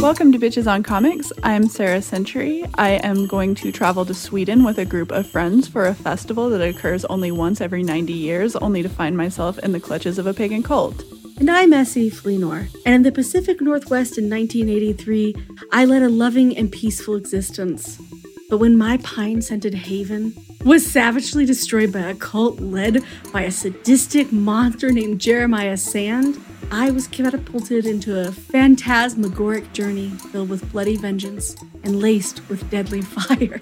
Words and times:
Welcome 0.00 0.32
to 0.32 0.38
Bitches 0.38 0.66
on 0.66 0.82
Comics. 0.82 1.30
I'm 1.42 1.68
Sarah 1.68 2.00
Century. 2.00 2.64
I 2.76 2.92
am 3.02 3.26
going 3.26 3.54
to 3.56 3.70
travel 3.70 4.06
to 4.06 4.14
Sweden 4.14 4.64
with 4.64 4.78
a 4.78 4.86
group 4.86 5.12
of 5.12 5.26
friends 5.26 5.68
for 5.68 5.84
a 5.84 5.94
festival 5.94 6.48
that 6.48 6.62
occurs 6.62 7.04
only 7.04 7.30
once 7.30 7.60
every 7.60 7.82
90 7.82 8.10
years, 8.14 8.56
only 8.56 8.82
to 8.82 8.88
find 8.88 9.14
myself 9.14 9.58
in 9.58 9.72
the 9.72 9.78
clutches 9.78 10.18
of 10.18 10.26
a 10.26 10.32
pagan 10.32 10.62
cult. 10.62 11.04
And 11.38 11.50
I'm 11.50 11.74
Essie 11.74 12.08
Fleenor, 12.08 12.68
and 12.86 12.94
in 12.94 13.02
the 13.02 13.12
Pacific 13.12 13.60
Northwest 13.60 14.16
in 14.16 14.30
1983, 14.30 15.34
I 15.70 15.84
led 15.84 16.02
a 16.02 16.08
loving 16.08 16.56
and 16.56 16.72
peaceful 16.72 17.14
existence. 17.14 18.00
But 18.48 18.56
when 18.56 18.78
my 18.78 18.96
pine 18.96 19.42
scented 19.42 19.74
haven 19.74 20.34
was 20.64 20.90
savagely 20.90 21.44
destroyed 21.44 21.92
by 21.92 22.00
a 22.00 22.14
cult 22.14 22.58
led 22.58 23.04
by 23.34 23.42
a 23.42 23.50
sadistic 23.50 24.32
monster 24.32 24.90
named 24.90 25.20
Jeremiah 25.20 25.76
Sand, 25.76 26.42
I 26.72 26.92
was 26.92 27.08
catapulted 27.08 27.84
into 27.84 28.20
a 28.20 28.30
phantasmagoric 28.30 29.72
journey 29.72 30.10
filled 30.30 30.50
with 30.50 30.70
bloody 30.70 30.96
vengeance 30.96 31.56
and 31.82 31.98
laced 31.98 32.48
with 32.48 32.70
deadly 32.70 33.02
fire. 33.02 33.58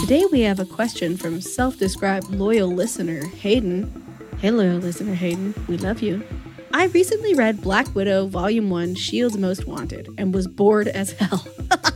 Today 0.00 0.24
we 0.30 0.42
have 0.42 0.60
a 0.60 0.64
question 0.64 1.16
from 1.16 1.40
self 1.40 1.76
described 1.78 2.30
loyal 2.30 2.68
listener 2.68 3.26
Hayden. 3.26 3.90
Hey, 4.38 4.52
loyal 4.52 4.78
listener 4.78 5.14
Hayden, 5.14 5.52
we 5.66 5.78
love 5.78 6.00
you. 6.00 6.24
I 6.72 6.86
recently 6.86 7.34
read 7.34 7.60
Black 7.60 7.92
Widow 7.92 8.28
Volume 8.28 8.70
1 8.70 8.92
S.H.I.E.L.D.'s 8.92 9.36
Most 9.36 9.66
Wanted 9.66 10.10
and 10.16 10.32
was 10.32 10.46
bored 10.46 10.86
as 10.86 11.10
hell. 11.12 11.44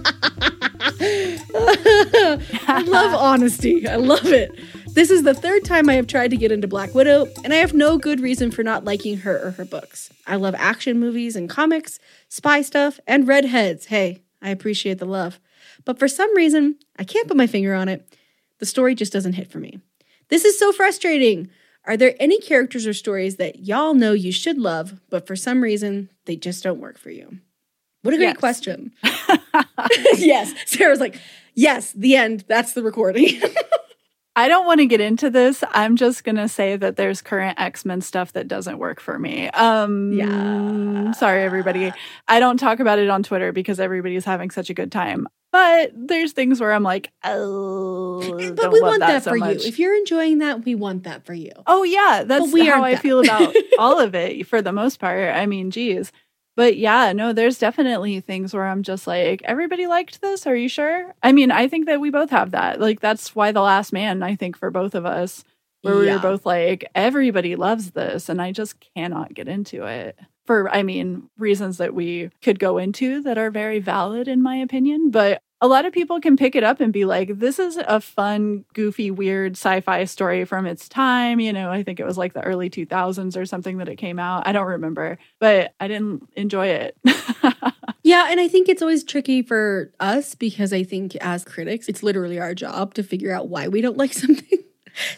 I 2.66 2.84
love 2.87 3.15
honesty. 3.15 3.87
I 3.88 3.97
love 3.97 4.26
it. 4.26 4.53
This 4.94 5.10
is 5.10 5.22
the 5.22 5.34
third 5.34 5.65
time 5.65 5.88
I 5.88 5.94
have 5.94 6.06
tried 6.06 6.31
to 6.32 6.37
get 6.37 6.50
into 6.50 6.66
Black 6.66 6.94
Widow, 6.94 7.28
and 7.44 7.53
I 7.53 7.56
have 7.56 7.72
no 7.72 7.97
good 7.97 8.21
reason 8.21 8.50
for 8.50 8.65
not 8.65 8.84
liking 8.84 9.19
her 9.19 9.41
or 9.41 9.53
her 9.53 9.65
books. 9.65 10.10
I 10.26 10.37
love 10.37 10.54
action 10.59 10.99
movies 10.99 11.37
and 11.37 11.49
comics, 11.49 12.00
spy 12.28 12.62
stuff, 12.62 12.99
and 13.06 13.28
redheads. 13.28 13.87
Hey, 13.87 14.22
I 14.43 14.50
appreciate 14.50 14.99
the 14.99 15.04
love. 15.04 15.38
But 15.84 15.99
for 15.99 16.09
some 16.09 16.34
reason, 16.37 16.76
I 16.99 17.04
can't 17.04 17.28
put 17.28 17.37
my 17.37 17.47
finger 17.47 17.75
on 17.75 17.88
it. 17.88 18.04
The 18.59 18.66
story 18.66 18.94
just 18.94 19.12
doesn't 19.12 19.34
hit 19.34 19.50
for 19.50 19.59
me. 19.59 19.81
This 20.28 20.44
is 20.44 20.59
so 20.59 20.72
frustrating. 20.72 21.50
Are 21.84 21.97
there 21.97 22.15
any 22.19 22.41
characters 22.41 22.87
or 22.87 22.93
stories 22.93 23.37
that 23.37 23.60
y'all 23.60 23.94
know 23.94 24.12
you 24.12 24.32
should 24.32 24.59
love, 24.59 25.00
but 25.09 25.26
for 25.26 25.37
some 25.37 25.62
reason 25.62 26.10
they 26.25 26.37
just 26.37 26.62
don't 26.62 26.81
work 26.81 26.99
for 26.99 27.10
you? 27.10 27.38
What 28.03 28.15
a 28.15 28.16
great 28.16 28.27
Yes. 28.28 28.37
question. 28.38 28.93
yes. 30.16 30.53
Sarah's 30.66 31.00
like, 31.00 31.21
yes, 31.55 31.93
the 31.93 32.16
end. 32.16 32.44
That's 32.49 32.72
the 32.72 32.83
recording. 32.83 33.41
I 34.37 34.49
don't 34.49 34.65
want 34.65 34.78
to 34.78 34.87
get 34.87 35.00
into 35.00 35.28
this. 35.28 35.62
I'm 35.72 35.97
just 35.97 36.22
going 36.25 36.37
to 36.37 36.49
say 36.49 36.77
that 36.77 36.97
there's 36.97 37.21
current 37.21 37.61
X-Men 37.61 38.00
stuff 38.00 38.33
that 38.33 38.47
doesn't 38.49 38.78
work 38.78 39.00
for 39.00 39.19
me. 39.19 39.49
Um 39.50 40.12
Yeah. 40.12 41.12
sorry 41.12 41.43
everybody. 41.43 41.93
I 42.28 42.38
don't 42.41 42.56
talk 42.56 42.78
about 42.81 42.99
it 42.99 43.11
on 43.11 43.22
Twitter 43.22 43.53
because 43.53 43.81
everybody's 43.81 44.25
having 44.25 44.50
such 44.50 44.71
a 44.71 44.75
good 44.75 44.93
time. 44.93 45.27
But 45.53 45.91
there's 45.97 46.31
things 46.32 46.61
where 46.61 46.72
I'm 46.72 46.84
like, 46.84 47.11
oh, 47.25 48.21
but 48.21 48.55
don't 48.56 48.72
we 48.72 48.81
want 48.81 49.00
that, 49.00 49.25
so 49.25 49.32
for 49.32 49.37
much. 49.38 49.65
you. 49.65 49.69
If 49.69 49.81
you're 49.81 49.97
enjoying 49.97 50.38
that, 50.38 50.65
we 50.65 50.77
want 50.77 51.03
that 51.03 51.27
for 51.27 51.34
you. 51.34 51.50
Oh 51.67 51.82
yeah, 51.82 52.22
that's 52.25 52.53
how 52.56 52.84
I 52.84 52.93
that. 52.94 53.03
feel 53.03 53.19
about 53.19 53.53
all 53.77 53.99
of 53.99 54.15
it 54.15 54.47
for 54.47 54.62
the 54.62 54.71
most 54.72 55.00
part. 55.00 55.34
I 55.34 55.47
mean, 55.47 55.72
geez. 55.72 56.12
But 56.56 56.77
yeah, 56.77 57.12
no, 57.12 57.33
there's 57.33 57.59
definitely 57.59 58.21
things 58.21 58.53
where 58.53 58.66
I'm 58.66 58.83
just 58.83 59.06
like, 59.06 59.41
everybody 59.44 59.87
liked 59.87 60.21
this. 60.21 60.47
Are 60.47 60.56
you 60.56 60.69
sure? 60.69 61.15
I 61.22 61.33
mean, 61.33 61.50
I 61.50 61.69
think 61.69 61.87
that 61.87 62.00
we 62.00 62.11
both 62.11 62.31
have 62.31 62.50
that. 62.50 62.81
Like, 62.81 63.00
that's 63.00 63.34
why 63.34 63.53
The 63.53 63.62
Last 63.62 63.93
Man, 63.93 64.22
I 64.22 64.37
think, 64.37 64.56
for 64.59 64.71
both 64.71 64.94
of 64.94 65.06
us, 65.06 65.44
where 65.83 65.97
we 65.97 66.06
Yeah. 66.06 66.15
were 66.15 66.19
both 66.21 66.44
like, 66.44 66.84
everybody 66.94 67.56
loves 67.56 67.93
this. 67.93 68.28
And 68.28 68.43
I 68.43 68.53
just 68.53 68.77
cannot 68.94 69.33
get 69.33 69.49
into 69.49 69.87
it 69.87 70.19
for, 70.44 70.69
I 70.71 70.83
mean, 70.83 71.31
reasons 71.38 71.78
that 71.78 71.94
we 71.94 72.31
could 72.43 72.59
go 72.59 72.77
into 72.78 73.22
that 73.22 73.38
are 73.38 73.50
very 73.50 73.78
valid, 73.78 74.28
in 74.28 74.43
my 74.43 74.56
opinion. 74.56 75.11
But 75.11 75.43
a 75.60 75.69
lot 75.69 75.84
of 75.84 75.93
people 75.93 76.20
can 76.20 76.37
pick 76.37 76.56
it 76.56 76.64
up 76.64 76.81
and 76.81 76.93
be 76.93 77.05
like, 77.05 77.38
this 77.38 77.58
is 77.58 77.76
a 77.76 78.00
fun, 78.00 78.64
goofy, 78.73 79.11
weird 79.11 79.52
sci 79.52 79.81
fi 79.81 80.05
story 80.05 80.44
from 80.44 80.67
its 80.67 80.88
time. 80.88 81.40
You 81.40 81.52
know, 81.52 81.70
I 81.70 81.82
think 81.82 82.00
it 82.00 82.06
was 82.06 82.17
like 82.17 82.32
the 82.32 82.43
early 82.43 82.70
2000s 82.70 83.37
or 83.37 83.44
something 83.44 83.79
that 83.79 83.88
it 83.88 83.96
came 83.96 84.19
out. 84.19 84.46
I 84.46 84.52
don't 84.52 84.67
remember, 84.67 85.19
but 85.38 85.75
I 85.79 85.88
didn't 85.88 86.29
enjoy 86.37 86.69
it. 86.69 86.96
Yeah, 88.02 88.29
and 88.31 88.40
I 88.40 88.49
think 88.49 88.69
it's 88.69 88.82
always 88.82 89.05
tricky 89.05 89.43
for 89.43 89.93
us 90.00 90.35
because 90.35 90.73
I 90.73 90.82
think 90.82 91.17
as 91.17 91.44
critics, 91.44 91.88
it's 91.88 92.02
literally 92.02 92.38
our 92.40 92.55
job 92.55 92.94
to 92.94 93.02
figure 93.02 93.32
out 93.32 93.49
why 93.49 93.69
we 93.69 93.81
don't 93.81 93.96
like 93.96 94.12
something. 94.25 94.58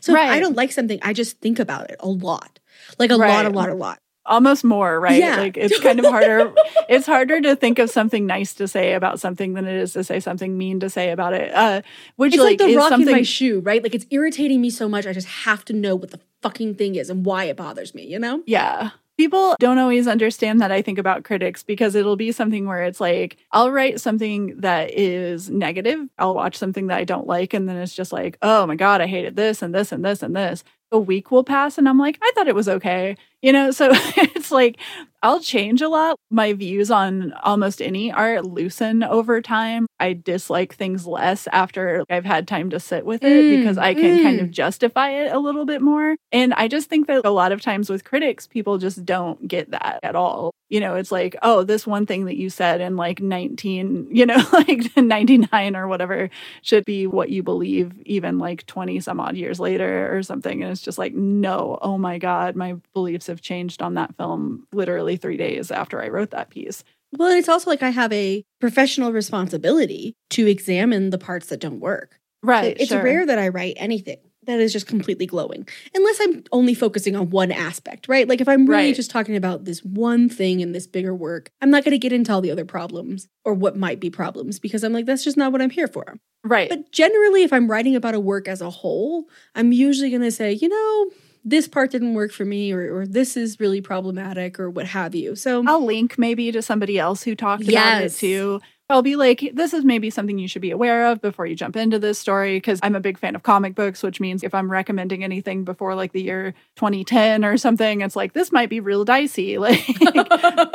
So 0.00 0.12
if 0.12 0.18
I 0.18 0.40
don't 0.40 0.56
like 0.56 0.72
something, 0.72 0.98
I 1.02 1.12
just 1.12 1.40
think 1.40 1.58
about 1.58 1.90
it 1.90 1.96
a 2.00 2.08
lot. 2.08 2.58
Like 2.98 3.10
a 3.10 3.16
lot, 3.16 3.46
a 3.46 3.50
lot, 3.50 3.70
a 3.70 3.74
lot. 3.74 4.00
Almost 4.24 4.62
more, 4.62 5.00
right? 5.00 5.18
Yeah. 5.18 5.38
Like 5.38 5.56
it's 5.56 5.78
kind 5.80 5.98
of 5.98 6.04
harder. 6.06 6.52
it's 6.88 7.06
harder 7.06 7.40
to 7.40 7.56
think 7.56 7.78
of 7.78 7.90
something 7.90 8.26
nice 8.26 8.54
to 8.54 8.68
say 8.68 8.94
about 8.94 9.18
something 9.20 9.54
than 9.54 9.66
it 9.66 9.74
is 9.76 9.92
to 9.94 10.04
say 10.04 10.20
something 10.20 10.56
mean 10.56 10.80
to 10.80 10.88
say 10.88 11.10
about 11.10 11.34
it. 11.34 11.52
Uh, 11.52 11.82
which 12.16 12.34
It's 12.34 12.40
like, 12.40 12.52
like, 12.52 12.58
the 12.58 12.66
is 12.66 12.76
rock 12.76 12.90
something 12.90 13.08
in 13.08 13.14
my 13.14 13.22
shoe, 13.22 13.60
right? 13.60 13.82
Like 13.82 13.94
it's 13.94 14.06
irritating 14.10 14.60
me 14.60 14.70
so 14.70 14.88
much. 14.88 15.06
I 15.06 15.12
just 15.12 15.28
have 15.28 15.64
to 15.66 15.72
know 15.72 15.96
what 15.96 16.10
the 16.10 16.20
fucking 16.42 16.74
thing 16.74 16.96
is 16.96 17.08
and 17.08 17.24
why 17.24 17.44
it 17.44 17.56
bothers 17.56 17.94
me, 17.94 18.06
you 18.06 18.18
know? 18.18 18.42
Yeah. 18.46 18.90
People 19.18 19.56
don't 19.60 19.78
always 19.78 20.08
understand 20.08 20.60
that 20.60 20.72
I 20.72 20.82
think 20.82 20.98
about 20.98 21.22
critics 21.22 21.62
because 21.62 21.94
it'll 21.94 22.16
be 22.16 22.32
something 22.32 22.66
where 22.66 22.82
it's 22.82 23.00
like, 23.00 23.36
I'll 23.52 23.70
write 23.70 24.00
something 24.00 24.60
that 24.60 24.90
is 24.98 25.50
negative. 25.50 26.08
I'll 26.18 26.34
watch 26.34 26.56
something 26.56 26.86
that 26.86 26.98
I 26.98 27.04
don't 27.04 27.26
like, 27.26 27.52
and 27.52 27.68
then 27.68 27.76
it's 27.76 27.94
just 27.94 28.12
like, 28.12 28.38
oh 28.40 28.66
my 28.66 28.74
God, 28.74 29.00
I 29.00 29.06
hated 29.06 29.36
this 29.36 29.60
and 29.60 29.74
this 29.74 29.92
and 29.92 30.04
this 30.04 30.22
and 30.22 30.34
this. 30.34 30.64
A 30.92 30.98
week 30.98 31.30
will 31.30 31.44
pass, 31.44 31.78
and 31.78 31.88
I'm 31.88 31.98
like, 31.98 32.18
I 32.22 32.32
thought 32.34 32.48
it 32.48 32.54
was 32.54 32.68
okay. 32.68 33.16
You 33.40 33.52
know, 33.52 33.70
so 33.70 33.88
it's 33.92 34.52
like 34.52 34.78
I'll 35.22 35.40
change 35.40 35.80
a 35.80 35.88
lot. 35.88 36.18
My 36.30 36.52
views 36.52 36.90
on 36.90 37.32
almost 37.44 37.80
any 37.80 38.10
art 38.12 38.44
loosen 38.44 39.02
over 39.02 39.40
time. 39.40 39.86
I 40.00 40.14
dislike 40.14 40.74
things 40.74 41.06
less 41.06 41.46
after 41.52 42.04
I've 42.10 42.24
had 42.24 42.48
time 42.48 42.70
to 42.70 42.80
sit 42.80 43.06
with 43.06 43.22
it 43.24 43.32
Mm, 43.32 43.58
because 43.58 43.78
I 43.78 43.94
can 43.94 44.22
kind 44.22 44.40
mm. 44.40 44.42
of 44.42 44.50
justify 44.50 45.10
it 45.10 45.32
a 45.32 45.38
little 45.38 45.64
bit 45.64 45.80
more. 45.80 46.16
And 46.32 46.52
I 46.54 46.68
just 46.68 46.88
think 46.88 47.06
that 47.06 47.24
a 47.24 47.30
lot 47.30 47.52
of 47.52 47.60
times 47.60 47.88
with 47.88 48.04
critics, 48.04 48.46
people 48.46 48.78
just 48.78 49.04
don't 49.04 49.46
get 49.46 49.70
that 49.70 50.00
at 50.02 50.16
all. 50.16 50.52
You 50.72 50.80
know, 50.80 50.94
it's 50.94 51.12
like, 51.12 51.36
oh, 51.42 51.64
this 51.64 51.86
one 51.86 52.06
thing 52.06 52.24
that 52.24 52.38
you 52.38 52.48
said 52.48 52.80
in 52.80 52.96
like 52.96 53.20
19, 53.20 54.08
you 54.10 54.24
know, 54.24 54.42
like 54.54 54.96
99 54.96 55.76
or 55.76 55.86
whatever 55.86 56.30
should 56.62 56.86
be 56.86 57.06
what 57.06 57.28
you 57.28 57.42
believe 57.42 57.92
even 58.06 58.38
like 58.38 58.64
20 58.64 58.98
some 59.00 59.20
odd 59.20 59.36
years 59.36 59.60
later 59.60 60.16
or 60.16 60.22
something. 60.22 60.62
And 60.62 60.72
it's 60.72 60.80
just 60.80 60.96
like, 60.96 61.12
no, 61.12 61.78
oh 61.82 61.98
my 61.98 62.16
God, 62.16 62.56
my 62.56 62.76
beliefs 62.94 63.26
have 63.26 63.42
changed 63.42 63.82
on 63.82 63.94
that 63.94 64.16
film 64.16 64.66
literally 64.72 65.18
three 65.18 65.36
days 65.36 65.70
after 65.70 66.02
I 66.02 66.08
wrote 66.08 66.30
that 66.30 66.48
piece. 66.48 66.84
Well, 67.18 67.28
and 67.28 67.38
it's 67.38 67.50
also 67.50 67.68
like 67.68 67.82
I 67.82 67.90
have 67.90 68.12
a 68.14 68.42
professional 68.58 69.12
responsibility 69.12 70.16
to 70.30 70.46
examine 70.46 71.10
the 71.10 71.18
parts 71.18 71.48
that 71.48 71.60
don't 71.60 71.80
work. 71.80 72.18
Right. 72.42 72.76
it's 72.80 72.88
sure. 72.88 73.02
rare 73.02 73.26
that 73.26 73.38
I 73.38 73.48
write 73.48 73.74
anything 73.76 74.18
that 74.44 74.60
is 74.60 74.72
just 74.72 74.86
completely 74.86 75.26
glowing, 75.26 75.66
unless 75.94 76.18
I'm 76.20 76.44
only 76.52 76.74
focusing 76.74 77.14
on 77.16 77.30
one 77.30 77.52
aspect, 77.52 78.08
right? 78.08 78.28
Like 78.28 78.40
if 78.40 78.48
I'm 78.48 78.66
really 78.66 78.86
Right. 78.86 78.94
just 78.96 79.10
talking 79.10 79.36
about 79.36 79.64
this 79.64 79.84
one 79.84 80.28
thing 80.28 80.60
in 80.60 80.72
this 80.72 80.86
bigger 80.86 81.14
work, 81.14 81.50
I'm 81.60 81.70
not 81.70 81.84
going 81.84 81.92
to 81.92 81.98
get 81.98 82.12
into 82.12 82.32
all 82.32 82.40
the 82.40 82.50
other 82.50 82.64
problems 82.64 83.28
or 83.44 83.54
what 83.54 83.76
might 83.76 84.00
be 84.00 84.10
problems 84.10 84.58
because 84.58 84.82
I'm 84.82 84.92
like, 84.92 85.06
that's 85.06 85.24
just 85.24 85.36
not 85.36 85.52
what 85.52 85.62
I'm 85.62 85.70
here 85.70 85.88
for. 85.88 86.16
Right. 86.44 86.68
But 86.68 86.90
generally, 86.90 87.44
if 87.44 87.52
I'm 87.52 87.70
writing 87.70 87.94
about 87.94 88.14
a 88.14 88.20
work 88.20 88.48
as 88.48 88.60
a 88.60 88.70
whole, 88.70 89.26
I'm 89.54 89.72
usually 89.72 90.10
going 90.10 90.22
to 90.22 90.32
say, 90.32 90.52
you 90.52 90.68
know, 90.68 91.10
this 91.44 91.66
part 91.68 91.90
didn't 91.90 92.14
work 92.14 92.32
for 92.32 92.44
me, 92.44 92.72
or, 92.72 92.98
or 93.00 93.06
this 93.06 93.36
is 93.36 93.58
really 93.58 93.80
problematic, 93.80 94.60
or 94.60 94.70
what 94.70 94.86
have 94.86 95.14
you. 95.14 95.34
So, 95.34 95.64
I'll 95.66 95.84
link 95.84 96.16
maybe 96.16 96.50
to 96.52 96.62
somebody 96.62 96.98
else 97.00 97.22
who 97.24 97.34
talked 97.34 97.68
about 97.68 98.02
it 98.02 98.12
too. 98.12 98.60
I'll 98.92 99.02
be 99.02 99.16
like, 99.16 99.50
this 99.54 99.72
is 99.72 99.84
maybe 99.84 100.10
something 100.10 100.38
you 100.38 100.46
should 100.46 100.62
be 100.62 100.70
aware 100.70 101.06
of 101.06 101.20
before 101.20 101.46
you 101.46 101.56
jump 101.56 101.76
into 101.76 101.98
this 101.98 102.18
story. 102.18 102.60
Cause 102.60 102.78
I'm 102.82 102.94
a 102.94 103.00
big 103.00 103.18
fan 103.18 103.34
of 103.34 103.42
comic 103.42 103.74
books, 103.74 104.02
which 104.02 104.20
means 104.20 104.44
if 104.44 104.54
I'm 104.54 104.70
recommending 104.70 105.24
anything 105.24 105.64
before 105.64 105.94
like 105.94 106.12
the 106.12 106.22
year 106.22 106.54
2010 106.76 107.44
or 107.44 107.56
something, 107.56 108.02
it's 108.02 108.14
like, 108.14 108.34
this 108.34 108.52
might 108.52 108.68
be 108.68 108.80
real 108.80 109.04
dicey. 109.04 109.58
Like 109.62 109.88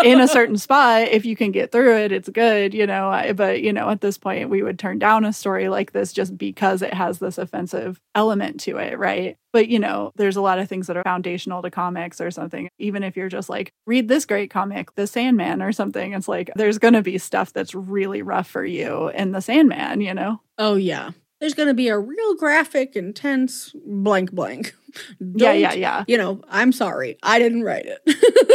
in 0.06 0.22
a 0.22 0.30
certain 0.30 0.58
spot, 0.58 1.10
if 1.10 1.26
you 1.26 1.36
can 1.36 1.52
get 1.52 1.74
through 1.74 1.98
it, 1.98 2.14
it's 2.14 2.30
good, 2.30 2.74
you 2.74 2.88
know. 2.88 3.34
But, 3.36 3.62
you 3.62 3.74
know, 3.74 3.90
at 3.90 4.00
this 4.00 4.18
point, 4.18 4.50
we 4.50 4.64
would 4.64 4.80
turn 4.80 4.98
down 4.98 5.26
a 5.26 5.34
story 5.34 5.68
like 5.68 5.92
this 5.92 6.14
just 6.14 6.38
because 6.38 6.82
it 6.82 6.94
has 6.94 7.20
this 7.20 7.38
offensive 7.38 8.00
element 8.16 8.62
to 8.62 8.78
it, 8.78 8.98
right? 8.98 9.38
But, 9.58 9.70
you 9.70 9.80
know, 9.80 10.12
there's 10.16 10.36
a 10.36 10.42
lot 10.42 10.60
of 10.60 10.70
things 10.70 10.86
that 10.86 10.98
are 10.98 11.02
foundational 11.02 11.64
to 11.64 11.72
comics 11.72 12.22
or 12.22 12.30
something. 12.30 12.70
Even 12.78 13.02
if 13.02 13.18
you're 13.18 13.28
just 13.28 13.50
like, 13.50 13.74
read 13.88 14.08
this 14.08 14.24
great 14.24 14.52
comic, 14.52 14.94
The 14.94 15.08
Sandman 15.08 15.64
or 15.64 15.72
something, 15.72 16.14
it's 16.14 16.28
like 16.28 16.52
there's 16.56 16.78
going 16.78 16.94
to 16.94 17.02
be 17.02 17.18
stuff 17.18 17.54
that's 17.54 17.74
really 17.74 18.22
rough 18.22 18.48
for 18.48 18.64
you 18.64 19.08
in 19.10 19.32
The 19.32 19.42
Sandman, 19.42 20.02
you 20.02 20.14
know? 20.14 20.42
oh, 20.60 20.76
yeah. 20.76 21.10
There's 21.40 21.56
going 21.56 21.70
to 21.70 21.74
be 21.74 21.88
a 21.88 21.98
real 21.98 22.36
graphic, 22.36 22.96
intense 22.96 23.72
blank 23.84 24.32
blank. 24.32 24.76
Yeah, 25.20 25.52
yeah, 25.52 25.74
yeah. 25.74 26.04
You 26.08 26.18
know, 26.18 26.42
I'm 26.50 26.72
sorry. 26.72 27.18
I 27.22 27.38
didn't 27.38 27.64
write 27.64 27.86
it. 27.86 28.00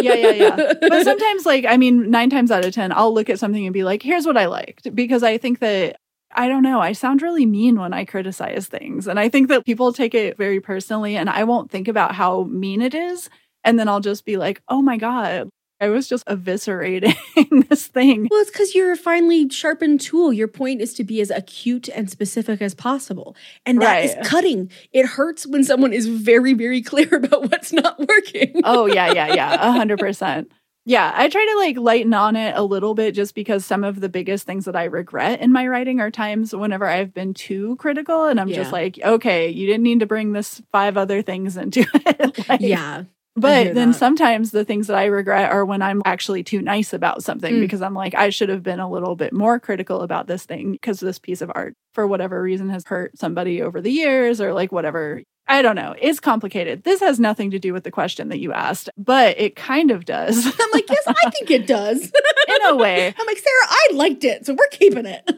yeah, 0.02 0.14
yeah, 0.14 0.30
yeah. 0.30 0.72
But 0.88 1.04
sometimes, 1.04 1.46
like, 1.46 1.64
I 1.64 1.76
mean, 1.76 2.10
nine 2.10 2.30
times 2.30 2.50
out 2.50 2.64
of 2.64 2.74
10, 2.74 2.90
I'll 2.92 3.14
look 3.14 3.30
at 3.30 3.38
something 3.38 3.64
and 3.64 3.72
be 3.72 3.84
like, 3.84 4.02
here's 4.02 4.26
what 4.26 4.36
I 4.36 4.46
liked. 4.46 4.92
Because 4.94 5.22
I 5.22 5.38
think 5.38 5.60
that, 5.60 5.98
I 6.34 6.48
don't 6.48 6.62
know, 6.62 6.80
I 6.80 6.92
sound 6.92 7.22
really 7.22 7.46
mean 7.46 7.78
when 7.78 7.92
I 7.92 8.04
criticize 8.04 8.66
things. 8.66 9.06
And 9.06 9.18
I 9.20 9.28
think 9.28 9.48
that 9.48 9.64
people 9.64 9.92
take 9.92 10.14
it 10.14 10.36
very 10.36 10.60
personally, 10.60 11.16
and 11.16 11.28
I 11.30 11.44
won't 11.44 11.70
think 11.70 11.88
about 11.88 12.14
how 12.14 12.44
mean 12.44 12.80
it 12.82 12.94
is. 12.94 13.28
And 13.64 13.78
then 13.78 13.88
I'll 13.88 14.00
just 14.00 14.24
be 14.24 14.36
like, 14.36 14.60
oh 14.68 14.82
my 14.82 14.96
God, 14.96 15.48
I 15.80 15.88
was 15.88 16.08
just 16.08 16.24
eviscerating 16.26 17.14
this 17.68 17.86
thing. 17.88 18.28
Well, 18.30 18.40
it's 18.40 18.50
because 18.50 18.74
you're 18.74 18.92
a 18.92 18.96
finely 18.96 19.48
sharpened 19.48 20.00
tool. 20.00 20.32
Your 20.32 20.48
point 20.48 20.80
is 20.80 20.94
to 20.94 21.04
be 21.04 21.20
as 21.20 21.30
acute 21.30 21.88
and 21.88 22.08
specific 22.08 22.62
as 22.62 22.74
possible. 22.74 23.36
And 23.66 23.82
that 23.82 24.04
is 24.04 24.14
Right. 24.14 24.24
cutting. 24.24 24.70
It 24.92 25.06
hurts 25.06 25.46
when 25.46 25.64
someone 25.64 25.92
is 25.92 26.06
very, 26.06 26.54
very 26.54 26.82
clear 26.90 27.08
about 27.14 27.50
what's 27.50 27.72
not 27.72 27.98
working. 27.98 28.60
Oh, 28.64 28.86
yeah, 28.86 29.12
yeah, 29.12 29.34
yeah, 29.34 29.54
a 29.68 29.72
hundred 29.72 29.98
percent. 29.98 30.50
Yeah, 30.84 31.12
I 31.14 31.28
try 31.28 31.44
to 31.46 31.58
like 31.58 31.76
lighten 31.76 32.12
on 32.12 32.34
it 32.34 32.54
a 32.56 32.62
little 32.62 32.94
bit 32.94 33.14
just 33.14 33.34
because 33.36 33.64
some 33.64 33.84
of 33.84 34.00
the 34.00 34.08
biggest 34.08 34.46
things 34.46 34.64
that 34.64 34.74
I 34.74 34.84
regret 34.84 35.40
in 35.40 35.52
my 35.52 35.68
writing 35.68 36.00
are 36.00 36.10
times 36.10 36.54
whenever 36.54 36.86
I've 36.86 37.14
been 37.14 37.34
too 37.34 37.76
critical 37.76 38.24
and 38.24 38.40
I'm 38.40 38.48
Yeah. 38.48 38.56
just 38.56 38.72
like, 38.72 38.98
okay, 39.02 39.48
you 39.48 39.66
didn't 39.66 39.84
need 39.84 40.00
to 40.00 40.06
bring 40.06 40.32
this 40.32 40.60
five 40.72 40.96
other 40.96 41.22
things 41.22 41.56
into 41.56 41.84
it. 41.94 42.48
Like, 42.48 42.60
yeah. 42.62 43.04
But 43.34 43.74
then 43.74 43.92
that. 43.92 43.98
sometimes 43.98 44.50
the 44.50 44.64
things 44.64 44.88
that 44.88 44.96
I 44.98 45.06
regret 45.06 45.50
are 45.52 45.64
when 45.64 45.80
I'm 45.82 46.02
actually 46.04 46.42
too 46.42 46.60
nice 46.60 46.92
about 46.92 47.22
something 47.22 47.54
Mm. 47.54 47.60
because 47.60 47.80
I'm 47.80 47.94
like, 47.94 48.14
I 48.14 48.28
should 48.28 48.50
have 48.50 48.62
been 48.62 48.80
a 48.80 48.90
little 48.90 49.14
bit 49.16 49.32
more 49.32 49.58
critical 49.60 50.02
about 50.02 50.26
this 50.26 50.44
thing 50.44 50.72
because 50.72 51.00
this 51.00 51.18
piece 51.18 51.40
of 51.40 51.50
art, 51.54 51.74
for 51.94 52.06
whatever 52.06 52.42
reason, 52.42 52.68
has 52.70 52.84
hurt 52.84 53.16
somebody 53.16 53.62
over 53.62 53.80
the 53.80 53.90
years 53.90 54.40
or 54.40 54.52
like 54.52 54.70
whatever. 54.72 55.22
I 55.52 55.60
don't 55.60 55.76
know. 55.76 55.94
It's 56.00 56.18
complicated. 56.18 56.84
This 56.84 57.00
has 57.00 57.20
nothing 57.20 57.50
to 57.50 57.58
do 57.58 57.74
with 57.74 57.84
the 57.84 57.90
question 57.90 58.30
that 58.30 58.38
you 58.38 58.54
asked, 58.54 58.88
but 58.96 59.38
it 59.38 59.54
kind 59.54 59.90
of 59.90 60.06
does 60.06 60.46
I'm 60.60 60.70
like, 60.72 60.88
yes, 60.88 61.02
I 61.06 61.30
think 61.30 61.50
it 61.50 61.66
does. 61.66 62.00
in 62.48 62.66
a 62.68 62.74
way. 62.74 63.08
I'm 63.18 63.26
like, 63.26 63.36
Sarah, 63.36 63.66
I 63.68 63.88
liked 63.92 64.24
it, 64.24 64.46
so 64.46 64.54
we're 64.54 64.66
keeping 64.70 65.04
it. 65.04 65.30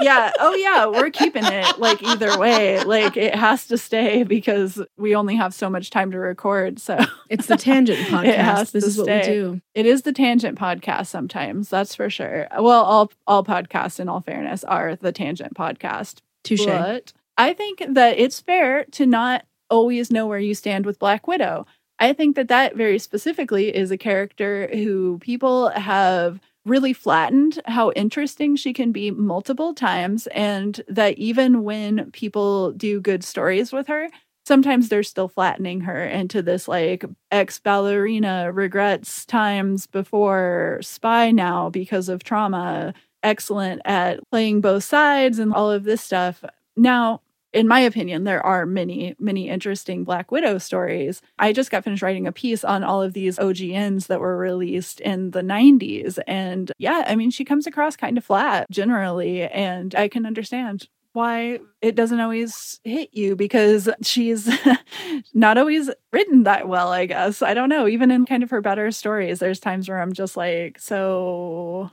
Yeah. 0.00 0.30
Oh, 0.38 0.54
yeah. 0.54 0.86
We're 0.86 1.10
keeping 1.10 1.44
it 1.44 1.78
like 1.80 2.00
either 2.02 2.38
way. 2.38 2.82
Like 2.84 3.16
it 3.16 3.34
has 3.34 3.66
to 3.66 3.76
stay 3.76 4.22
because 4.22 4.80
we 4.96 5.16
only 5.16 5.34
have 5.34 5.52
so 5.52 5.68
much 5.68 5.90
time 5.90 6.12
to 6.12 6.18
record. 6.18 6.78
So. 6.78 6.98
It's 7.28 7.46
the 7.46 7.56
tangent 7.56 7.98
It 7.98 8.06
podcast. 8.06 8.34
has 8.36 8.70
This 8.70 8.84
to 8.84 8.88
is 8.90 8.98
what 8.98 9.08
we 9.08 9.22
do. 9.22 9.60
It 9.74 9.84
is 9.84 10.02
the 10.02 10.12
tangent 10.12 10.58
podcast 10.58 11.08
sometimes, 11.08 11.68
that's 11.68 11.96
for 11.96 12.08
sure. 12.08 12.46
Well, 12.56 12.84
all 12.84 13.12
all 13.26 13.44
podcasts 13.44 13.98
in 13.98 14.08
all 14.08 14.20
fairness 14.20 14.62
are 14.64 14.94
the 14.94 15.10
tangent 15.12 15.54
podcast. 15.54 16.20
Touche. 16.44 16.64
But 16.66 17.12
I 17.40 17.54
think 17.54 17.82
that 17.88 18.18
it's 18.18 18.38
fair 18.38 18.84
to 18.92 19.06
not 19.06 19.46
always 19.70 20.10
know 20.10 20.26
where 20.26 20.38
you 20.38 20.54
stand 20.54 20.84
with 20.84 20.98
Black 20.98 21.26
Widow. 21.26 21.64
I 21.98 22.12
think 22.12 22.36
that 22.36 22.48
that 22.48 22.76
very 22.76 22.98
specifically 22.98 23.74
is 23.74 23.90
a 23.90 23.96
character 23.96 24.68
who 24.70 25.18
people 25.22 25.70
have 25.70 26.38
really 26.66 26.92
flattened 26.92 27.58
how 27.64 27.92
interesting 27.92 28.56
she 28.56 28.74
can 28.74 28.92
be 28.92 29.10
multiple 29.10 29.72
times 29.72 30.26
and 30.26 30.82
that 30.86 31.16
even 31.16 31.62
when 31.62 32.10
people 32.10 32.72
do 32.72 33.00
good 33.00 33.24
stories 33.24 33.72
with 33.72 33.86
her 33.86 34.10
sometimes 34.46 34.90
they're 34.90 35.02
still 35.02 35.26
flattening 35.28 35.80
her 35.80 36.04
into 36.04 36.42
this 36.42 36.68
like 36.68 37.02
ex 37.30 37.58
ballerina 37.58 38.52
regrets 38.52 39.24
times 39.24 39.86
before 39.86 40.78
spy 40.82 41.30
now 41.30 41.70
because 41.70 42.10
of 42.10 42.22
trauma 42.22 42.92
excellent 43.22 43.80
at 43.86 44.20
playing 44.30 44.60
both 44.60 44.84
sides 44.84 45.38
and 45.38 45.54
all 45.54 45.70
of 45.70 45.84
this 45.84 46.02
stuff 46.02 46.44
now 46.76 47.22
in 47.52 47.66
my 47.66 47.80
opinion, 47.80 48.24
there 48.24 48.44
are 48.44 48.64
many, 48.64 49.16
many 49.18 49.48
interesting 49.48 50.04
Black 50.04 50.30
Widow 50.30 50.58
stories. 50.58 51.20
I 51.38 51.52
just 51.52 51.70
got 51.70 51.84
finished 51.84 52.02
writing 52.02 52.26
a 52.26 52.32
piece 52.32 52.62
on 52.62 52.84
all 52.84 53.02
of 53.02 53.12
these 53.12 53.38
OGNs 53.38 54.06
that 54.06 54.20
were 54.20 54.36
released 54.36 55.00
in 55.00 55.32
the 55.32 55.42
90s. 55.42 56.18
And 56.26 56.70
yeah, 56.78 57.04
I 57.06 57.16
mean, 57.16 57.30
she 57.30 57.44
comes 57.44 57.66
across 57.66 57.96
kind 57.96 58.16
of 58.16 58.24
flat 58.24 58.70
generally. 58.70 59.42
And 59.42 59.94
I 59.94 60.08
can 60.08 60.26
understand 60.26 60.88
why 61.12 61.58
it 61.82 61.96
doesn't 61.96 62.20
always 62.20 62.80
hit 62.84 63.10
you 63.12 63.34
because 63.34 63.88
she's 64.02 64.48
not 65.34 65.58
always 65.58 65.90
written 66.12 66.44
that 66.44 66.68
well, 66.68 66.92
I 66.92 67.06
guess. 67.06 67.42
I 67.42 67.54
don't 67.54 67.68
know. 67.68 67.88
Even 67.88 68.12
in 68.12 68.26
kind 68.26 68.44
of 68.44 68.50
her 68.50 68.60
better 68.60 68.90
stories, 68.92 69.40
there's 69.40 69.58
times 69.58 69.88
where 69.88 70.00
I'm 70.00 70.12
just 70.12 70.36
like, 70.36 70.78
so 70.78 71.90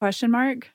question 0.00 0.30
mark? 0.30 0.70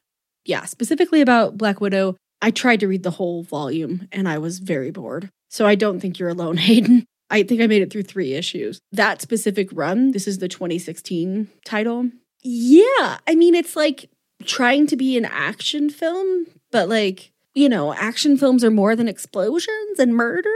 Yeah, 0.46 0.66
specifically 0.66 1.22
about 1.22 1.58
Black 1.58 1.80
Widow, 1.80 2.18
I 2.44 2.52
tried 2.52 2.82
to 2.82 2.90
read 2.90 3.04
the 3.04 3.12
whole 3.12 3.42
volume 3.42 4.10
and 4.12 4.28
I 4.28 4.38
was 4.38 4.60
very 4.60 4.92
bored. 4.92 5.30
So 5.50 5.66
I 5.66 5.76
don't 5.76 6.02
think 6.02 6.20
you're 6.20 6.28
alone, 6.30 6.58
Hayden. 6.70 7.06
I 7.30 7.42
think 7.44 7.62
I 7.62 7.68
made 7.68 7.82
it 7.82 7.90
through 7.90 8.04
three 8.04 8.34
issues. 8.34 8.80
That 8.92 9.22
specific 9.22 9.70
run, 9.72 10.12
this 10.12 10.28
is 10.28 10.40
the 10.40 10.50
2016 10.50 11.48
title. 11.66 12.12
Yeah, 12.44 13.18
I 13.26 13.36
mean, 13.36 13.56
it's 13.56 13.78
like 13.78 14.10
trying 14.44 14.88
to 14.88 14.98
be 14.98 15.18
an 15.18 15.24
action 15.24 15.90
film, 15.90 16.46
but 16.70 16.90
like, 16.90 17.32
you 17.56 17.70
know, 17.70 17.94
action 17.94 18.36
films 18.36 18.62
are 18.64 18.70
more 18.70 18.96
than 18.96 19.08
explosions 19.08 19.98
and 19.98 20.14
murder. 20.14 20.50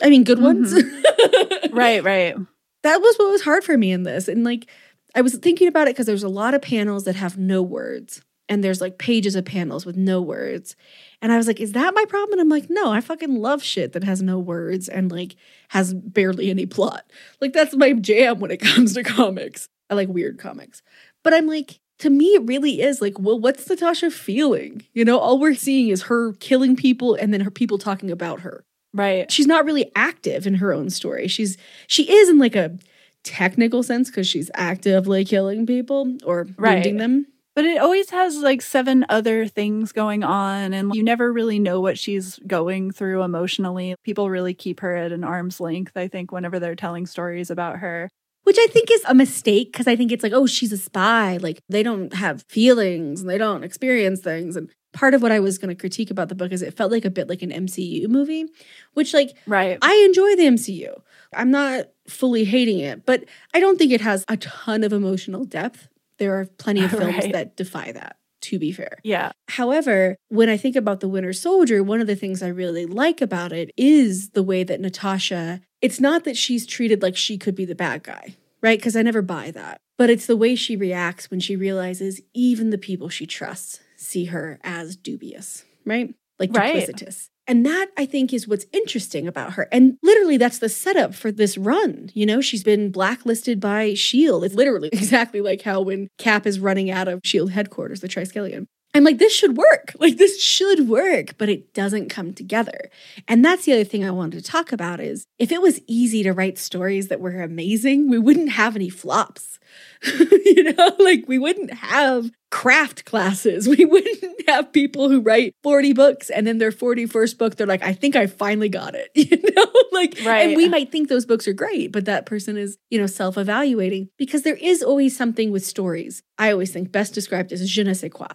I 0.00 0.10
mean, 0.10 0.22
good 0.22 0.38
mm-hmm. 0.38 0.62
ones. 0.62 0.72
Right, 1.72 2.02
right. 2.02 2.34
that 2.82 3.00
was 3.00 3.16
what 3.16 3.30
was 3.30 3.42
hard 3.42 3.62
for 3.62 3.76
me 3.76 3.92
in 3.92 4.04
this. 4.04 4.26
And 4.26 4.42
like, 4.42 4.68
I 5.14 5.20
was 5.20 5.36
thinking 5.36 5.68
about 5.68 5.88
it 5.88 5.94
because 5.94 6.06
there's 6.06 6.22
a 6.22 6.28
lot 6.28 6.54
of 6.54 6.62
panels 6.62 7.04
that 7.04 7.16
have 7.16 7.36
no 7.36 7.60
words. 7.60 8.22
and 8.48 8.64
there's 8.64 8.80
like 8.80 8.98
pages 8.98 9.34
of 9.34 9.44
panels 9.44 9.84
with 9.84 9.96
no 9.96 10.22
words. 10.22 10.74
And 11.20 11.32
I 11.32 11.36
was 11.36 11.46
like, 11.48 11.60
is 11.60 11.72
that 11.72 11.94
my 11.94 12.04
problem? 12.08 12.32
And 12.38 12.40
I'm 12.40 12.48
like, 12.48 12.70
no, 12.70 12.90
I 12.92 13.00
fucking 13.00 13.34
love 13.36 13.62
shit 13.62 13.92
that 13.92 14.04
has 14.04 14.22
no 14.22 14.38
words 14.38 14.88
and 14.88 15.10
like 15.10 15.34
has 15.70 15.92
barely 15.92 16.48
any 16.50 16.64
plot. 16.66 17.10
Like 17.40 17.52
that's 17.52 17.74
my 17.76 17.92
jam 17.92 18.38
when 18.40 18.50
it 18.52 18.60
comes 18.62 18.94
to 18.94 19.02
comics. 19.02 19.68
I 19.90 19.94
like 19.94 20.08
weird 20.08 20.38
comics. 20.38 20.82
But 21.24 21.34
I'm 21.34 21.46
like, 21.46 21.80
to 22.00 22.10
me, 22.10 22.26
it 22.34 22.42
really 22.46 22.80
is 22.80 23.00
like, 23.00 23.18
well, 23.18 23.40
what's 23.40 23.68
Natasha 23.68 24.10
feeling? 24.12 24.84
You 24.92 25.04
know, 25.04 25.18
all 25.18 25.40
we're 25.40 25.54
seeing 25.56 25.88
is 25.88 26.02
her 26.02 26.34
killing 26.34 26.76
people 26.76 27.14
and 27.14 27.34
then 27.34 27.40
her 27.40 27.50
people 27.50 27.78
talking 27.78 28.10
about 28.12 28.40
her. 28.40 28.62
Right. 28.94 29.30
She's 29.30 29.48
not 29.48 29.64
really 29.64 29.90
active 29.96 30.46
in 30.46 30.54
her 30.54 30.72
own 30.72 30.88
story. 30.90 31.26
She's 31.26 31.58
she 31.88 32.10
is 32.10 32.28
in 32.28 32.38
like 32.38 32.54
a 32.54 32.78
technical 33.24 33.82
sense 33.82 34.08
because 34.08 34.26
she's 34.28 34.50
actively 34.54 35.24
killing 35.24 35.66
people 35.66 36.16
or 36.24 36.46
Right. 36.56 36.74
wounding 36.76 36.96
them. 36.98 37.26
But 37.58 37.64
it 37.64 37.78
always 37.78 38.10
has 38.10 38.36
like 38.36 38.62
seven 38.62 39.04
other 39.08 39.48
things 39.48 39.90
going 39.90 40.22
on, 40.22 40.72
and 40.72 40.94
you 40.94 41.02
never 41.02 41.32
really 41.32 41.58
know 41.58 41.80
what 41.80 41.98
she's 41.98 42.38
going 42.46 42.92
through 42.92 43.24
emotionally. 43.24 43.96
People 44.04 44.30
really 44.30 44.54
keep 44.54 44.78
her 44.78 44.94
at 44.94 45.10
an 45.10 45.24
arm's 45.24 45.58
length, 45.58 45.96
I 45.96 46.06
think, 46.06 46.30
whenever 46.30 46.60
they're 46.60 46.76
telling 46.76 47.04
stories 47.04 47.50
about 47.50 47.80
her. 47.80 48.08
Which 48.44 48.58
I 48.60 48.68
think 48.68 48.92
is 48.92 49.02
a 49.08 49.12
mistake 49.12 49.72
because 49.72 49.88
I 49.88 49.96
think 49.96 50.12
it's 50.12 50.22
like, 50.22 50.32
oh, 50.32 50.46
she's 50.46 50.70
a 50.70 50.78
spy. 50.78 51.38
Like 51.38 51.58
they 51.68 51.82
don't 51.82 52.14
have 52.14 52.44
feelings 52.48 53.22
and 53.22 53.28
they 53.28 53.38
don't 53.38 53.64
experience 53.64 54.20
things. 54.20 54.54
And 54.54 54.70
part 54.92 55.14
of 55.14 55.20
what 55.20 55.32
I 55.32 55.40
was 55.40 55.58
going 55.58 55.74
to 55.74 55.80
critique 55.80 56.12
about 56.12 56.28
the 56.28 56.36
book 56.36 56.52
is 56.52 56.62
it 56.62 56.76
felt 56.76 56.92
like 56.92 57.04
a 57.04 57.10
bit 57.10 57.28
like 57.28 57.42
an 57.42 57.50
MCU 57.50 58.06
movie, 58.06 58.46
which 58.94 59.12
like 59.12 59.36
Right. 59.48 59.78
I 59.82 59.96
enjoy 60.06 60.36
the 60.36 60.44
MCU. 60.44 60.96
I'm 61.34 61.50
not 61.50 61.86
fully 62.06 62.44
hating 62.44 62.78
it, 62.78 63.04
but 63.04 63.24
I 63.52 63.58
don't 63.58 63.78
think 63.78 63.90
it 63.90 64.00
has 64.00 64.24
a 64.28 64.36
ton 64.36 64.84
of 64.84 64.92
emotional 64.92 65.44
depth. 65.44 65.88
There 66.18 66.38
are 66.38 66.46
plenty 66.46 66.84
of 66.84 66.90
films 67.00 67.04
Right. 67.16 67.32
that 67.32 67.56
defy 67.56 67.92
that, 67.92 68.16
to 68.42 68.58
be 68.58 68.72
fair. 68.72 68.98
yeah. 69.04 69.32
However, 69.48 70.16
when 70.28 70.48
I 70.48 70.56
think 70.56 70.76
about 70.76 71.00
The 71.00 71.08
Winter 71.08 71.32
Soldier, 71.32 71.82
one 71.82 72.00
of 72.00 72.06
the 72.06 72.16
things 72.16 72.42
I 72.42 72.48
really 72.48 72.86
like 72.86 73.20
about 73.20 73.52
it 73.52 73.70
is 73.76 74.30
the 74.30 74.42
way 74.42 74.62
that 74.64 74.80
Natasha, 74.80 75.60
it's 75.80 76.00
not 76.00 76.24
that 76.24 76.36
she's 76.36 76.66
treated 76.66 77.02
like 77.02 77.16
she 77.16 77.38
could 77.38 77.54
be 77.54 77.64
the 77.64 77.74
bad 77.74 78.02
guy, 78.02 78.36
right? 78.62 78.78
Because 78.78 78.96
I 78.96 79.02
never 79.02 79.22
buy 79.22 79.50
that. 79.52 79.80
But 79.96 80.10
it's 80.10 80.26
the 80.26 80.36
way 80.36 80.54
she 80.54 80.76
reacts 80.76 81.30
when 81.30 81.40
she 81.40 81.56
realizes 81.56 82.20
even 82.34 82.70
the 82.70 82.78
people 82.78 83.08
she 83.08 83.26
trusts 83.26 83.80
see 83.96 84.26
her 84.26 84.60
as 84.62 84.94
dubious, 84.96 85.64
right? 85.84 86.14
Like 86.38 86.54
Right. 86.56 86.86
duplicitous. 86.88 87.30
And 87.48 87.64
that 87.64 87.88
I 87.96 88.04
think 88.04 88.32
is 88.32 88.46
what's 88.46 88.66
interesting 88.72 89.26
about 89.26 89.54
her. 89.54 89.68
And 89.72 89.96
literally, 90.02 90.36
that's 90.36 90.58
the 90.58 90.68
setup 90.68 91.14
for 91.14 91.32
this 91.32 91.56
run. 91.56 92.10
You 92.12 92.26
know, 92.26 92.42
she's 92.42 92.62
been 92.62 92.90
blacklisted 92.90 93.58
by 93.58 93.88
S.H.I.E.L.D. 93.90 94.46
It's 94.46 94.54
literally 94.54 94.88
exactly 94.92 95.40
like 95.40 95.62
how 95.62 95.80
when 95.80 96.08
Cap 96.18 96.46
is 96.46 96.60
running 96.60 96.90
out 96.90 97.08
of 97.08 97.20
S.H.I.E.L.D. 97.24 97.54
headquarters, 97.54 98.00
the 98.00 98.08
Triskelion. 98.08 98.66
I'm 98.94 99.04
like, 99.04 99.18
this 99.18 99.34
should 99.34 99.56
work. 99.56 99.94
Like, 99.98 100.16
this 100.16 100.42
should 100.42 100.88
work, 100.88 101.36
but 101.38 101.48
it 101.48 101.74
doesn't 101.74 102.08
come 102.08 102.32
together. 102.32 102.90
And 103.26 103.44
that's 103.44 103.64
the 103.64 103.72
other 103.72 103.84
thing 103.84 104.04
I 104.04 104.10
wanted 104.10 104.42
to 104.42 104.50
talk 104.50 104.72
about 104.72 105.00
is 105.00 105.26
if 105.38 105.52
it 105.52 105.60
was 105.60 105.80
easy 105.86 106.22
to 106.22 106.32
write 106.32 106.58
stories 106.58 107.08
that 107.08 107.20
were 107.20 107.42
amazing, 107.42 108.08
we 108.08 108.18
wouldn't 108.18 108.50
have 108.50 108.76
any 108.76 108.88
flops. 108.88 109.57
you 110.02 110.72
know, 110.72 110.96
like 110.98 111.24
we 111.26 111.38
wouldn't 111.38 111.72
have 111.72 112.30
craft 112.50 113.04
classes. 113.04 113.68
We 113.78 113.84
wouldn't 113.84 114.48
have 114.48 114.72
people 114.72 115.08
who 115.08 115.20
write 115.20 115.54
40 115.62 115.92
books 115.92 116.30
and 116.30 116.46
then 116.46 116.58
their 116.58 116.72
41st 116.72 117.38
book, 117.38 117.56
they're 117.56 117.66
like, 117.66 117.82
I 117.82 117.92
think 117.92 118.16
I 118.16 118.26
finally 118.26 118.68
got 118.68 118.94
it. 118.94 119.10
You 119.28 119.36
know, 119.54 119.66
like, 119.92 120.20
and 120.24 120.56
we 120.56 120.68
might 120.68 120.90
think 120.90 121.08
those 121.08 121.26
books 121.26 121.46
are 121.46 121.52
great, 121.52 121.92
but 121.92 122.06
that 122.06 122.24
person 122.24 122.56
is, 122.56 122.78
you 122.88 122.98
know, 122.98 123.06
self 123.06 123.36
evaluating 123.36 124.08
because 124.16 124.42
there 124.42 124.56
is 124.56 124.82
always 124.82 125.16
something 125.16 125.50
with 125.50 125.64
stories. 125.64 126.22
I 126.38 126.50
always 126.50 126.72
think 126.72 126.92
best 126.92 127.12
described 127.14 127.52
as 127.52 127.68
je 127.68 127.82
ne 127.84 127.94
sais 127.94 128.10
quoi. 128.12 128.28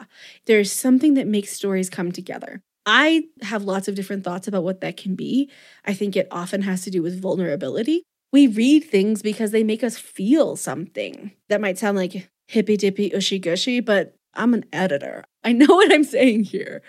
There's 0.46 0.72
something 0.72 1.16
that 1.16 1.28
makes 1.28 1.52
stories 1.52 1.90
come 1.90 2.12
together. 2.12 2.62
I 2.86 3.24
have 3.42 3.64
lots 3.64 3.88
of 3.88 3.96
different 3.96 4.24
thoughts 4.24 4.48
about 4.48 4.64
what 4.64 4.82
that 4.82 4.98
can 4.98 5.16
be. 5.16 5.50
I 5.86 5.94
think 5.94 6.16
it 6.16 6.28
often 6.32 6.62
has 6.64 6.82
to 6.84 6.92
do 6.92 7.02
with 7.02 7.22
vulnerability. 7.22 8.04
We 8.34 8.48
read 8.48 8.86
things 8.86 9.22
because 9.22 9.52
they 9.52 9.64
make 9.64 9.84
us 9.84 9.98
feel 9.98 10.56
something. 10.56 11.32
That 11.50 11.62
might 11.62 11.78
sound 11.78 11.98
like 11.98 12.30
hippy 12.48 12.76
dippy, 12.76 13.12
ushy 13.12 13.40
gushy, 13.40 13.80
but 13.80 14.16
I'm 14.34 14.56
an 14.56 14.66
editor. 14.74 15.24
I 15.44 15.52
know 15.52 15.68
what 15.70 15.94
I'm 15.94 16.04
saying 16.04 16.46
here. 16.46 16.82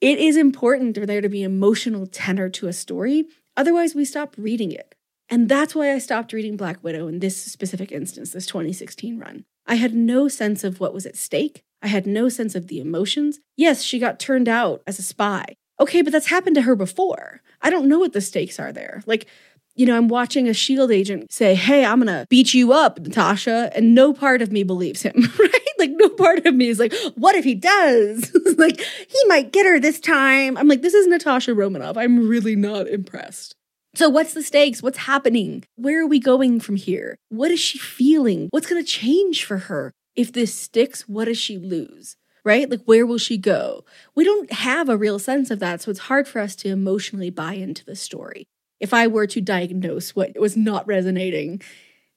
It 0.00 0.18
is 0.18 0.36
important 0.36 0.96
for 0.96 1.04
there 1.04 1.20
to 1.20 1.28
be 1.28 1.42
emotional 1.42 2.06
tenor 2.06 2.48
to 2.50 2.68
a 2.68 2.72
story. 2.72 3.24
Otherwise, 3.56 3.96
we 3.96 4.04
stop 4.04 4.36
reading 4.38 4.70
it. 4.70 4.94
And 5.28 5.48
that's 5.48 5.74
why 5.74 5.92
I 5.92 5.98
stopped 5.98 6.32
reading 6.32 6.56
Black 6.56 6.82
Widow 6.84 7.08
in 7.08 7.18
this 7.18 7.42
specific 7.42 7.90
instance, 7.90 8.30
this 8.30 8.46
2016 8.46 9.18
run. 9.18 9.44
I 9.66 9.76
had 9.76 9.94
no 9.94 10.28
sense 10.28 10.62
of 10.62 10.78
what 10.78 10.94
was 10.94 11.04
at 11.04 11.16
stake. 11.16 11.62
I 11.82 11.88
had 11.88 12.06
no 12.06 12.28
sense 12.28 12.54
of 12.54 12.68
the 12.68 12.78
emotions. 12.78 13.40
Yes, 13.56 13.82
she 13.82 13.98
got 13.98 14.20
turned 14.20 14.48
out 14.48 14.82
as 14.86 15.00
a 15.00 15.02
spy. 15.02 15.56
Okay, 15.80 16.02
but 16.02 16.12
that's 16.12 16.28
happened 16.28 16.54
to 16.56 16.62
her 16.62 16.76
before. 16.76 17.40
I 17.60 17.70
don't 17.70 17.88
know 17.88 17.98
what 17.98 18.12
the 18.12 18.20
stakes 18.20 18.60
are 18.60 18.72
there. 18.72 19.02
Like, 19.06 19.26
you 19.74 19.86
know, 19.86 19.96
I'm 19.96 20.08
watching 20.08 20.46
a 20.46 20.50
S.H.I.E.L.D. 20.50 20.94
agent 20.94 21.32
say, 21.32 21.54
Hey, 21.54 21.84
I'm 21.84 21.98
gonna 21.98 22.26
beat 22.28 22.52
you 22.54 22.72
up, 22.72 23.00
Natasha. 23.00 23.70
And 23.74 23.94
no 23.94 24.12
part 24.12 24.42
of 24.42 24.52
me 24.52 24.62
believes 24.62 25.02
him, 25.02 25.14
right? 25.38 25.68
Like, 25.78 25.90
no 25.94 26.08
part 26.10 26.46
of 26.46 26.54
me 26.54 26.68
is 26.68 26.78
like, 26.78 26.94
What 27.14 27.34
if 27.34 27.44
he 27.44 27.54
does? 27.54 28.34
like, 28.58 28.80
he 28.80 29.24
might 29.28 29.52
get 29.52 29.66
her 29.66 29.80
this 29.80 30.00
time. 30.00 30.56
I'm 30.56 30.68
like, 30.68 30.82
This 30.82 30.94
is 30.94 31.06
Natasha 31.06 31.54
Romanoff. 31.54 31.96
I'm 31.96 32.28
really 32.28 32.56
not 32.56 32.88
impressed. 32.88 33.54
So, 33.94 34.08
what's 34.08 34.34
the 34.34 34.42
stakes? 34.42 34.82
What's 34.82 34.98
happening? 34.98 35.64
Where 35.76 36.02
are 36.02 36.06
we 36.06 36.18
going 36.18 36.60
from 36.60 36.76
here? 36.76 37.18
What 37.28 37.50
is 37.50 37.60
she 37.60 37.78
feeling? 37.78 38.48
What's 38.50 38.66
gonna 38.66 38.82
change 38.82 39.44
for 39.44 39.58
her? 39.58 39.92
If 40.14 40.32
this 40.32 40.54
sticks, 40.54 41.08
what 41.08 41.26
does 41.26 41.38
she 41.38 41.58
lose? 41.58 42.16
Right? 42.44 42.68
Like, 42.68 42.82
where 42.84 43.06
will 43.06 43.18
she 43.18 43.38
go? 43.38 43.84
We 44.14 44.24
don't 44.24 44.52
have 44.52 44.88
a 44.88 44.96
real 44.96 45.18
sense 45.18 45.50
of 45.50 45.60
that. 45.60 45.80
So, 45.80 45.90
it's 45.90 46.00
hard 46.00 46.28
for 46.28 46.40
us 46.40 46.54
to 46.56 46.68
emotionally 46.68 47.30
buy 47.30 47.54
into 47.54 47.84
the 47.84 47.96
story 47.96 48.46
if 48.82 48.92
I 48.92 49.06
were 49.06 49.28
to 49.28 49.40
diagnose 49.40 50.14
what 50.14 50.38
was 50.38 50.56
not 50.56 50.86
resonating, 50.86 51.62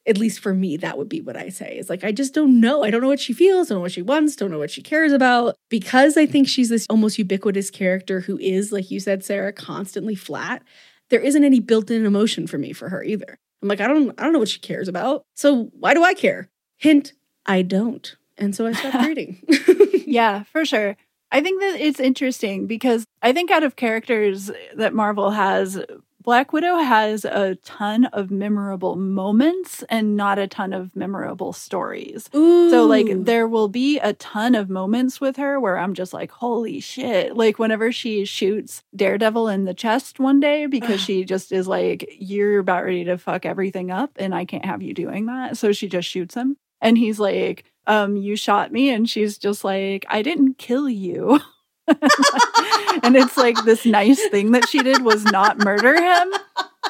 at 0.07 0.17
least 0.17 0.39
for 0.39 0.53
me, 0.53 0.77
that 0.77 0.97
would 0.97 1.07
be 1.07 1.21
what 1.21 1.37
I 1.37 1.49
say. 1.49 1.77
Is 1.77 1.89
like, 1.89 2.03
I 2.03 2.11
just 2.11 2.33
don't 2.33 2.59
know. 2.59 2.83
I 2.83 2.89
don't 2.89 3.01
know 3.01 3.07
what 3.07 3.19
she 3.19 3.33
feels, 3.33 3.69
don't 3.69 3.77
know 3.77 3.81
what 3.81 3.91
she 3.91 4.01
wants, 4.01 4.35
don't 4.35 4.51
know 4.51 4.57
what 4.57 4.71
she 4.71 4.81
cares 4.81 5.13
about. 5.13 5.55
Because 5.69 6.17
I 6.17 6.25
think 6.25 6.47
she's 6.47 6.69
this 6.69 6.87
almost 6.89 7.17
ubiquitous 7.19 7.69
character 7.69 8.21
who 8.21 8.37
is, 8.39 8.71
like 8.71 8.89
you 8.89 8.99
said, 8.99 9.23
Sarah, 9.23 9.53
constantly 9.53 10.15
flat. 10.15 10.63
There 11.09 11.19
isn't 11.21 11.43
any 11.43 11.59
built-in 11.59 12.03
emotion 12.03 12.47
for 12.47 12.57
me 12.57 12.73
for 12.73 12.89
her 12.89 13.03
either. 13.03 13.37
I'm 13.61 13.67
like, 13.67 13.79
I 13.79 13.87
don't 13.87 14.09
I 14.19 14.23
don't 14.23 14.33
know 14.33 14.39
what 14.39 14.49
she 14.49 14.59
cares 14.59 14.87
about. 14.87 15.23
So 15.35 15.65
why 15.79 15.93
do 15.93 16.03
I 16.03 16.15
care? 16.15 16.49
Hint, 16.77 17.13
I 17.45 17.61
don't. 17.61 18.15
And 18.37 18.55
so 18.55 18.65
I 18.65 18.71
stopped 18.73 19.05
reading. 19.05 19.41
Yeah, 20.07 20.43
for 20.43 20.65
sure. 20.65 20.95
I 21.31 21.41
think 21.41 21.59
that 21.59 21.77
it's 21.79 21.99
interesting 21.99 22.67
because 22.67 23.05
I 23.21 23.33
think 23.33 23.51
out 23.51 23.63
of 23.63 23.75
characters 23.75 24.49
that 24.75 24.93
Marvel 24.93 25.31
has, 25.31 25.83
Black 26.25 26.51
Widow 26.51 26.77
has 26.77 27.23
a 27.23 27.53
ton 27.63 28.05
of 28.05 28.31
memorable 28.31 28.95
moments 28.95 29.83
and 29.89 30.17
not 30.17 30.39
a 30.39 30.47
ton 30.47 30.73
of 30.73 30.95
memorable 30.95 31.53
stories. 31.53 32.27
Ooh. 32.33 32.71
So 32.71 32.87
like 32.87 33.05
there 33.25 33.47
will 33.47 33.67
be 33.67 33.99
a 33.99 34.13
ton 34.13 34.55
of 34.55 34.67
moments 34.67 35.21
with 35.21 35.37
her 35.37 35.59
where 35.59 35.77
I'm 35.77 35.93
just 35.93 36.13
like, 36.13 36.31
holy 36.31 36.79
shit. 36.79 37.37
Like 37.37 37.59
whenever 37.59 37.91
she 37.91 38.25
shoots 38.25 38.83
Daredevil 38.95 39.49
in 39.49 39.65
the 39.65 39.75
chest 39.75 40.19
one 40.19 40.39
day 40.39 40.65
because 40.65 40.99
she 40.99 41.23
just 41.25 41.51
is 41.51 41.67
like, 41.67 42.09
You're 42.17 42.57
about 42.57 42.85
ready 42.85 43.03
to 43.03 43.19
fuck 43.19 43.45
everything 43.45 43.91
up 43.91 44.09
and 44.15 44.33
I 44.33 44.45
can't 44.45 44.65
have 44.65 44.81
you 44.81 44.95
doing 44.95 45.27
that. 45.27 45.57
So 45.57 45.73
she 45.73 45.87
just 45.87 46.09
shoots 46.09 46.33
him. 46.33 46.57
And 46.81 46.97
he's 46.97 47.19
like, 47.19 47.65
um, 47.87 48.17
you 48.17 48.35
shot 48.35 48.71
me, 48.71 48.89
and 48.89 49.09
she's 49.09 49.37
just 49.37 49.63
like, 49.63 50.05
I 50.09 50.21
didn't 50.21 50.57
kill 50.57 50.89
you. 50.89 51.39
and 53.03 53.15
it's 53.15 53.37
like 53.37 53.55
this 53.65 53.85
nice 53.85 54.25
thing 54.29 54.51
that 54.51 54.67
she 54.69 54.81
did 54.81 55.03
was 55.03 55.23
not 55.25 55.59
murder 55.59 55.95
him 55.95 56.33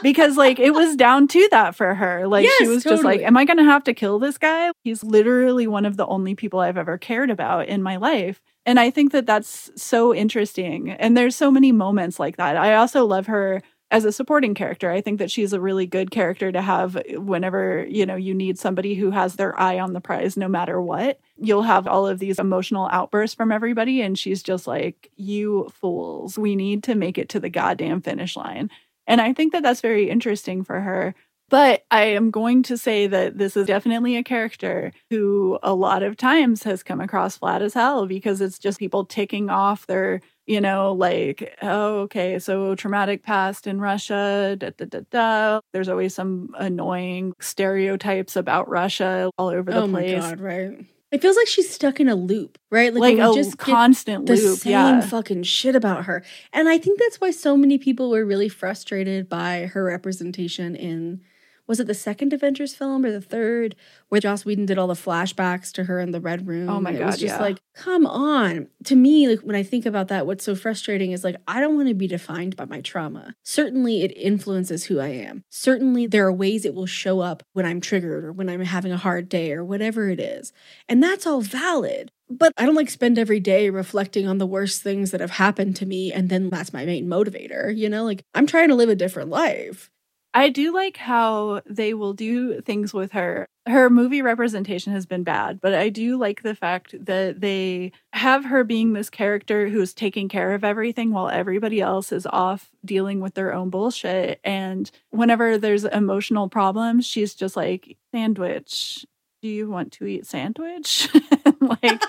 because 0.04 0.38
like 0.38 0.60
it 0.60 0.72
was 0.72 0.96
down 0.96 1.28
to 1.30 1.48
that 1.52 1.76
for 1.76 1.94
her. 1.96 2.28
Like 2.28 2.48
she 2.58 2.66
Yes, 2.66 2.70
was 2.70 2.84
just 2.84 3.04
like 3.04 3.22
am 3.22 3.38
i 3.38 3.46
going 3.46 3.58
to 3.58 3.64
have 3.64 3.84
to 3.86 3.94
kill 3.94 4.20
this 4.20 4.38
guy? 4.38 4.72
He's 4.84 5.04
literally 5.04 5.68
one 5.68 5.86
of 5.86 5.98
the 5.98 6.06
only 6.08 6.36
people 6.36 6.60
i've 6.60 6.78
ever 6.78 6.98
cared 6.98 7.30
about 7.30 7.68
in 7.68 7.82
my 7.84 7.98
life. 7.98 8.42
And 8.66 8.80
i 8.80 8.90
think 8.90 9.12
that 9.12 9.26
that's 9.26 9.72
so 9.76 10.14
interesting. 10.14 10.92
And 10.92 11.16
there's 11.18 11.36
so 11.36 11.52
many 11.52 11.72
moments 11.72 12.20
like 12.20 12.38
that. 12.38 12.58
I 12.58 12.76
also 12.76 13.06
love 13.06 13.28
her 13.28 13.62
as 13.96 14.06
a 14.06 14.12
supporting 14.12 14.54
character 14.54 14.92
i 14.92 15.00
think 15.02 15.20
that 15.20 15.32
she's 15.32 15.54
a 15.54 15.62
really 15.62 15.86
good 15.86 16.12
character 16.12 16.52
to 16.52 16.62
have 16.62 17.02
whenever 17.12 17.86
you 17.90 18.06
know 18.06 18.16
you 18.16 18.34
need 18.34 18.60
somebody 18.60 18.96
who 18.96 19.12
has 19.12 19.36
their 19.36 19.58
eye 19.60 19.80
on 19.80 19.94
the 19.94 20.02
prize 20.02 20.36
no 20.38 20.48
matter 20.48 20.82
what. 20.82 21.20
You'll 21.38 21.64
have 21.64 21.88
all 21.88 22.08
of 22.08 22.20
these 22.20 22.40
emotional 22.40 22.90
outbursts 22.92 23.36
from 23.36 23.52
everybody 23.52 24.02
and 24.02 24.18
she's 24.18 24.44
just 24.44 24.68
like 24.68 25.12
you 25.16 25.70
fools. 25.74 26.38
We 26.38 26.56
need 26.56 26.84
to 26.84 26.96
make 26.96 27.18
it 27.18 27.30
to 27.30 27.40
the 27.40 27.50
goddamn 27.50 28.02
finish 28.02 28.36
line. 28.36 28.70
And 29.08 29.22
i 29.22 29.34
think 29.34 29.54
that 29.54 29.64
that's 29.64 29.82
very 29.82 30.10
interesting 30.10 30.64
for 30.64 30.80
her. 30.82 31.16
But 31.48 31.86
I 31.92 32.06
am 32.06 32.32
going 32.32 32.64
to 32.64 32.78
say 32.78 33.06
that 33.06 33.38
this 33.38 33.56
is 33.56 33.68
definitely 33.68 34.16
a 34.18 34.24
character 34.24 34.92
who 35.12 35.60
a 35.62 35.76
lot 35.76 36.02
of 36.02 36.18
times 36.18 36.64
has 36.64 36.82
come 36.82 37.00
across 37.00 37.38
flat 37.38 37.62
as 37.62 37.76
hell 37.76 38.08
because 38.08 38.42
it's 38.42 38.58
just 38.58 38.80
people 38.80 39.06
ticking 39.06 39.52
off 39.52 39.86
their, 39.86 40.22
you 40.46 40.62
know, 40.62 40.94
like, 40.94 41.58
oh, 41.62 42.02
okay, 42.02 42.40
so 42.40 42.76
traumatic 42.76 43.24
past 43.24 43.68
in 43.68 43.80
Russia, 43.82 44.56
da 44.60 44.70
da 44.78 44.86
da 44.86 45.00
da. 45.10 45.60
There's 45.74 45.90
always 45.90 46.14
some 46.14 46.54
annoying 46.58 47.34
stereotypes 47.40 48.36
about 48.36 48.70
Russia 48.70 49.30
all 49.38 49.50
over 49.50 49.72
the 49.72 49.88
place. 49.88 50.14
oh 50.14 50.20
place. 50.20 50.22
god, 50.22 50.40
right? 50.40 50.86
It 51.12 51.22
feels 51.22 51.38
like 51.38 51.48
she's 51.48 51.70
stuck 51.70 52.00
in 52.00 52.10
a 52.10 52.16
loop, 52.16 52.58
right? 52.72 52.94
Like, 52.94 53.16
we 53.16 53.22
a 53.22 53.34
get 53.34 53.58
constant 53.58 54.26
the 54.26 54.36
loop. 54.36 54.60
same 54.60 54.72
Yeah. 54.72 55.02
fucking 55.02 55.44
shit 55.44 55.76
about 55.76 56.06
her. 56.06 56.24
And 56.52 56.68
I 56.68 56.78
think 56.78 57.00
that's 57.00 57.22
why 57.22 57.32
so 57.32 57.56
many 57.56 57.78
people 57.78 58.10
were 58.10 58.26
really 58.26 58.50
frustrated 58.50 59.30
by 59.30 59.68
her 59.68 59.84
representation 59.84 60.76
in 60.76 61.22
was 61.68 61.80
it 61.80 61.88
the 61.88 61.94
second 61.94 62.34
Avengers 62.34 62.76
film 62.76 63.06
or 63.06 63.12
the 63.12 63.22
third 63.22 63.76
where 64.10 64.22
Joss 64.22 64.46
Whedon 64.46 64.66
did 64.66 64.78
all 64.78 64.88
the 64.88 64.94
flashbacks 64.94 65.72
to 65.74 65.86
her 65.86 66.00
in 66.00 66.12
the 66.12 66.20
red 66.20 66.48
room? 66.48 66.70
Oh 66.70 66.80
my 66.80 66.92
god! 66.92 67.02
It 67.02 67.06
was 67.06 67.20
just 67.20 67.36
yeah. 67.36 67.42
like, 67.42 67.60
come 67.74 68.06
on. 68.06 68.68
To 68.86 68.96
me, 68.96 69.28
like 69.28 69.40
when 69.42 69.56
I 69.56 69.64
think 69.64 69.86
about 69.86 70.08
that, 70.10 70.28
what's 70.28 70.44
so 70.44 70.56
frustrating 70.56 71.12
is 71.12 71.24
like 71.24 71.36
I 71.48 71.60
don't 71.60 71.76
want 71.76 71.88
to 71.88 71.96
be 71.96 72.08
defined 72.08 72.56
by 72.56 72.66
my 72.66 72.82
trauma. 72.82 73.36
Certainly 73.44 74.04
it 74.04 74.16
influences 74.16 74.86
who 74.86 75.00
I 75.00 75.08
am. 75.08 75.44
Certainly 75.50 76.08
there 76.08 76.26
are 76.26 76.34
ways 76.34 76.66
it 76.66 76.76
will 76.76 76.86
show 76.86 77.20
up 77.20 77.44
when 77.54 77.66
I'm 77.66 77.82
triggered 77.82 78.24
or 78.24 78.32
when 78.32 78.50
I'm 78.50 78.62
having 78.62 78.92
a 78.92 78.98
hard 78.98 79.30
day 79.30 79.52
or 79.52 79.64
whatever 79.64 80.10
it 80.10 80.20
is. 80.20 80.54
And 80.88 81.02
that's 81.02 81.26
all 81.26 81.42
valid. 81.42 82.12
But 82.30 82.54
I 82.58 82.66
don't 82.66 82.76
like 82.76 82.90
spend 82.90 83.20
every 83.20 83.40
day 83.40 83.70
reflecting 83.70 84.28
on 84.28 84.40
the 84.40 84.48
worst 84.48 84.82
things 84.82 85.12
that 85.12 85.22
have 85.22 85.32
happened 85.32 85.76
to 85.78 85.86
me 85.86 86.12
and 86.12 86.30
then 86.30 86.50
that's 86.50 86.74
my 86.74 86.84
main 86.86 87.06
motivator, 87.06 87.76
you 87.76 87.88
know? 87.88 88.04
Like 88.04 88.24
I'm 88.34 88.48
trying 88.48 88.70
to 88.70 88.76
live 88.76 88.90
a 88.90 88.96
different 88.96 89.30
life. 89.30 89.92
I 90.38 90.50
do 90.50 90.74
like 90.74 90.98
how 90.98 91.62
they 91.66 91.94
will 91.94 92.12
do 92.12 92.60
things 92.62 92.94
with 92.94 93.14
her. 93.14 93.48
Her 93.68 93.90
movie 93.90 94.22
representation 94.22 94.92
has 94.92 95.06
been 95.06 95.24
bad, 95.24 95.62
but 95.62 95.74
I 95.74 95.88
do 95.88 96.18
like 96.18 96.44
the 96.44 96.54
fact 96.54 96.94
that 97.06 97.40
they 97.40 97.94
have 98.12 98.44
her 98.44 98.66
being 98.66 98.92
this 98.92 99.10
character 99.10 99.70
who's 99.70 99.94
taking 99.94 100.28
care 100.28 100.54
of 100.54 100.66
everything 100.66 101.14
while 101.14 101.30
everybody 101.30 101.80
else 101.80 102.12
is 102.12 102.28
off 102.28 102.70
dealing 102.84 103.22
with 103.22 103.34
their 103.36 103.54
own 103.54 103.70
bullshit. 103.70 104.42
And 104.44 104.92
whenever 105.10 105.58
there's 105.58 105.86
emotional 105.86 106.50
problems, 106.50 107.06
she's 107.08 107.34
just 107.34 107.56
like, 107.56 107.98
sandwich. 108.12 109.06
Do 109.46 109.52
you 109.52 109.70
want 109.70 109.92
to 109.92 110.08
eat 110.08 110.26
sandwich? 110.26 111.08
like, 111.62 112.02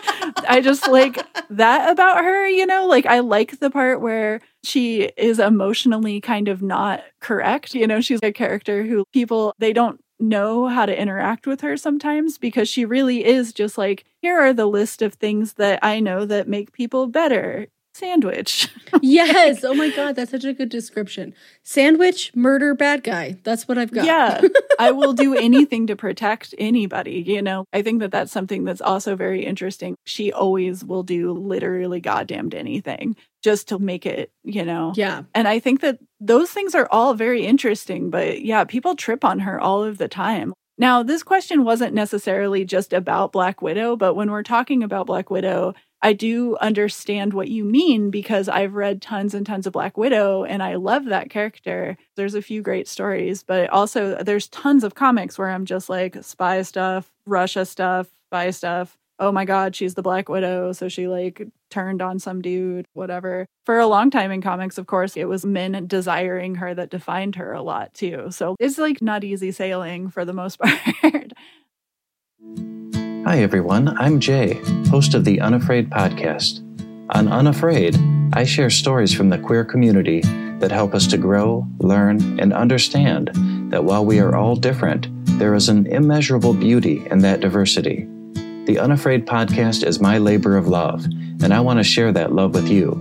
I 0.48 0.62
just 0.62 0.88
like 0.88 1.22
that 1.50 1.90
about 1.90 2.24
her, 2.24 2.48
you 2.48 2.64
know? 2.64 2.86
Like, 2.86 3.04
I 3.04 3.18
like 3.18 3.60
the 3.60 3.68
part 3.68 4.00
where 4.00 4.40
she 4.64 5.10
is 5.18 5.38
emotionally 5.38 6.18
kind 6.22 6.48
of 6.48 6.62
not 6.62 7.02
correct. 7.20 7.74
You 7.74 7.86
know, 7.86 8.00
she's 8.00 8.20
a 8.22 8.32
character 8.32 8.84
who 8.84 9.04
people, 9.12 9.52
they 9.58 9.74
don't 9.74 10.00
know 10.18 10.66
how 10.68 10.86
to 10.86 10.98
interact 10.98 11.46
with 11.46 11.60
her 11.60 11.76
sometimes 11.76 12.38
because 12.38 12.70
she 12.70 12.86
really 12.86 13.22
is 13.22 13.52
just 13.52 13.76
like, 13.76 14.06
here 14.22 14.38
are 14.38 14.54
the 14.54 14.64
list 14.64 15.02
of 15.02 15.12
things 15.12 15.52
that 15.58 15.80
I 15.82 16.00
know 16.00 16.24
that 16.24 16.48
make 16.48 16.72
people 16.72 17.06
better. 17.06 17.66
Sandwich. 17.96 18.68
yes. 19.00 19.64
Oh 19.64 19.72
my 19.74 19.90
God. 19.90 20.16
That's 20.16 20.30
such 20.30 20.44
a 20.44 20.52
good 20.52 20.68
description. 20.68 21.34
Sandwich, 21.62 22.30
murder, 22.34 22.74
bad 22.74 23.02
guy. 23.02 23.36
That's 23.42 23.66
what 23.66 23.78
I've 23.78 23.90
got. 23.90 24.04
Yeah. 24.04 24.42
I 24.78 24.90
will 24.90 25.14
do 25.14 25.34
anything 25.34 25.86
to 25.86 25.96
protect 25.96 26.54
anybody, 26.58 27.24
you 27.26 27.40
know. 27.40 27.64
I 27.72 27.80
think 27.80 28.00
that 28.00 28.10
that's 28.10 28.30
something 28.32 28.64
that's 28.64 28.82
also 28.82 29.16
very 29.16 29.46
interesting. 29.46 29.96
She 30.04 30.30
always 30.30 30.84
will 30.84 31.02
do 31.02 31.32
literally 31.32 32.00
goddamned 32.00 32.54
anything 32.54 33.16
just 33.42 33.68
to 33.68 33.78
make 33.78 34.04
it, 34.04 34.30
you 34.44 34.64
know. 34.64 34.92
yeah. 34.94 35.22
And 35.34 35.48
I 35.48 35.58
think 35.58 35.80
that 35.80 35.98
those 36.20 36.50
things 36.50 36.74
are 36.74 36.88
all 36.90 37.14
very 37.14 37.46
interesting, 37.46 38.10
but 38.10 38.42
yeah, 38.42 38.64
people 38.64 38.94
trip 38.94 39.24
on 39.24 39.38
her 39.40 39.58
all 39.58 39.82
of 39.82 39.98
the 39.98 40.08
time. 40.08 40.52
Now, 40.78 41.02
this 41.02 41.22
question 41.22 41.64
wasn't 41.64 41.94
necessarily 41.94 42.64
just 42.64 42.92
about 42.92 43.32
Black 43.32 43.62
Widow, 43.62 43.96
but 43.96 44.14
when 44.14 44.30
we're 44.30 44.42
talking 44.42 44.82
about 44.82 45.06
Black 45.06 45.30
Widow, 45.30 45.74
I 46.02 46.12
do 46.12 46.56
understand 46.58 47.32
what 47.32 47.48
you 47.48 47.64
mean 47.64 48.10
because 48.10 48.48
I've 48.48 48.74
read 48.74 49.00
tons 49.00 49.34
and 49.34 49.46
tons 49.46 49.66
of 49.66 49.72
Black 49.72 49.96
Widow 49.96 50.44
and 50.44 50.62
I 50.62 50.74
love 50.74 51.06
that 51.06 51.30
character. 51.30 51.96
There's 52.16 52.34
a 52.34 52.42
few 52.42 52.62
great 52.62 52.86
stories, 52.86 53.42
but 53.42 53.70
also 53.70 54.22
there's 54.22 54.48
tons 54.48 54.84
of 54.84 54.94
comics 54.94 55.38
where 55.38 55.50
I'm 55.50 55.64
just 55.64 55.88
like 55.88 56.22
spy 56.22 56.62
stuff, 56.62 57.10
Russia 57.24 57.64
stuff, 57.64 58.08
spy 58.28 58.50
stuff. 58.50 58.96
Oh 59.18 59.32
my 59.32 59.46
God, 59.46 59.74
she's 59.74 59.94
the 59.94 60.02
Black 60.02 60.28
Widow. 60.28 60.72
So 60.72 60.88
she 60.88 61.08
like 61.08 61.42
turned 61.70 62.02
on 62.02 62.18
some 62.18 62.42
dude, 62.42 62.86
whatever. 62.92 63.46
For 63.64 63.78
a 63.78 63.86
long 63.86 64.10
time 64.10 64.30
in 64.30 64.42
comics, 64.42 64.76
of 64.76 64.86
course, 64.86 65.16
it 65.16 65.24
was 65.24 65.46
men 65.46 65.86
desiring 65.86 66.56
her 66.56 66.74
that 66.74 66.90
defined 66.90 67.36
her 67.36 67.52
a 67.52 67.62
lot 67.62 67.94
too. 67.94 68.26
So 68.30 68.56
it's 68.60 68.76
like 68.76 69.00
not 69.00 69.24
easy 69.24 69.50
sailing 69.50 70.10
for 70.10 70.26
the 70.26 70.34
most 70.34 70.58
part. 71.02 71.32
Hi, 73.26 73.40
everyone. 73.40 73.88
I'm 73.98 74.20
Jay, 74.20 74.60
host 74.88 75.14
of 75.14 75.24
the 75.24 75.40
Unafraid 75.40 75.90
podcast. 75.90 76.60
On 77.10 77.26
Unafraid, 77.26 77.98
I 78.32 78.44
share 78.44 78.70
stories 78.70 79.12
from 79.12 79.30
the 79.30 79.38
queer 79.38 79.64
community 79.64 80.20
that 80.60 80.70
help 80.70 80.94
us 80.94 81.08
to 81.08 81.18
grow, 81.18 81.66
learn, 81.80 82.38
and 82.38 82.52
understand 82.52 83.32
that 83.72 83.82
while 83.82 84.06
we 84.06 84.20
are 84.20 84.36
all 84.36 84.54
different, 84.54 85.08
there 85.40 85.54
is 85.54 85.68
an 85.68 85.88
immeasurable 85.88 86.54
beauty 86.54 87.04
in 87.10 87.18
that 87.22 87.40
diversity. 87.40 88.06
The 88.66 88.78
Unafraid 88.78 89.26
podcast 89.26 89.84
is 89.84 89.98
my 89.98 90.18
labor 90.18 90.56
of 90.56 90.68
love, 90.68 91.04
and 91.42 91.52
I 91.52 91.58
want 91.58 91.80
to 91.80 91.84
share 91.84 92.12
that 92.12 92.32
love 92.32 92.54
with 92.54 92.68
you. 92.68 92.94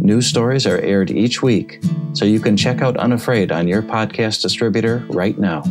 New 0.00 0.22
stories 0.22 0.66
are 0.66 0.78
aired 0.78 1.10
each 1.10 1.42
week, 1.42 1.78
so 2.14 2.24
you 2.24 2.40
can 2.40 2.56
check 2.56 2.80
out 2.80 2.96
Unafraid 2.96 3.52
on 3.52 3.68
your 3.68 3.82
podcast 3.82 4.40
distributor 4.40 5.04
right 5.10 5.38
now. 5.38 5.62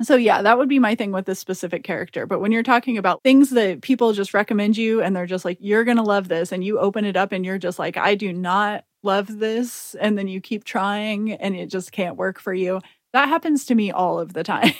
So 0.00 0.14
yeah, 0.14 0.42
that 0.42 0.58
would 0.58 0.68
be 0.68 0.78
my 0.78 0.94
thing 0.94 1.10
with 1.10 1.26
this 1.26 1.40
specific 1.40 1.82
character. 1.82 2.24
But 2.24 2.40
when 2.40 2.52
you're 2.52 2.62
talking 2.62 2.98
about 2.98 3.22
things 3.24 3.50
that 3.50 3.82
people 3.82 4.12
just 4.12 4.32
recommend 4.32 4.76
you 4.76 5.02
and 5.02 5.14
they're 5.14 5.26
just 5.26 5.44
like, 5.44 5.58
you're 5.60 5.84
going 5.84 5.96
to 5.96 6.04
love 6.04 6.28
this, 6.28 6.52
and 6.52 6.62
you 6.62 6.78
open 6.78 7.04
it 7.04 7.16
up 7.16 7.32
and 7.32 7.44
you're 7.44 7.58
just 7.58 7.78
like, 7.78 7.96
I 7.96 8.14
do 8.14 8.32
not 8.32 8.84
love 9.02 9.38
this. 9.38 9.96
And 10.00 10.16
then 10.16 10.28
you 10.28 10.40
keep 10.40 10.64
trying 10.64 11.32
and 11.32 11.56
it 11.56 11.66
just 11.66 11.90
can't 11.92 12.16
work 12.16 12.38
for 12.38 12.54
you. 12.54 12.80
That 13.12 13.28
happens 13.28 13.64
to 13.66 13.74
me 13.74 13.90
all 13.90 14.20
of 14.20 14.32
the 14.34 14.44
time 14.44 14.72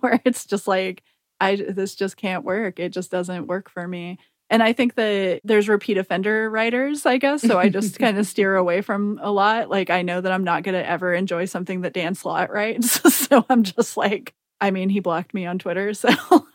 where 0.00 0.20
it's 0.24 0.46
just 0.46 0.66
like, 0.66 1.02
I, 1.40 1.56
this 1.56 1.94
just 1.94 2.16
can't 2.16 2.44
work. 2.44 2.80
It 2.80 2.90
just 2.90 3.10
doesn't 3.10 3.46
work 3.46 3.70
for 3.70 3.86
me. 3.86 4.18
And 4.48 4.62
I 4.62 4.72
think 4.72 4.94
that 4.94 5.40
there's 5.44 5.68
repeat 5.68 5.98
offender 5.98 6.48
writers, 6.48 7.04
I 7.04 7.18
guess. 7.18 7.42
So 7.42 7.58
I 7.58 7.68
just 7.68 7.98
kind 7.98 8.16
of 8.16 8.26
steer 8.28 8.56
away 8.56 8.80
from 8.80 9.18
a 9.20 9.30
lot. 9.30 9.68
Like 9.68 9.90
I 9.90 10.02
know 10.02 10.20
that 10.20 10.32
I'm 10.32 10.44
not 10.44 10.62
going 10.62 10.74
to 10.76 10.88
ever 10.88 11.12
enjoy 11.12 11.46
something 11.46 11.80
that 11.82 11.92
Dan 11.92 12.14
Slott 12.14 12.50
writes. 12.50 13.14
so 13.14 13.44
I'm 13.50 13.64
just 13.64 13.96
like, 13.96 14.34
I 14.60 14.70
mean, 14.70 14.88
he 14.88 15.00
blocked 15.00 15.34
me 15.34 15.46
on 15.46 15.58
Twitter. 15.58 15.92
So 15.94 16.08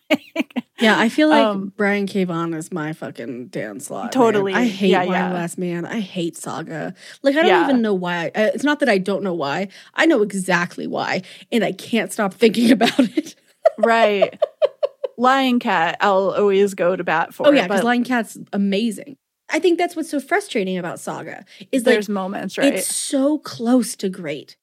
like, 0.09 0.63
Yeah, 0.79 0.99
I 0.99 1.09
feel 1.09 1.29
like 1.29 1.45
Um, 1.45 1.71
Brian 1.77 2.07
K. 2.07 2.23
Vaughan 2.23 2.53
is 2.55 2.71
my 2.71 2.91
fucking 2.93 3.47
Dan 3.47 3.79
Slott. 3.79 4.05
man. 4.05 4.11
Totally. 4.11 4.53
I 4.53 4.65
hate 4.65 4.89
Yeah, 4.89 5.03
One 5.05 5.13
yeah. 5.13 5.31
Last 5.33 5.57
Man. 5.57 5.85
I 5.85 5.99
hate 5.99 6.35
Saga. 6.35 6.93
Like, 7.21 7.35
I 7.35 7.41
don't 7.41 7.47
Yeah. 7.47 7.63
even 7.63 7.81
know 7.81 7.93
why. 7.93 8.27
Uh, 8.35 8.49
It's 8.53 8.63
not 8.63 8.79
that 8.79 8.89
I 8.89 8.97
don't 8.97 9.23
know 9.23 9.33
why. 9.33 9.67
I 9.93 10.05
know 10.07 10.21
exactly 10.23 10.87
why, 10.87 11.21
and 11.51 11.63
I 11.63 11.71
can't 11.71 12.11
stop 12.11 12.33
thinking 12.33 12.71
about 12.77 12.99
it. 12.99 13.35
right. 13.77 14.37
Lying 15.17 15.59
Cat, 15.59 15.97
I'll 16.01 16.31
always 16.31 16.73
go 16.73 16.95
to 16.95 17.03
bat 17.03 17.33
for. 17.33 17.47
oh, 17.47 17.51
yeah, 17.51 17.67
because 17.67 17.83
Lying 17.83 18.03
Cat's 18.03 18.37
amazing. 18.51 19.17
I 19.49 19.59
think 19.59 19.77
that's 19.77 19.95
what's 19.95 20.09
so 20.09 20.19
frustrating 20.19 20.77
about 20.77 20.99
Saga 20.99 21.45
is 21.71 21.85
like 21.85 21.93
there's 21.93 22.09
moments, 22.09 22.57
right? 22.57 22.73
it's 22.73 22.87
so 22.93 23.37
close 23.37 23.95
to 23.97 24.09
great. 24.09 24.55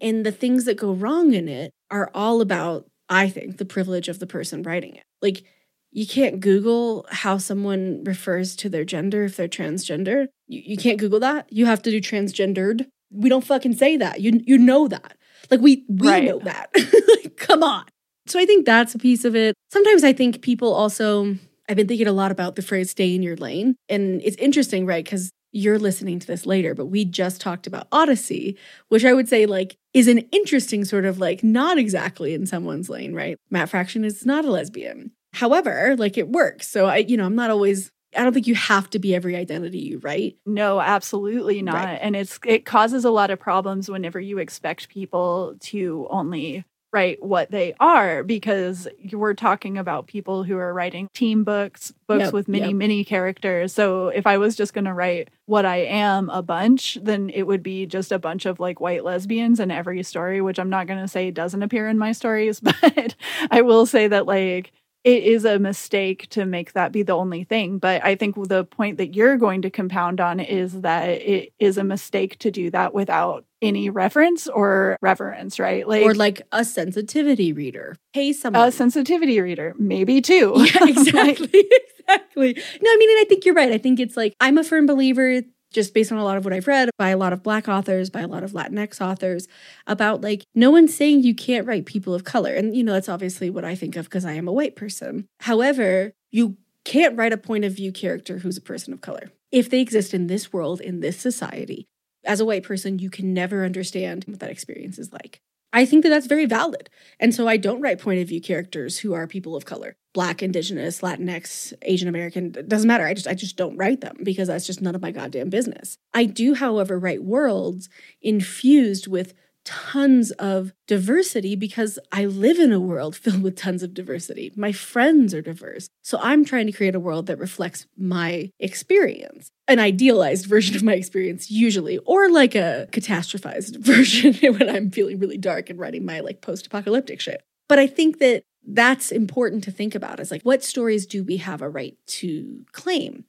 And 0.00 0.24
the 0.24 0.32
things 0.32 0.66
that 0.66 0.76
go 0.76 0.92
wrong 0.92 1.32
in 1.34 1.48
it 1.48 1.72
are 1.90 2.10
all 2.14 2.40
about, 2.40 2.86
I 3.08 3.28
think, 3.28 3.58
the 3.58 3.64
privilege 3.64 4.08
of 4.08 4.18
the 4.18 4.26
person 4.26 4.62
writing 4.62 4.96
it. 4.96 5.04
Like, 5.22 5.44
you 5.92 6.06
can't 6.06 6.40
Google 6.40 7.06
how 7.10 7.38
someone 7.38 8.02
refers 8.04 8.56
to 8.56 8.68
their 8.68 8.84
gender 8.84 9.24
if 9.24 9.36
they're 9.36 9.48
transgender. 9.48 10.26
You, 10.48 10.62
you 10.64 10.76
can't 10.76 10.98
Google 10.98 11.20
that. 11.20 11.46
You 11.52 11.66
have 11.66 11.82
to 11.82 11.90
do 11.90 12.00
transgendered. 12.00 12.86
We 13.12 13.28
don't 13.28 13.44
fucking 13.44 13.74
say 13.74 13.96
that. 13.98 14.20
You 14.20 14.42
you 14.44 14.58
know 14.58 14.88
that. 14.88 15.16
Like 15.50 15.60
we 15.60 15.84
we 15.88 16.08
Right. 16.08 16.24
know 16.24 16.40
that. 16.40 16.70
like, 17.08 17.36
come 17.36 17.62
on. 17.62 17.84
So 18.26 18.40
I 18.40 18.46
think 18.46 18.66
that's 18.66 18.94
a 18.94 18.98
piece 18.98 19.24
of 19.24 19.36
it. 19.36 19.54
Sometimes 19.70 20.02
I 20.02 20.12
think 20.12 20.42
people 20.42 20.72
also 20.74 21.36
I've 21.68 21.76
been 21.76 21.86
thinking 21.86 22.08
a 22.08 22.12
lot 22.12 22.32
about 22.32 22.56
the 22.56 22.62
phrase 22.62 22.90
stay 22.90 23.14
in 23.14 23.22
your 23.22 23.36
lane. 23.36 23.76
And 23.88 24.20
it's 24.24 24.36
interesting, 24.36 24.84
right? 24.86 25.04
Because 25.04 25.30
you're 25.54 25.78
listening 25.78 26.18
to 26.18 26.26
this 26.26 26.46
later, 26.46 26.74
but 26.74 26.86
we 26.86 27.04
just 27.04 27.40
talked 27.40 27.66
about 27.68 27.86
Odyssey, 27.92 28.58
which 28.88 29.04
I 29.04 29.12
would 29.12 29.28
say 29.28 29.46
like 29.46 29.76
is 29.94 30.08
an 30.08 30.18
interesting 30.32 30.84
sort 30.84 31.04
of 31.04 31.20
like 31.20 31.44
not 31.44 31.78
exactly 31.78 32.34
in 32.34 32.44
someone's 32.44 32.90
lane, 32.90 33.14
right? 33.14 33.38
Matt 33.50 33.68
Fraction 33.68 34.04
is 34.04 34.26
not 34.26 34.44
a 34.44 34.50
lesbian. 34.50 35.12
However, 35.32 35.94
like 35.96 36.18
it 36.18 36.28
works. 36.28 36.68
So 36.68 36.86
I, 36.86 36.98
you 36.98 37.16
know, 37.16 37.24
I'm 37.24 37.36
not 37.36 37.50
always 37.50 37.92
I 38.16 38.22
don't 38.22 38.32
think 38.32 38.46
you 38.46 38.54
have 38.54 38.90
to 38.90 38.98
be 38.98 39.14
every 39.14 39.36
identity 39.36 39.78
you 39.78 39.98
write. 39.98 40.36
No, 40.44 40.80
absolutely 40.80 41.62
not. 41.62 41.84
Right. 41.84 41.98
And 42.00 42.16
it's 42.16 42.38
it 42.44 42.64
causes 42.64 43.04
a 43.04 43.10
lot 43.10 43.30
of 43.30 43.38
problems 43.38 43.88
whenever 43.88 44.20
you 44.20 44.38
expect 44.38 44.88
people 44.88 45.54
to 45.60 46.08
only 46.10 46.64
write 46.94 47.20
what 47.22 47.50
they 47.50 47.74
are 47.80 48.22
because 48.22 48.86
you 48.98 49.18
were 49.18 49.34
talking 49.34 49.76
about 49.76 50.06
people 50.06 50.44
who 50.44 50.56
are 50.56 50.72
writing 50.72 51.08
team 51.12 51.42
books, 51.42 51.92
books 52.06 52.26
Yep, 52.26 52.32
with 52.32 52.48
many, 52.48 52.68
yep. 52.68 52.76
many 52.76 53.04
characters. 53.04 53.72
So 53.74 54.08
if 54.08 54.26
I 54.26 54.38
was 54.38 54.54
just 54.54 54.72
going 54.72 54.84
to 54.84 54.94
write 54.94 55.28
what 55.46 55.66
I 55.66 55.78
am 55.78 56.30
a 56.30 56.40
bunch, 56.40 56.96
then 57.02 57.30
it 57.30 57.42
would 57.42 57.62
be 57.64 57.84
just 57.84 58.12
a 58.12 58.18
bunch 58.18 58.46
of 58.46 58.60
like 58.60 58.80
white 58.80 59.04
lesbians 59.04 59.58
in 59.58 59.72
every 59.72 60.02
story, 60.04 60.40
which 60.40 60.58
I'm 60.60 60.70
not 60.70 60.86
going 60.86 61.00
to 61.00 61.08
say 61.08 61.32
doesn't 61.32 61.62
appear 61.62 61.88
in 61.88 61.98
my 61.98 62.12
stories, 62.12 62.60
but 62.60 63.16
I 63.50 63.62
will 63.62 63.86
say 63.86 64.06
that 64.08 64.26
like 64.26 64.72
it 65.04 65.22
is 65.22 65.44
a 65.44 65.58
mistake 65.58 66.28
to 66.30 66.46
make 66.46 66.72
that 66.72 66.90
be 66.90 67.02
the 67.02 67.12
only 67.12 67.44
thing. 67.44 67.78
But 67.78 68.02
I 68.02 68.14
think 68.14 68.36
the 68.48 68.64
point 68.64 68.96
that 68.96 69.14
you're 69.14 69.36
going 69.36 69.62
to 69.62 69.70
compound 69.70 70.18
on 70.18 70.40
is 70.40 70.80
that 70.80 71.08
it 71.08 71.52
is 71.58 71.76
a 71.76 71.84
mistake 71.84 72.38
to 72.38 72.50
do 72.50 72.70
that 72.70 72.94
without 72.94 73.44
any 73.60 73.90
reference 73.90 74.48
or 74.48 74.96
reverence, 75.02 75.58
right? 75.58 75.86
Like 75.86 76.04
or 76.04 76.14
like 76.14 76.42
a 76.52 76.64
sensitivity 76.64 77.52
reader. 77.52 77.96
Pay 78.14 78.32
someone 78.32 78.66
a 78.66 78.72
sensitivity 78.72 79.40
reader, 79.40 79.74
maybe 79.78 80.22
too. 80.22 80.54
Yeah, 80.56 80.84
exactly. 80.88 81.50
exactly. 81.98 82.54
No, 82.82 82.90
I 82.90 82.96
mean, 82.96 83.10
and 83.10 83.20
I 83.20 83.24
think 83.28 83.44
you're 83.44 83.54
right. 83.54 83.72
I 83.72 83.78
think 83.78 84.00
it's 84.00 84.16
like 84.16 84.34
I'm 84.40 84.56
a 84.56 84.64
firm 84.64 84.86
believer 84.86 85.42
just 85.74 85.92
based 85.92 86.10
on 86.10 86.18
a 86.18 86.24
lot 86.24 86.38
of 86.38 86.44
what 86.44 86.54
I've 86.54 86.66
read 86.66 86.88
by 86.96 87.10
a 87.10 87.16
lot 87.18 87.32
of 87.34 87.42
Black 87.42 87.68
authors, 87.68 88.08
by 88.08 88.20
a 88.20 88.28
lot 88.28 88.42
of 88.42 88.52
Latinx 88.52 89.00
authors, 89.00 89.46
about 89.86 90.22
like 90.22 90.44
no 90.54 90.70
one's 90.70 90.94
saying 90.94 91.22
you 91.22 91.34
can't 91.34 91.66
write 91.66 91.84
people 91.84 92.14
of 92.14 92.24
color. 92.24 92.54
And, 92.54 92.74
you 92.74 92.82
know, 92.82 92.92
that's 92.92 93.08
obviously 93.08 93.50
what 93.50 93.64
I 93.64 93.74
think 93.74 93.96
of 93.96 94.06
because 94.06 94.24
I 94.24 94.32
am 94.32 94.48
a 94.48 94.52
white 94.52 94.76
person. 94.76 95.26
However, 95.40 96.12
you 96.30 96.56
can't 96.84 97.18
write 97.18 97.32
a 97.32 97.38
point 97.38 97.64
of 97.64 97.74
view 97.74 97.92
character 97.92 98.38
who's 98.38 98.56
a 98.56 98.62
person 98.62 98.92
of 98.92 99.00
color. 99.00 99.30
If 99.50 99.68
they 99.68 99.80
exist 99.80 100.14
in 100.14 100.28
this 100.28 100.52
world, 100.52 100.80
in 100.80 101.00
this 101.00 101.18
society, 101.18 101.86
as 102.24 102.40
a 102.40 102.44
white 102.44 102.62
person, 102.62 102.98
you 102.98 103.10
can 103.10 103.34
never 103.34 103.64
understand 103.64 104.24
what 104.26 104.40
that 104.40 104.50
experience 104.50 104.98
is 104.98 105.12
like. 105.12 105.40
I 105.74 105.84
think 105.84 106.04
that 106.04 106.08
that's 106.08 106.28
very 106.28 106.46
valid. 106.46 106.88
And 107.18 107.34
so 107.34 107.48
I 107.48 107.56
don't 107.56 107.80
write 107.80 107.98
point 107.98 108.20
of 108.20 108.28
view 108.28 108.40
characters 108.40 109.00
who 109.00 109.12
are 109.12 109.26
people 109.26 109.56
of 109.56 109.64
color. 109.64 109.96
Black, 110.12 110.40
indigenous, 110.40 111.00
Latinx, 111.00 111.72
Asian 111.82 112.06
American, 112.06 112.54
it 112.56 112.68
doesn't 112.68 112.86
matter. 112.86 113.04
I 113.04 113.12
just 113.12 113.26
I 113.26 113.34
just 113.34 113.56
don't 113.56 113.76
write 113.76 114.00
them 114.00 114.18
because 114.22 114.46
that's 114.46 114.66
just 114.66 114.80
none 114.80 114.94
of 114.94 115.02
my 115.02 115.10
goddamn 115.10 115.50
business. 115.50 115.98
I 116.14 116.26
do, 116.26 116.54
however, 116.54 116.96
write 116.96 117.24
worlds 117.24 117.88
infused 118.22 119.08
with 119.08 119.34
tons 119.64 120.30
of 120.32 120.72
diversity 120.86 121.56
because 121.56 121.98
I 122.12 122.26
live 122.26 122.58
in 122.58 122.72
a 122.72 122.80
world 122.80 123.16
filled 123.16 123.42
with 123.42 123.56
tons 123.56 123.82
of 123.82 123.94
diversity. 123.94 124.52
My 124.56 124.72
friends 124.72 125.34
are 125.34 125.42
diverse. 125.42 125.88
So 126.02 126.18
I'm 126.20 126.44
trying 126.44 126.66
to 126.66 126.72
create 126.72 126.94
a 126.94 127.00
world 127.00 127.26
that 127.26 127.38
reflects 127.38 127.86
my 127.96 128.50
experience, 128.58 129.50
an 129.68 129.78
idealized 129.78 130.46
version 130.54 130.76
of 130.76 130.82
my 130.82 130.94
experience, 130.94 131.50
usually, 131.50 131.98
or 131.98 132.30
like 132.30 132.54
a 132.54 132.88
catastrophized 132.92 133.78
version 133.80 134.34
when 134.54 134.68
I'm 134.68 134.90
feeling 134.90 135.18
really 135.18 135.38
dark 135.38 135.70
and 135.70 135.78
writing 135.78 136.04
my 136.04 136.20
like 136.20 136.40
post 136.40 136.66
apocalyptic 136.66 137.20
shit. 137.20 137.42
But 137.68 137.78
I 137.78 137.86
think 137.86 138.18
that 138.18 138.42
that's 138.66 139.12
important 139.12 139.64
to 139.64 139.70
think 139.70 139.94
about 139.94 140.20
is 140.20 140.30
like, 140.30 140.42
what 140.42 140.64
stories 140.64 141.06
do 141.06 141.22
we 141.22 141.38
have 141.38 141.62
a 141.62 141.68
right 141.68 141.96
to 142.06 142.64
claim? 142.72 143.24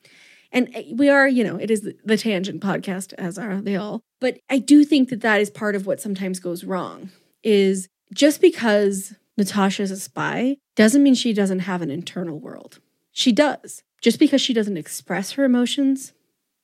And 0.56 0.74
eh, 0.74 0.84
we 0.94 1.10
are, 1.10 1.28
you 1.28 1.44
know, 1.44 1.58
it 1.58 1.70
is 1.70 1.88
the 2.04 2.18
tangent 2.18 2.64
podcast, 2.64 3.14
as 3.14 3.38
are 3.38 3.62
they 3.62 3.76
all. 3.76 4.02
But 4.20 4.40
I 4.50 4.58
do 4.58 4.84
think 4.84 5.10
that 5.10 5.22
that 5.22 5.42
is 5.42 5.52
part 5.52 5.76
of 5.76 5.86
what 5.86 6.02
sometimes 6.02 6.40
goes 6.40 6.64
wrong 6.64 7.12
is 7.44 7.90
just 8.14 8.42
because 8.42 9.14
Natasha 9.38 9.84
is 9.84 9.92
a 9.92 9.98
spy 9.98 10.58
doesn't 10.76 11.04
mean 11.04 11.14
she 11.14 11.34
doesn't 11.34 11.60
have 11.60 11.82
an 11.82 11.92
internal 11.92 12.40
world. 12.40 12.80
She 13.12 13.32
does. 13.32 13.84
Just 14.02 14.18
because 14.18 14.42
she 14.42 14.54
doesn't 14.54 14.78
express 14.78 15.34
her 15.34 15.44
emotions 15.44 16.14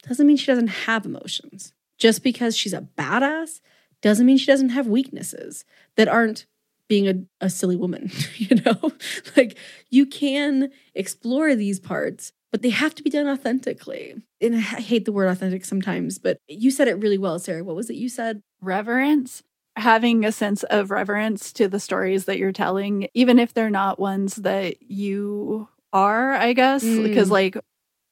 doesn't 0.08 0.26
mean 0.26 0.38
she 0.38 0.48
doesn't 0.48 0.68
have 0.68 1.06
emotions. 1.06 1.74
Just 1.98 2.24
because 2.24 2.56
she's 2.58 2.74
a 2.74 2.88
badass 2.98 3.60
doesn't 4.02 4.26
mean 4.26 4.38
she 4.38 4.46
doesn't 4.46 4.70
have 4.70 4.88
weaknesses 4.88 5.66
that 5.96 6.08
aren't 6.08 6.46
being 6.88 7.08
a, 7.08 7.46
a 7.46 7.50
silly 7.50 7.76
woman, 7.76 8.12
you 8.36 8.56
know? 8.66 8.92
like 9.38 9.58
you 9.90 10.06
can 10.06 10.72
explore 10.96 11.56
these 11.56 11.80
parts 11.80 12.32
but 12.52 12.62
they 12.62 12.70
have 12.70 12.94
to 12.96 13.04
be 13.04 13.10
done 13.10 13.28
authentically. 13.28 14.16
And 14.42 14.56
I 14.56 14.60
hate 14.60 15.06
the 15.06 15.12
word 15.12 15.30
authentic 15.30 15.66
sometimes, 15.66 16.20
but 16.20 16.38
you 16.48 16.72
said 16.72 16.88
it 16.88 17.00
really 17.00 17.18
well, 17.18 17.40
Sarah. 17.40 17.64
What 17.64 17.76
was 17.76 17.90
it 17.90 17.96
you 17.96 18.10
said? 18.10 18.42
Reverence. 18.62 19.44
Having 19.78 20.26
a 20.26 20.34
sense 20.34 20.64
of 20.64 20.92
reverence 20.92 21.54
to 21.54 21.70
the 21.70 21.80
stories 21.80 22.26
that 22.26 22.38
you're 22.38 22.52
telling, 22.52 23.08
even 23.14 23.40
if 23.40 23.54
they're 23.54 23.70
not 23.70 24.00
ones 24.00 24.36
that 24.36 24.82
you 24.82 25.70
are, 25.94 26.34
I 26.34 26.52
guess, 26.54 26.84
mm. 26.84 27.04
because 27.04 27.32
like 27.32 27.58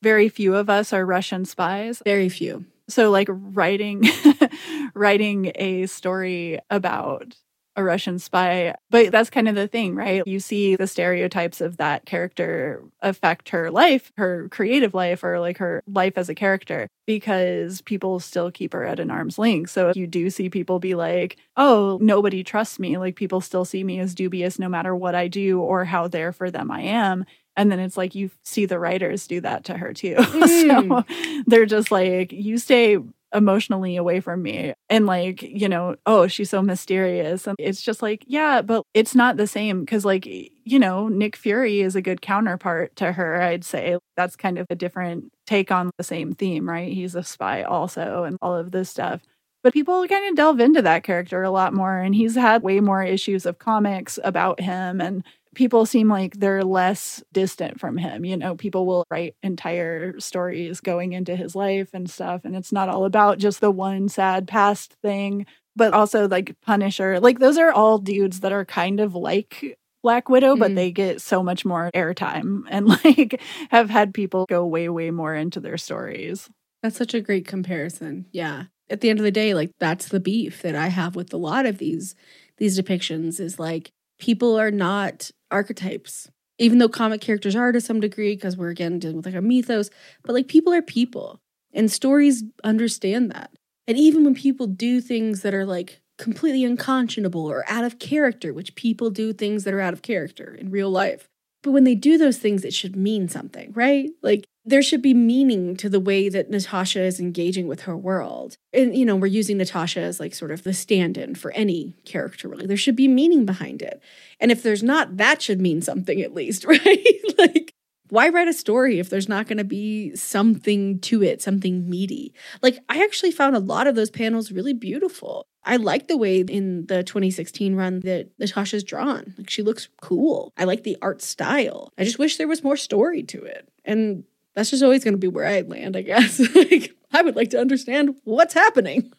very 0.01 0.29
few 0.29 0.55
of 0.55 0.69
us 0.69 0.93
are 0.93 1.05
Russian 1.05 1.43
spies. 1.43 2.01
Very 2.05 2.29
few. 2.29 2.65
So 2.87 3.11
like 3.11 3.27
writing 3.29 4.05
writing 4.93 5.51
a 5.55 5.85
story 5.87 6.59
about 6.69 7.35
a 7.79 7.83
Russian 7.83 8.19
spy. 8.19 8.75
But 8.89 9.11
that's 9.11 9.29
kind 9.29 9.47
of 9.47 9.55
the 9.55 9.67
thing, 9.67 9.95
right? 9.95 10.21
You 10.27 10.39
see 10.39 10.75
the 10.75 10.85
stereotypes 10.85 11.61
of 11.61 11.77
that 11.77 12.05
character 12.05 12.83
affect 13.01 13.49
her 13.49 13.71
life, 13.71 14.11
her 14.17 14.49
creative 14.49 14.93
life, 14.93 15.23
or 15.23 15.39
like 15.39 15.57
her 15.57 15.81
life 15.87 16.17
as 16.17 16.29
a 16.29 16.35
character, 16.35 16.87
because 17.07 17.81
people 17.81 18.19
still 18.19 18.51
keep 18.51 18.73
her 18.73 18.83
at 18.83 18.99
an 18.99 19.09
arm's 19.09 19.39
length. 19.39 19.71
So 19.71 19.93
you 19.95 20.07
do 20.07 20.29
see 20.29 20.49
people 20.49 20.79
be 20.79 20.93
like, 20.93 21.37
oh, 21.55 21.97
nobody 22.01 22.43
trusts 22.43 22.79
me. 22.79 22.97
Like 22.97 23.15
people 23.15 23.41
still 23.41 23.65
see 23.65 23.83
me 23.83 23.99
as 23.99 24.13
dubious 24.13 24.59
no 24.59 24.67
matter 24.67 24.95
what 24.95 25.15
I 25.15 25.29
do 25.29 25.61
or 25.61 25.85
how 25.85 26.07
there 26.07 26.33
for 26.33 26.51
them 26.51 26.69
I 26.69 26.81
am. 26.81 27.25
And 27.55 27.71
then 27.71 27.79
it's 27.79 27.97
like 27.97 28.15
you 28.15 28.29
see 28.43 28.65
the 28.65 28.79
writers 28.79 29.27
do 29.27 29.41
that 29.41 29.65
to 29.65 29.77
her 29.77 29.93
too. 29.93 30.15
Mm. 30.15 31.05
so 31.07 31.43
they're 31.47 31.65
just 31.65 31.91
like, 31.91 32.31
you 32.31 32.57
stay 32.57 32.97
emotionally 33.33 33.95
away 33.95 34.19
from 34.19 34.41
me 34.41 34.73
and 34.89 35.05
like 35.05 35.41
you 35.43 35.69
know 35.69 35.95
oh 36.05 36.27
she's 36.27 36.49
so 36.49 36.61
mysterious. 36.61 37.47
And 37.47 37.55
it's 37.59 37.81
just 37.81 38.01
like 38.01 38.23
yeah 38.27 38.61
but 38.61 38.83
it's 38.93 39.15
not 39.15 39.37
the 39.37 39.47
same. 39.47 39.81
Because 39.81 40.05
like 40.05 40.25
you 40.25 40.79
know 40.79 41.07
nick 41.07 41.35
fury 41.35 41.81
is 41.81 41.95
a 41.95 42.01
good 42.01 42.21
counterpart 42.21 42.95
to 42.97 43.11
her 43.13 43.41
i'd 43.41 43.63
say. 43.63 43.97
That's 44.17 44.35
kind 44.35 44.57
of 44.57 44.67
a 44.69 44.75
different 44.75 45.31
take 45.47 45.71
on 45.71 45.91
the 45.97 46.03
same 46.03 46.33
theme 46.33 46.67
right? 46.69 46.91
He's 46.91 47.15
a 47.15 47.23
spy 47.23 47.63
also 47.63 48.23
and 48.23 48.37
all 48.41 48.55
of 48.55 48.71
this 48.71 48.89
stuff. 48.89 49.21
But 49.61 49.73
people 49.73 50.07
kind 50.07 50.29
of 50.29 50.35
delve 50.35 50.61
into 50.61 50.81
that 50.83 51.03
character 51.03 51.43
a 51.43 51.51
lot 51.51 51.73
more 51.73 51.97
and 51.97 52.15
he's 52.15 52.35
had 52.35 52.63
way 52.63 52.79
more 52.79 53.03
issues 53.03 53.45
of 53.45 53.59
comics 53.59 54.17
about 54.23 54.61
him 54.61 55.01
and 55.01 55.23
people 55.55 55.85
seem 55.85 56.07
like 56.07 56.35
they're 56.35 56.63
less 56.63 57.23
distant 57.33 57.79
from 57.79 57.97
him. 57.97 58.25
You 58.25 58.37
know, 58.37 58.55
people 58.55 58.85
will 58.85 59.05
write 59.09 59.35
entire 59.41 60.19
stories 60.19 60.81
going 60.81 61.13
into 61.13 61.35
his 61.35 61.55
life 61.55 61.89
and 61.93 62.09
stuff. 62.09 62.41
And 62.45 62.55
it's 62.55 62.71
not 62.71 62.89
all 62.89 63.05
about 63.05 63.39
just 63.39 63.61
the 63.61 63.71
one 63.71 64.09
sad 64.09 64.47
past 64.47 64.93
thing, 65.01 65.45
but 65.75 65.93
also 65.93 66.27
like 66.27 66.55
Punisher. 66.61 67.19
Like, 67.19 67.39
those 67.39 67.57
are 67.57 67.71
all 67.71 67.97
dudes 67.97 68.41
that 68.41 68.51
are 68.51 68.65
kind 68.65 68.99
of 68.99 69.15
like 69.15 69.77
Black 70.03 70.29
Widow, 70.29 70.55
mm. 70.55 70.59
but 70.59 70.75
they 70.75 70.91
get 70.91 71.21
so 71.21 71.43
much 71.43 71.65
more 71.65 71.89
airtime 71.95 72.63
and 72.69 72.87
like 72.87 73.41
have 73.71 73.89
had 73.89 74.13
people 74.13 74.45
go 74.47 74.65
way, 74.65 74.89
way 74.89 75.11
more 75.11 75.35
into 75.35 75.59
their 75.59 75.77
stories. 75.77 76.49
That's 76.83 76.97
such 76.97 77.13
a 77.13 77.21
great 77.21 77.45
comparison. 77.45 78.25
Yeah. 78.31 78.65
At 78.89 79.01
the 79.01 79.09
end 79.09 79.19
of 79.19 79.25
the 79.25 79.31
day, 79.31 79.53
like 79.53 79.71
that's 79.79 80.07
the 80.07 80.19
beef 80.19 80.61
that 80.61 80.75
I 80.75 80.87
have 80.87 81.15
with 81.15 81.33
a 81.33 81.37
lot 81.37 81.65
of 81.65 81.77
these 81.77 82.15
these 82.57 82.79
depictions 82.79 83.39
is 83.39 83.59
like 83.59 83.91
people 84.19 84.59
are 84.59 84.71
not 84.71 85.31
archetypes 85.51 86.29
even 86.59 86.77
though 86.77 86.89
comic 86.89 87.21
characters 87.21 87.55
are 87.55 87.71
to 87.71 87.81
some 87.81 87.99
degree 88.01 88.35
because 88.35 88.57
we're 88.57 88.69
again 88.69 88.99
dealing 88.99 89.17
with 89.17 89.25
like 89.25 89.35
a 89.35 89.41
mythos 89.41 89.89
but 90.23 90.33
like 90.33 90.47
people 90.47 90.73
are 90.73 90.81
people 90.81 91.39
and 91.73 91.91
stories 91.91 92.43
understand 92.63 93.31
that. 93.31 93.51
And 93.87 93.97
even 93.97 94.23
when 94.23 94.35
people 94.35 94.67
do 94.67 95.01
things 95.01 95.41
that 95.41 95.53
are 95.53 95.65
like 95.65 96.01
completely 96.17 96.63
unconscionable 96.63 97.45
or 97.45 97.63
out 97.67 97.85
of 97.85 97.97
character 97.97 98.53
which 98.53 98.75
people 98.75 99.09
do 99.09 99.31
things 99.31 99.63
that 99.63 99.73
are 99.73 99.79
out 99.79 99.93
of 99.93 100.01
character 100.01 100.53
in 100.53 100.69
real 100.69 100.89
life 100.89 101.29
but 101.63 101.71
when 101.71 101.85
they 101.85 101.95
do 101.95 102.17
those 102.17 102.37
things 102.37 102.65
it 102.65 102.73
should 102.73 102.95
mean 102.95 103.29
something 103.29 103.71
right? 103.73 104.09
Like 104.21 104.45
there 104.69 104.83
should 104.83 105.01
be 105.01 105.13
meaning 105.13 105.75
to 105.77 105.89
the 105.89 105.99
way 105.99 106.29
that 106.29 106.49
Natasha 106.49 107.01
is 107.01 107.19
engaging 107.19 107.67
with 107.67 107.81
her 107.81 107.97
world. 107.97 108.57
And, 108.71 108.95
you 108.95 109.05
know, 109.05 109.15
we're 109.15 109.27
using 109.27 109.57
Natasha 109.57 110.01
as 110.01 110.19
like 110.19 110.33
sort 110.33 110.51
of 110.51 110.63
the 110.63 110.73
stand 110.73 111.17
in 111.17 111.35
for 111.35 111.51
any 111.51 111.95
character, 112.05 112.47
really. 112.47 112.67
There 112.67 112.77
should 112.77 112.95
be 112.95 113.07
meaning 113.07 113.45
behind 113.45 113.81
it. 113.81 114.01
And 114.39 114.51
if 114.51 114.61
there's 114.61 114.83
not, 114.83 115.17
that 115.17 115.41
should 115.41 115.59
mean 115.59 115.81
something 115.81 116.21
at 116.21 116.33
least, 116.33 116.65
right? 116.65 117.05
like, 117.37 117.73
why 118.09 118.29
write 118.29 118.47
a 118.47 118.53
story 118.53 118.99
if 118.99 119.09
there's 119.09 119.29
not 119.29 119.47
going 119.47 119.57
to 119.57 119.63
be 119.63 120.15
something 120.15 120.99
to 120.99 121.23
it, 121.23 121.41
something 121.41 121.89
meaty? 121.89 122.33
Like, 122.61 122.79
I 122.89 123.03
actually 123.03 123.31
found 123.31 123.55
a 123.55 123.59
lot 123.59 123.87
of 123.87 123.95
those 123.95 124.09
panels 124.09 124.51
really 124.51 124.73
beautiful. 124.73 125.45
I 125.63 125.77
like 125.77 126.07
the 126.07 126.17
way 126.17 126.41
in 126.41 126.85
the 126.87 127.03
2016 127.03 127.75
run 127.75 127.99
that 128.01 128.29
Natasha's 128.39 128.83
drawn. 128.83 129.33
Like, 129.37 129.49
she 129.49 129.61
looks 129.61 129.89
cool. 130.01 130.51
I 130.57 130.63
like 130.63 130.83
the 130.83 130.97
art 131.01 131.21
style. 131.21 131.91
I 131.97 132.03
just 132.03 132.19
wish 132.19 132.37
there 132.37 132.47
was 132.47 132.63
more 132.63 132.77
story 132.77 133.23
to 133.23 133.43
it. 133.43 133.67
And 133.85 134.23
that's 134.55 134.69
just 134.69 134.83
always 134.83 135.03
going 135.03 135.13
to 135.13 135.19
be 135.19 135.27
where 135.27 135.47
I 135.47 135.61
land, 135.61 135.95
I 135.95 136.01
guess. 136.01 136.39
like, 136.55 136.95
I 137.11 137.21
would 137.21 137.35
like 137.35 137.49
to 137.51 137.59
understand 137.59 138.15
what's 138.23 138.53
happening. 138.53 139.11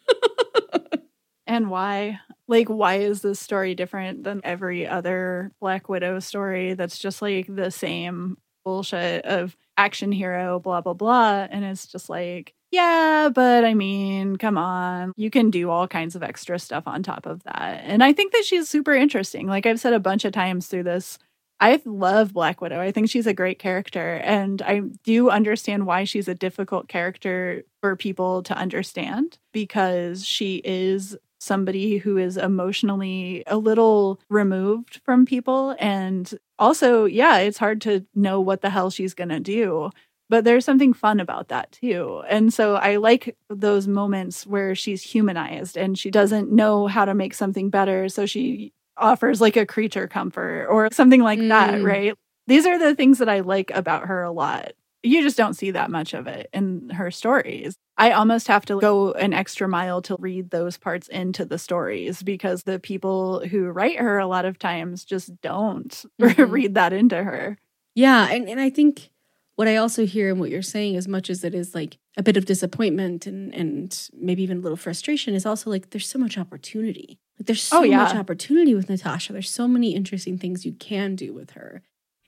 and 1.47 1.69
why. 1.69 2.19
Like, 2.47 2.67
why 2.67 2.95
is 2.95 3.21
this 3.21 3.39
story 3.39 3.75
different 3.75 4.23
than 4.23 4.41
every 4.43 4.85
other 4.85 5.51
Black 5.59 5.87
Widow 5.87 6.19
story 6.19 6.73
that's 6.73 6.97
just 6.97 7.21
like 7.21 7.47
the 7.47 7.71
same 7.71 8.37
bullshit 8.63 9.25
of 9.25 9.55
action 9.77 10.11
hero, 10.11 10.59
blah, 10.59 10.81
blah, 10.81 10.93
blah. 10.93 11.47
And 11.49 11.65
it's 11.65 11.87
just 11.87 12.09
like, 12.09 12.53
yeah, 12.71 13.29
but 13.33 13.65
I 13.65 13.73
mean, 13.73 14.37
come 14.37 14.57
on. 14.57 15.13
You 15.17 15.29
can 15.29 15.49
do 15.49 15.69
all 15.69 15.87
kinds 15.87 16.15
of 16.15 16.23
extra 16.23 16.59
stuff 16.59 16.83
on 16.87 17.03
top 17.03 17.25
of 17.25 17.43
that. 17.43 17.81
And 17.83 18.03
I 18.03 18.13
think 18.13 18.31
that 18.33 18.45
she's 18.45 18.69
super 18.69 18.93
interesting. 18.93 19.47
Like 19.47 19.65
I've 19.65 19.79
said 19.79 19.93
a 19.93 19.99
bunch 19.99 20.23
of 20.23 20.33
times 20.33 20.67
through 20.67 20.83
this 20.83 21.17
I 21.61 21.79
love 21.85 22.33
Black 22.33 22.59
Widow. 22.59 22.81
I 22.81 22.91
think 22.91 23.07
she's 23.09 23.27
a 23.27 23.35
great 23.35 23.59
character. 23.59 24.15
And 24.23 24.63
I 24.63 24.81
do 25.03 25.29
understand 25.29 25.85
why 25.85 26.05
she's 26.05 26.27
a 26.27 26.33
difficult 26.33 26.87
character 26.87 27.61
for 27.81 27.95
people 27.95 28.41
to 28.43 28.55
understand 28.57 29.37
because 29.53 30.25
she 30.25 30.55
is 30.65 31.15
somebody 31.39 31.97
who 31.97 32.17
is 32.17 32.35
emotionally 32.35 33.43
a 33.45 33.57
little 33.57 34.19
removed 34.27 35.01
from 35.05 35.25
people. 35.25 35.75
And 35.79 36.33
also, 36.57 37.05
yeah, 37.05 37.37
it's 37.37 37.59
hard 37.59 37.79
to 37.81 38.05
know 38.15 38.41
what 38.41 38.61
the 38.61 38.71
hell 38.71 38.89
she's 38.89 39.13
going 39.13 39.29
to 39.29 39.39
do. 39.39 39.91
But 40.29 40.45
there's 40.45 40.65
something 40.65 40.93
fun 40.93 41.19
about 41.19 41.49
that 41.49 41.73
too. 41.73 42.23
And 42.27 42.51
so 42.51 42.75
I 42.75 42.95
like 42.95 43.37
those 43.49 43.87
moments 43.87 44.47
where 44.47 44.73
she's 44.73 45.03
humanized 45.03 45.77
and 45.77 45.97
she 45.97 46.09
doesn't 46.09 46.51
know 46.51 46.87
how 46.87 47.05
to 47.05 47.13
make 47.13 47.35
something 47.35 47.69
better. 47.69 48.09
So 48.09 48.25
she 48.25 48.73
offers 49.01 49.41
like 49.41 49.57
a 49.57 49.65
creature 49.65 50.07
comfort 50.07 50.67
or 50.67 50.89
something 50.91 51.21
like 51.21 51.39
mm. 51.39 51.49
that, 51.49 51.81
right? 51.83 52.13
These 52.47 52.65
are 52.65 52.79
the 52.79 52.95
things 52.95 53.19
that 53.19 53.29
I 53.29 53.41
like 53.41 53.71
about 53.71 54.07
her 54.07 54.23
a 54.23 54.31
lot. 54.31 54.73
You 55.03 55.23
just 55.23 55.37
don't 55.37 55.55
see 55.55 55.71
that 55.71 55.89
much 55.89 56.13
of 56.13 56.27
it 56.27 56.49
in 56.53 56.89
her 56.91 57.09
stories. 57.11 57.75
I 57.97 58.11
almost 58.11 58.47
have 58.47 58.65
to 58.65 58.79
go 58.79 59.11
an 59.13 59.33
extra 59.33 59.67
mile 59.67 60.01
to 60.03 60.15
read 60.19 60.49
those 60.49 60.77
parts 60.77 61.07
into 61.07 61.45
the 61.45 61.57
stories 61.57 62.23
because 62.23 62.63
the 62.63 62.79
people 62.79 63.45
who 63.47 63.65
write 63.69 63.99
her 63.99 64.19
a 64.19 64.27
lot 64.27 64.45
of 64.45 64.59
times 64.59 65.05
just 65.05 65.41
don't 65.41 65.89
mm-hmm. 66.21 66.51
read 66.51 66.75
that 66.75 66.93
into 66.93 67.23
her. 67.23 67.57
Yeah. 67.95 68.27
And, 68.29 68.47
and 68.47 68.59
I 68.59 68.69
think 68.69 69.11
what 69.55 69.67
I 69.67 69.75
also 69.75 70.05
hear 70.05 70.29
in 70.29 70.39
what 70.39 70.49
you're 70.49 70.61
saying, 70.61 70.95
as 70.95 71.07
much 71.07 71.29
as 71.29 71.43
it 71.43 71.53
is 71.53 71.75
like 71.75 71.97
a 72.17 72.23
bit 72.23 72.37
of 72.37 72.45
disappointment 72.45 73.27
and, 73.27 73.53
and 73.53 74.09
maybe 74.13 74.41
even 74.43 74.57
a 74.57 74.61
little 74.61 74.77
frustration, 74.77 75.35
is 75.35 75.45
also 75.45 75.69
like 75.69 75.91
there's 75.91 76.07
so 76.07 76.17
much 76.19 76.37
opportunity. 76.37 77.19
Like 77.41 77.47
there's 77.47 77.73
oh, 77.73 77.77
so 77.77 77.79
oh, 77.79 77.83
yeah. 77.83 77.97
much 77.97 78.15
opportunity 78.15 78.75
with 78.75 78.87
Natasha. 78.87 79.33
There's 79.33 79.49
so 79.49 79.67
many 79.67 79.95
interesting 79.95 80.37
things 80.37 80.63
you 80.63 80.73
can 80.73 81.15
do 81.15 81.33
with 81.33 81.51
her. 81.51 81.81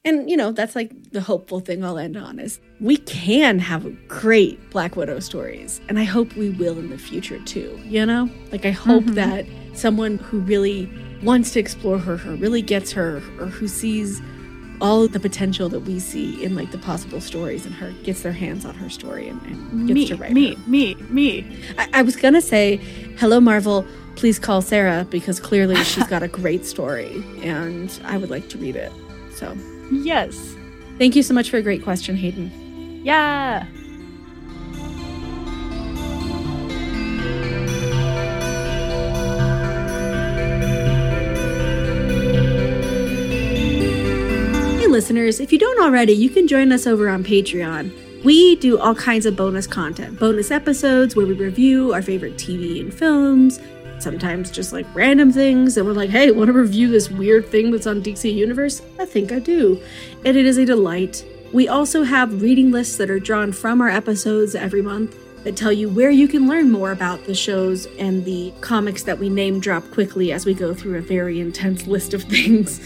And, 0.04 0.28
you 0.28 0.36
know, 0.36 0.52
that's 0.52 0.76
like 0.76 1.12
the 1.12 1.22
hopeful 1.22 1.60
thing 1.60 1.86
I'll 1.86 2.00
end 2.00 2.18
on 2.18 2.40
is 2.40 2.60
we 2.82 2.98
can 2.98 3.60
have 3.60 3.86
great 4.08 4.72
Black 4.72 4.96
Widow 4.96 5.20
stories. 5.20 5.82
And 5.88 6.00
I 6.00 6.04
hope 6.04 6.36
we 6.36 6.50
will 6.50 6.80
in 6.80 6.90
the 6.90 6.98
future 6.98 7.38
too, 7.42 7.80
you 7.86 8.04
know? 8.08 8.28
Like, 8.52 8.66
I 8.66 8.72
hope 8.72 9.04
mm-hmm. 9.04 9.14
that 9.14 9.46
someone 9.76 10.18
who 10.18 10.40
really 10.40 10.92
wants 11.22 11.52
to 11.52 11.60
explore 11.60 12.00
her, 12.00 12.18
who 12.18 12.36
really 12.38 12.64
gets 12.64 12.92
her, 12.94 13.18
or 13.40 13.46
who 13.46 13.68
sees 13.68 14.20
all 14.82 15.08
the 15.08 15.20
potential 15.20 15.70
that 15.70 15.82
we 15.82 16.00
see 16.00 16.44
in 16.44 16.56
like 16.56 16.72
the 16.72 16.78
possible 16.80 17.22
stories 17.22 17.68
in 17.68 17.72
her 17.72 17.92
gets 18.04 18.24
their 18.24 18.34
hands 18.34 18.66
on 18.66 18.74
her 18.74 18.90
story 18.90 19.30
and, 19.30 19.40
and 19.44 19.88
gets 19.88 19.94
me, 19.94 20.08
to 20.08 20.16
write 20.16 20.34
me, 20.34 20.56
her. 20.56 20.70
me, 20.70 20.96
me. 21.10 21.60
I, 21.78 21.90
I 21.94 22.02
was 22.02 22.16
gonna 22.16 22.42
say, 22.42 22.78
hello, 23.18 23.40
Marvel. 23.40 23.86
Please 24.16 24.40
call 24.40 24.62
Sarah 24.62 25.06
because 25.10 25.40
clearly 25.40 25.76
she's 25.84 26.08
got 26.08 26.24
a 26.24 26.28
great 26.40 26.66
story 26.66 27.24
and 27.42 28.00
I 28.06 28.18
would 28.18 28.30
like 28.30 28.50
to 28.50 28.58
read 28.58 28.76
it. 28.76 28.92
So 29.36 29.56
Yes. 29.92 30.56
Thank 30.98 31.16
you 31.16 31.24
so 31.24 31.34
much 31.34 31.50
for 31.50 31.58
a 31.58 31.62
great 31.62 31.84
question, 31.84 32.16
Hayden. 32.16 32.52
Yeah. 33.04 33.66
Hey, 44.80 44.88
listeners, 44.88 45.40
if 45.40 45.52
you 45.52 45.60
don't 45.60 45.82
already, 45.82 46.14
you 46.14 46.30
can 46.30 46.48
join 46.48 46.72
us 46.72 46.86
over 46.88 47.10
on 47.10 47.24
Patreon. 47.24 48.24
We 48.24 48.56
do 48.56 48.80
all 48.80 48.96
kinds 48.96 49.26
of 49.26 49.36
bonus 49.36 49.68
content, 49.68 50.18
bonus 50.20 50.50
episodes 50.50 51.16
where 51.16 51.26
we 51.26 51.34
review 51.34 51.94
our 51.94 52.02
favorite 52.02 52.36
TV 52.36 52.80
and 52.80 52.94
films, 52.94 53.60
sometimes 54.04 54.52
just 54.52 54.74
like 54.74 54.86
random 54.94 55.32
things 55.32 55.78
and 55.78 55.86
we're 55.86 55.94
like 55.94 56.10
hey 56.10 56.30
want 56.30 56.48
to 56.48 56.54
review 56.54 56.90
this 56.90 57.10
weird 57.10 57.46
thing 57.48 57.72
that's 57.72 57.88
on 57.88 58.02
dc 58.02 58.32
universe? 58.32 58.82
I 59.00 59.06
think 59.06 59.32
i 59.32 59.40
do. 59.40 59.82
And 60.26 60.38
it 60.38 60.46
is 60.46 60.58
a 60.58 60.66
delight. 60.66 61.26
We 61.52 61.68
also 61.68 62.04
have 62.04 62.42
reading 62.42 62.72
lists 62.72 62.98
that 62.98 63.10
are 63.10 63.20
drawn 63.20 63.52
from 63.52 63.82
our 63.82 63.90
episodes 63.90 64.56
every 64.56 64.82
month 64.82 65.16
that 65.44 65.56
tell 65.56 65.72
you 65.72 65.90
where 65.90 66.10
you 66.10 66.28
can 66.28 66.48
learn 66.48 66.72
more 66.72 66.92
about 66.92 67.26
the 67.26 67.36
shows 67.36 67.86
and 67.98 68.24
the 68.26 68.54
comics 68.62 69.04
that 69.04 69.20
we 69.20 69.30
name 69.30 69.60
drop 69.60 69.90
quickly 69.92 70.32
as 70.32 70.46
we 70.46 70.54
go 70.54 70.74
through 70.74 70.98
a 70.98 71.02
very 71.02 71.40
intense 71.40 71.86
list 71.88 72.14
of 72.14 72.24
things 72.36 72.80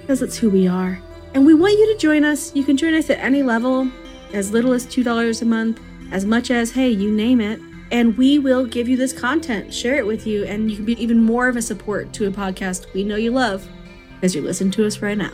because 0.00 0.22
it's 0.22 0.36
who 0.36 0.50
we 0.50 0.66
are. 0.66 1.00
And 1.34 1.46
we 1.46 1.54
want 1.54 1.74
you 1.74 1.92
to 1.92 1.98
join 1.98 2.24
us. 2.24 2.54
You 2.54 2.64
can 2.64 2.76
join 2.76 2.94
us 2.94 3.10
at 3.10 3.18
any 3.18 3.42
level 3.42 3.90
as 4.32 4.50
little 4.50 4.72
as 4.72 4.86
$2 4.86 5.42
a 5.42 5.44
month 5.44 5.80
as 6.12 6.24
much 6.24 6.50
as 6.50 6.72
hey 6.72 6.90
you 6.90 7.10
name 7.10 7.40
it 7.40 7.60
and 7.90 8.16
we 8.16 8.38
will 8.38 8.64
give 8.64 8.88
you 8.88 8.96
this 8.96 9.12
content, 9.12 9.72
share 9.72 9.96
it 9.96 10.06
with 10.06 10.26
you, 10.26 10.44
and 10.44 10.70
you 10.70 10.76
can 10.76 10.84
be 10.84 11.02
even 11.02 11.22
more 11.22 11.48
of 11.48 11.56
a 11.56 11.62
support 11.62 12.12
to 12.14 12.26
a 12.26 12.30
podcast 12.30 12.92
we 12.94 13.04
know 13.04 13.16
you 13.16 13.30
love 13.30 13.68
as 14.22 14.34
you 14.34 14.42
listen 14.42 14.70
to 14.72 14.86
us 14.86 15.00
right 15.02 15.18
now. 15.18 15.32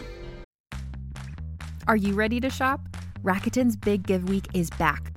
Are 1.88 1.96
you 1.96 2.14
ready 2.14 2.40
to 2.40 2.50
shop? 2.50 2.80
Rakuten's 3.22 3.76
Big 3.76 4.02
Give 4.04 4.28
Week 4.28 4.46
is 4.54 4.70
back 4.70 5.16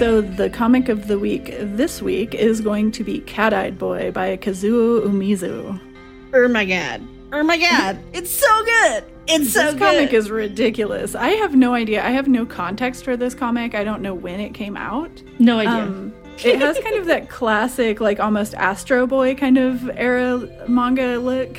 So, 0.00 0.22
the 0.22 0.48
comic 0.48 0.88
of 0.88 1.08
the 1.08 1.18
week 1.18 1.54
this 1.60 2.00
week 2.00 2.34
is 2.34 2.62
going 2.62 2.90
to 2.92 3.04
be 3.04 3.20
Cat 3.20 3.52
Eyed 3.52 3.78
Boy 3.78 4.10
by 4.10 4.38
Kazuo 4.38 5.02
Umezu. 5.02 5.78
Oh 6.32 6.48
my 6.48 6.64
god. 6.64 7.06
Oh 7.34 7.42
my 7.42 7.58
god. 7.58 7.98
It's 8.14 8.30
so 8.30 8.64
good. 8.64 9.04
It's 9.28 9.52
so 9.52 9.60
good. 9.60 9.66
this 9.66 9.72
good. 9.74 9.78
comic 9.78 10.12
is 10.14 10.30
ridiculous. 10.30 11.14
I 11.14 11.32
have 11.32 11.54
no 11.54 11.74
idea. 11.74 12.02
I 12.02 12.12
have 12.12 12.28
no 12.28 12.46
context 12.46 13.04
for 13.04 13.14
this 13.14 13.34
comic. 13.34 13.74
I 13.74 13.84
don't 13.84 14.00
know 14.00 14.14
when 14.14 14.40
it 14.40 14.54
came 14.54 14.74
out. 14.74 15.10
No 15.38 15.58
idea. 15.58 15.82
Um, 15.82 16.14
it 16.42 16.58
has 16.60 16.78
kind 16.78 16.96
of 16.96 17.04
that 17.04 17.28
classic, 17.28 18.00
like 18.00 18.20
almost 18.20 18.54
Astro 18.54 19.06
Boy 19.06 19.34
kind 19.34 19.58
of 19.58 19.90
era 19.98 20.48
manga 20.66 21.18
look. 21.18 21.58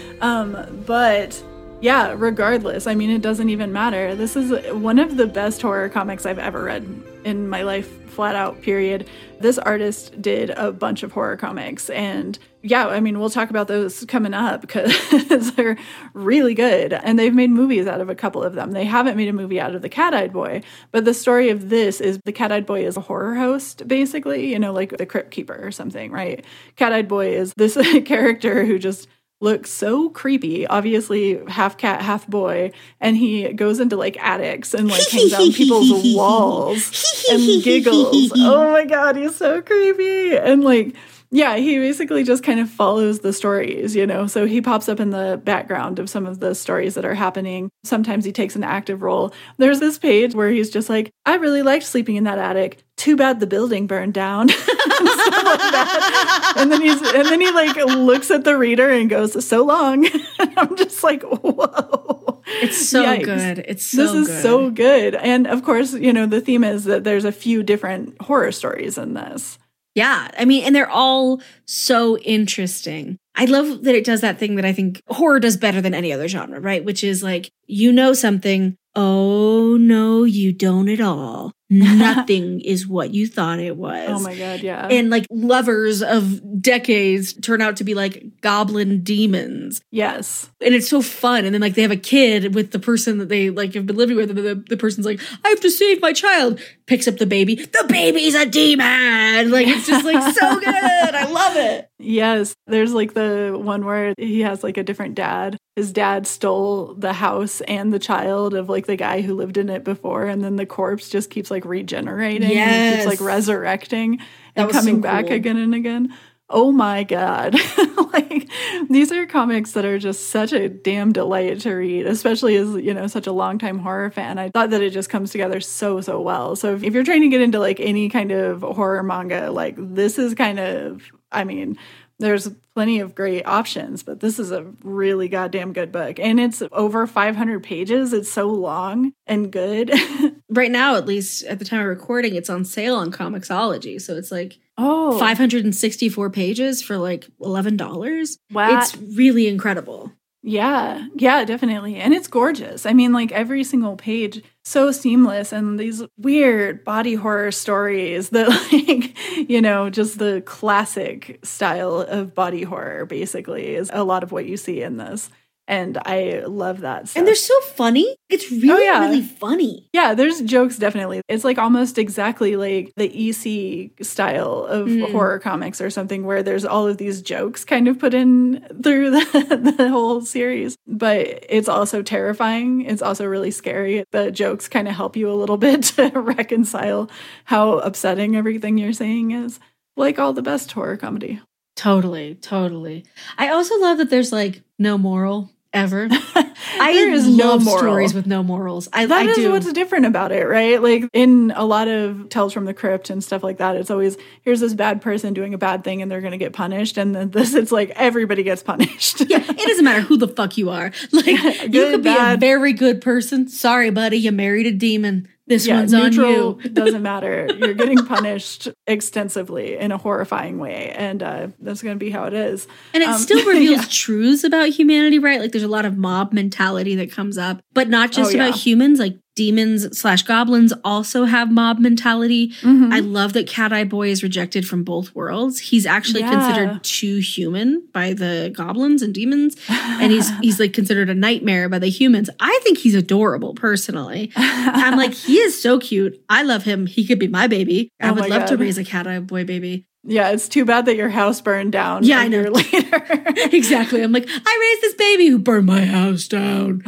um, 0.20 0.84
but 0.86 1.42
yeah, 1.80 2.14
regardless, 2.16 2.86
I 2.86 2.94
mean, 2.94 3.10
it 3.10 3.22
doesn't 3.22 3.48
even 3.48 3.72
matter. 3.72 4.14
This 4.14 4.36
is 4.36 4.72
one 4.72 5.00
of 5.00 5.16
the 5.16 5.26
best 5.26 5.60
horror 5.60 5.88
comics 5.88 6.26
I've 6.26 6.38
ever 6.38 6.62
read 6.62 7.02
in 7.24 7.48
my 7.48 7.62
life, 7.62 7.88
flat 8.10 8.34
out, 8.34 8.60
period. 8.62 9.08
This 9.40 9.58
artist 9.58 10.20
did 10.20 10.50
a 10.50 10.70
bunch 10.70 11.02
of 11.02 11.12
horror 11.12 11.36
comics. 11.36 11.90
And 11.90 12.38
yeah, 12.62 12.86
I 12.86 13.00
mean, 13.00 13.18
we'll 13.18 13.30
talk 13.30 13.50
about 13.50 13.68
those 13.68 14.04
coming 14.04 14.34
up 14.34 14.60
because 14.60 15.52
they're 15.54 15.76
really 16.12 16.54
good. 16.54 16.92
And 16.92 17.18
they've 17.18 17.34
made 17.34 17.50
movies 17.50 17.86
out 17.86 18.00
of 18.00 18.08
a 18.08 18.14
couple 18.14 18.42
of 18.42 18.54
them. 18.54 18.72
They 18.72 18.84
haven't 18.84 19.16
made 19.16 19.28
a 19.28 19.32
movie 19.32 19.60
out 19.60 19.74
of 19.74 19.82
the 19.82 19.88
Cat 19.88 20.14
Eyed 20.14 20.32
Boy. 20.32 20.62
But 20.90 21.04
the 21.04 21.14
story 21.14 21.48
of 21.50 21.70
this 21.70 22.00
is 22.00 22.20
the 22.24 22.32
Cat 22.32 22.52
Eyed 22.52 22.66
Boy 22.66 22.84
is 22.84 22.96
a 22.96 23.00
horror 23.00 23.34
host, 23.34 23.86
basically, 23.88 24.52
you 24.52 24.58
know, 24.58 24.72
like 24.72 24.96
the 24.96 25.06
Crypt 25.06 25.30
Keeper 25.30 25.58
or 25.60 25.72
something, 25.72 26.12
right? 26.12 26.44
Cat 26.76 26.92
Eyed 26.92 27.08
Boy 27.08 27.34
is 27.34 27.52
this 27.56 27.76
character 28.04 28.64
who 28.64 28.78
just 28.78 29.08
looks 29.42 29.70
so 29.70 30.08
creepy, 30.10 30.66
obviously 30.66 31.42
half 31.48 31.76
cat, 31.76 32.00
half 32.00 32.26
boy, 32.28 32.70
and 33.00 33.16
he 33.16 33.52
goes 33.52 33.80
into 33.80 33.96
like 33.96 34.16
attics 34.18 34.72
and 34.72 34.88
like 34.88 35.06
hangs 35.08 35.32
out 35.32 35.42
on 35.42 35.52
people's 35.52 36.14
walls 36.16 37.26
and 37.30 37.62
giggles. 37.62 38.32
Oh 38.44 38.70
my 38.70 38.84
god, 38.84 39.16
he's 39.16 39.36
so 39.36 39.60
creepy. 39.62 40.36
And 40.36 40.64
like 40.64 40.94
yeah, 41.34 41.56
he 41.56 41.78
basically 41.78 42.24
just 42.24 42.44
kind 42.44 42.60
of 42.60 42.68
follows 42.68 43.20
the 43.20 43.32
stories, 43.32 43.96
you 43.96 44.06
know. 44.06 44.26
So 44.26 44.44
he 44.44 44.60
pops 44.60 44.86
up 44.86 45.00
in 45.00 45.08
the 45.08 45.40
background 45.42 45.98
of 45.98 46.10
some 46.10 46.26
of 46.26 46.40
the 46.40 46.54
stories 46.54 46.94
that 46.94 47.06
are 47.06 47.14
happening. 47.14 47.70
Sometimes 47.84 48.26
he 48.26 48.32
takes 48.32 48.54
an 48.54 48.62
active 48.62 49.00
role. 49.00 49.32
There's 49.56 49.80
this 49.80 49.98
page 49.98 50.34
where 50.34 50.50
he's 50.50 50.68
just 50.68 50.90
like, 50.90 51.10
I 51.24 51.36
really 51.36 51.62
liked 51.62 51.86
sleeping 51.86 52.16
in 52.16 52.24
that 52.24 52.38
attic. 52.38 52.84
Too 52.98 53.16
bad 53.16 53.40
the 53.40 53.46
building 53.46 53.86
burned 53.86 54.12
down. 54.12 54.50
and, 55.06 55.44
like 55.44 56.56
and 56.56 56.72
then 56.72 56.80
he's 56.80 57.00
and 57.02 57.26
then 57.26 57.40
he 57.40 57.50
like 57.50 57.76
looks 57.76 58.30
at 58.30 58.44
the 58.44 58.56
reader 58.56 58.88
and 58.88 59.08
goes, 59.10 59.44
So 59.46 59.64
long. 59.64 60.06
and 60.38 60.52
I'm 60.56 60.76
just 60.76 61.02
like, 61.02 61.22
whoa. 61.22 62.40
It's 62.60 62.88
so 62.88 63.04
Yikes. 63.04 63.24
good. 63.24 63.64
It's 63.68 63.84
so 63.84 63.96
This 64.02 64.12
is 64.14 64.26
good. 64.28 64.42
so 64.42 64.70
good. 64.70 65.14
And 65.14 65.46
of 65.46 65.62
course, 65.62 65.94
you 65.94 66.12
know, 66.12 66.26
the 66.26 66.40
theme 66.40 66.64
is 66.64 66.84
that 66.84 67.04
there's 67.04 67.24
a 67.24 67.32
few 67.32 67.62
different 67.62 68.20
horror 68.20 68.52
stories 68.52 68.98
in 68.98 69.14
this. 69.14 69.58
Yeah. 69.94 70.28
I 70.38 70.44
mean, 70.44 70.64
and 70.64 70.74
they're 70.74 70.90
all 70.90 71.40
so 71.66 72.18
interesting. 72.18 73.18
I 73.34 73.44
love 73.46 73.84
that 73.84 73.94
it 73.94 74.04
does 74.04 74.20
that 74.22 74.38
thing 74.38 74.56
that 74.56 74.64
I 74.64 74.72
think 74.72 75.00
horror 75.08 75.40
does 75.40 75.56
better 75.56 75.80
than 75.80 75.94
any 75.94 76.12
other 76.12 76.28
genre, 76.28 76.60
right? 76.60 76.84
Which 76.84 77.04
is 77.04 77.22
like, 77.22 77.50
you 77.66 77.92
know 77.92 78.12
something. 78.12 78.76
Oh, 78.94 79.76
no, 79.78 80.24
you 80.24 80.52
don't 80.52 80.88
at 80.88 81.00
all. 81.00 81.52
Nothing 81.72 82.60
is 82.60 82.86
what 82.86 83.14
you 83.14 83.26
thought 83.26 83.58
it 83.58 83.76
was. 83.76 84.10
Oh 84.10 84.20
my 84.20 84.36
God, 84.36 84.60
yeah. 84.60 84.86
And 84.88 85.08
like 85.08 85.26
lovers 85.30 86.02
of 86.02 86.60
decades 86.60 87.32
turn 87.32 87.62
out 87.62 87.76
to 87.76 87.84
be 87.84 87.94
like 87.94 88.40
goblin 88.42 89.02
demons. 89.02 89.80
Yes. 89.90 90.50
And 90.60 90.74
it's 90.74 90.88
so 90.88 91.00
fun. 91.00 91.44
And 91.46 91.54
then 91.54 91.62
like 91.62 91.74
they 91.74 91.82
have 91.82 91.90
a 91.90 91.96
kid 91.96 92.54
with 92.54 92.72
the 92.72 92.78
person 92.78 93.18
that 93.18 93.28
they 93.30 93.48
like 93.48 93.72
have 93.74 93.86
been 93.86 93.96
living 93.96 94.16
with. 94.16 94.30
And 94.30 94.38
the, 94.38 94.54
the 94.68 94.76
person's 94.76 95.06
like, 95.06 95.20
I 95.44 95.48
have 95.48 95.60
to 95.60 95.70
save 95.70 96.02
my 96.02 96.12
child. 96.12 96.60
Picks 96.86 97.06
up 97.06 97.16
the 97.16 97.26
baby. 97.26 97.54
The 97.54 97.86
baby's 97.88 98.34
a 98.34 98.46
demon. 98.46 99.50
Like 99.50 99.68
it's 99.68 99.86
just 99.86 100.04
like 100.04 100.34
so 100.34 100.60
good. 100.60 100.66
I 100.70 101.30
love 101.30 101.56
it. 101.56 101.88
Yes. 101.98 102.54
There's 102.66 102.92
like 102.92 103.14
the 103.14 103.56
one 103.60 103.84
where 103.84 104.14
he 104.18 104.40
has 104.40 104.62
like 104.64 104.76
a 104.76 104.82
different 104.82 105.14
dad. 105.14 105.56
His 105.76 105.92
dad 105.92 106.26
stole 106.26 106.94
the 106.94 107.12
house 107.12 107.60
and 107.62 107.92
the 107.92 107.98
child 107.98 108.54
of 108.54 108.68
like 108.68 108.86
the 108.86 108.96
guy 108.96 109.20
who 109.20 109.34
lived 109.34 109.56
in 109.56 109.68
it 109.68 109.84
before. 109.84 110.26
And 110.26 110.42
then 110.42 110.56
the 110.56 110.66
corpse 110.66 111.08
just 111.08 111.30
keeps 111.30 111.50
like 111.50 111.64
regenerating. 111.64 112.50
Yes. 112.50 112.68
And 112.68 112.96
keeps 112.96 113.20
like 113.20 113.26
resurrecting 113.26 114.20
and 114.56 114.70
coming 114.70 114.96
so 114.96 115.00
back 115.02 115.26
cool. 115.26 115.34
again 115.34 115.56
and 115.56 115.74
again. 115.74 116.14
Oh 116.52 116.70
my 116.70 117.04
God. 117.04 117.56
like 118.12 118.48
these 118.90 119.10
are 119.10 119.26
comics 119.26 119.72
that 119.72 119.84
are 119.84 119.98
just 119.98 120.28
such 120.30 120.52
a 120.52 120.68
damn 120.68 121.12
delight 121.12 121.60
to 121.60 121.72
read, 121.72 122.06
especially 122.06 122.56
as, 122.56 122.74
you 122.74 122.92
know, 122.92 123.06
such 123.06 123.26
a 123.26 123.32
longtime 123.32 123.78
horror 123.78 124.10
fan. 124.10 124.38
I 124.38 124.50
thought 124.50 124.70
that 124.70 124.82
it 124.82 124.90
just 124.90 125.08
comes 125.08 125.30
together 125.30 125.60
so, 125.60 126.00
so 126.00 126.20
well. 126.20 126.54
So 126.54 126.74
if, 126.74 126.82
if 126.82 126.94
you're 126.94 127.04
trying 127.04 127.22
to 127.22 127.28
get 127.28 127.40
into 127.40 127.58
like 127.58 127.80
any 127.80 128.08
kind 128.08 128.30
of 128.32 128.60
horror 128.62 129.02
manga, 129.02 129.50
like 129.50 129.76
this 129.78 130.18
is 130.18 130.34
kind 130.34 130.60
of, 130.60 131.02
I 131.32 131.44
mean, 131.44 131.78
there's 132.18 132.48
plenty 132.74 133.00
of 133.00 133.14
great 133.14 133.46
options, 133.46 134.02
but 134.02 134.20
this 134.20 134.38
is 134.38 134.50
a 134.52 134.64
really 134.82 135.28
goddamn 135.28 135.72
good 135.72 135.90
book. 135.90 136.18
And 136.20 136.38
it's 136.38 136.62
over 136.70 137.06
500 137.06 137.62
pages. 137.62 138.12
It's 138.12 138.30
so 138.30 138.48
long 138.48 139.12
and 139.26 139.50
good. 139.50 139.92
Right 140.52 140.70
now, 140.70 140.96
at 140.96 141.06
least 141.06 141.44
at 141.44 141.58
the 141.58 141.64
time 141.64 141.80
of 141.80 141.86
recording, 141.86 142.34
it's 142.34 142.50
on 142.50 142.64
sale 142.64 142.96
on 142.96 143.10
Comixology. 143.10 144.00
So 144.00 144.16
it's 144.16 144.30
like 144.30 144.58
oh, 144.76 145.18
564 145.18 146.30
pages 146.30 146.82
for 146.82 146.98
like 146.98 147.26
$11. 147.40 148.38
wow. 148.52 148.78
It's 148.78 148.96
really 148.96 149.48
incredible. 149.48 150.12
Yeah, 150.44 151.06
yeah, 151.14 151.44
definitely. 151.44 151.96
And 151.96 152.12
it's 152.12 152.26
gorgeous. 152.26 152.84
I 152.84 152.92
mean, 152.94 153.12
like 153.12 153.30
every 153.30 153.62
single 153.62 153.94
page, 153.96 154.42
so 154.64 154.90
seamless 154.90 155.52
and 155.52 155.78
these 155.78 156.02
weird 156.18 156.84
body 156.84 157.14
horror 157.14 157.52
stories 157.52 158.30
that, 158.30 158.48
like, 158.72 159.16
you 159.48 159.60
know, 159.60 159.88
just 159.88 160.18
the 160.18 160.42
classic 160.44 161.38
style 161.44 162.00
of 162.00 162.34
body 162.34 162.64
horror 162.64 163.06
basically 163.06 163.76
is 163.76 163.88
a 163.92 164.02
lot 164.02 164.24
of 164.24 164.32
what 164.32 164.46
you 164.46 164.56
see 164.56 164.82
in 164.82 164.96
this. 164.96 165.30
And 165.68 165.96
I 166.04 166.42
love 166.46 166.80
that. 166.80 167.08
Stuff. 167.08 167.18
And 167.18 167.26
they're 167.26 167.34
so 167.36 167.58
funny. 167.60 168.16
It's 168.28 168.50
really, 168.50 168.70
Oh, 168.72 168.78
yeah. 168.78 169.00
really 169.06 169.22
funny. 169.22 169.88
Yeah, 169.92 170.12
there's 170.14 170.40
jokes 170.42 170.76
definitely. 170.76 171.20
It's 171.28 171.44
like 171.44 171.56
almost 171.58 171.98
exactly 171.98 172.56
like 172.56 172.92
the 172.96 173.06
EC 173.28 173.92
style 174.04 174.64
of 174.68 174.88
Mm. 174.88 175.12
horror 175.12 175.38
comics 175.38 175.80
or 175.80 175.88
something 175.88 176.24
where 176.24 176.42
there's 176.42 176.64
all 176.64 176.88
of 176.88 176.98
these 176.98 177.22
jokes 177.22 177.64
kind 177.64 177.86
of 177.86 177.98
put 177.98 178.12
in 178.12 178.66
through 178.82 179.10
the, 179.12 179.74
the 179.78 179.88
whole 179.88 180.20
series. 180.22 180.76
But 180.86 181.44
it's 181.48 181.68
also 181.68 182.02
terrifying. 182.02 182.82
It's 182.82 183.02
also 183.02 183.24
really 183.24 183.52
scary. 183.52 184.04
The 184.10 184.30
jokes 184.32 184.68
kind 184.68 184.88
of 184.88 184.94
help 184.94 185.16
you 185.16 185.30
a 185.30 185.34
little 185.34 185.56
bit 185.68 185.84
to 185.94 186.08
reconcile 186.08 187.08
how 187.44 187.78
upsetting 187.78 188.34
everything 188.36 188.78
you're 188.78 188.92
saying 188.92 189.30
is. 189.30 189.60
Like 189.96 190.18
all 190.18 190.32
the 190.32 190.42
best 190.42 190.72
horror 190.72 190.96
comedy. 190.96 191.40
Totally, 191.74 192.34
totally. 192.34 193.06
I 193.38 193.48
also 193.48 193.78
love 193.80 193.98
that 193.98 194.10
there's 194.10 194.30
like 194.32 194.62
no 194.82 194.98
moral 194.98 195.50
ever. 195.72 196.08
I 196.78 196.92
There 196.92 197.10
is 197.12 197.28
no 197.28 197.46
love 197.52 197.64
moral. 197.64 197.78
stories 197.78 198.14
with 198.14 198.26
no 198.26 198.42
morals. 198.42 198.88
I, 198.92 199.06
That 199.06 199.26
I 199.26 199.30
is 199.30 199.36
do. 199.36 199.52
what's 199.52 199.72
different 199.72 200.06
about 200.06 200.32
it, 200.32 200.44
right? 200.46 200.80
Like 200.82 201.08
in 201.12 201.52
a 201.56 201.64
lot 201.64 201.88
of 201.88 202.28
Tales 202.28 202.52
from 202.52 202.64
the 202.64 202.74
Crypt 202.74 203.10
and 203.10 203.22
stuff 203.22 203.42
like 203.42 203.58
that, 203.58 203.76
it's 203.76 203.90
always 203.90 204.16
here's 204.42 204.60
this 204.60 204.74
bad 204.74 205.00
person 205.02 205.34
doing 205.34 205.54
a 205.54 205.58
bad 205.58 205.84
thing 205.84 206.02
and 206.02 206.10
they're 206.10 206.20
going 206.20 206.32
to 206.32 206.38
get 206.38 206.52
punished. 206.52 206.98
And 206.98 207.14
then 207.14 207.30
this, 207.30 207.54
it's 207.54 207.72
like 207.72 207.90
everybody 207.96 208.42
gets 208.42 208.62
punished. 208.62 209.20
yeah, 209.28 209.38
it 209.48 209.56
doesn't 209.68 209.84
matter 209.84 210.00
who 210.02 210.16
the 210.16 210.28
fuck 210.28 210.56
you 210.56 210.70
are. 210.70 210.92
Like 211.12 211.26
you 211.26 211.68
Good, 211.70 211.94
could 211.94 212.02
be 212.04 212.14
a 212.16 212.36
very 212.38 212.72
good 212.72 213.00
person. 213.00 213.48
Sorry, 213.48 213.90
buddy, 213.90 214.16
you 214.16 214.32
married 214.32 214.66
a 214.66 214.72
demon. 214.72 215.28
This 215.46 215.66
yeah, 215.66 215.80
one's 215.80 215.92
on 215.92 216.12
you. 216.12 216.58
doesn't 216.72 217.02
matter. 217.12 217.48
You're 217.58 217.74
getting 217.74 218.06
punished 218.06 218.68
extensively 218.86 219.76
in 219.76 219.90
a 219.92 219.98
horrifying 219.98 220.58
way, 220.60 220.90
and 220.96 221.20
uh, 221.22 221.48
that's 221.60 221.82
going 221.82 221.96
to 221.96 221.98
be 221.98 222.10
how 222.10 222.24
it 222.24 222.32
is. 222.32 222.66
And 222.94 223.02
it 223.02 223.08
Um, 223.08 223.18
still 223.18 223.44
reveals 223.46 223.78
yeah. 223.82 223.84
truths 223.90 224.44
about 224.44 224.68
humanity, 224.68 225.18
right? 225.18 225.40
Like 225.40 225.50
there's 225.52 225.64
a 225.64 225.68
lot 225.68 225.84
of 225.84 225.98
mob 225.98 226.32
mentality 226.32 226.51
that 226.56 227.10
comes 227.10 227.38
up, 227.38 227.60
but 227.72 227.88
not 227.88 228.12
just 228.12 228.32
Oh, 228.32 228.36
yeah. 228.36 228.46
about 228.46 228.58
humans. 228.58 228.98
Like 228.98 229.16
demons 229.34 229.98
slash 229.98 230.22
goblins 230.24 230.74
also 230.84 231.24
have 231.24 231.50
mob 231.50 231.78
mentality. 231.78 232.48
Mhm. 232.60 232.92
I 232.92 233.00
love 233.00 233.32
that 233.32 233.46
Cat 233.46 233.72
Eye 233.72 233.84
Boy 233.84 234.08
is 234.10 234.22
rejected 234.22 234.66
from 234.68 234.84
both 234.84 235.14
worlds. 235.14 235.58
He's 235.58 235.86
actually 235.86 236.20
Yeah. 236.20 236.30
considered 236.32 236.84
too 236.84 237.16
human 237.16 237.82
by 237.94 238.12
the 238.12 238.52
goblins 238.54 239.00
and 239.00 239.14
demons, 239.14 239.56
and 239.68 240.12
he's 240.12 240.30
he's 240.42 240.60
like 240.60 240.72
considered 240.74 241.08
a 241.08 241.14
nightmare 241.14 241.68
by 241.70 241.78
the 241.78 241.88
humans. 241.88 242.28
I 242.40 242.60
think 242.62 242.78
he's 242.78 242.94
adorable 242.94 243.54
personally. 243.54 244.30
I'm 244.36 244.98
like, 244.98 245.14
he 245.14 245.38
is 245.38 245.60
so 245.60 245.78
cute. 245.78 246.20
I 246.28 246.42
love 246.42 246.64
him. 246.64 246.86
He 246.86 247.06
could 247.06 247.18
be 247.18 247.28
my 247.28 247.46
baby. 247.46 247.88
I 248.00 248.10
Oh 248.10 248.14
would 248.14 248.28
love 248.28 248.46
to 248.50 248.56
raise 248.58 248.76
a 248.76 248.84
Cat 248.84 249.06
Eye 249.06 249.18
Boy 249.20 249.44
baby. 249.44 249.86
Yeah, 250.04 250.30
it's 250.30 250.48
too 250.48 250.64
bad 250.64 250.86
that 250.86 250.96
your 250.96 251.08
house 251.08 251.40
burned 251.40 251.72
down. 251.72 252.04
Yeah, 252.04 252.18
I 252.18 252.28
know. 252.28 252.40
year 252.40 252.50
later. 252.50 253.04
exactly. 253.56 254.02
I'm 254.02 254.12
like, 254.12 254.28
I 254.28 254.58
raised 254.60 254.82
this 254.82 254.94
baby 254.94 255.28
who 255.28 255.38
burned 255.38 255.66
my 255.66 255.84
house 255.84 256.26
down. 256.28 256.82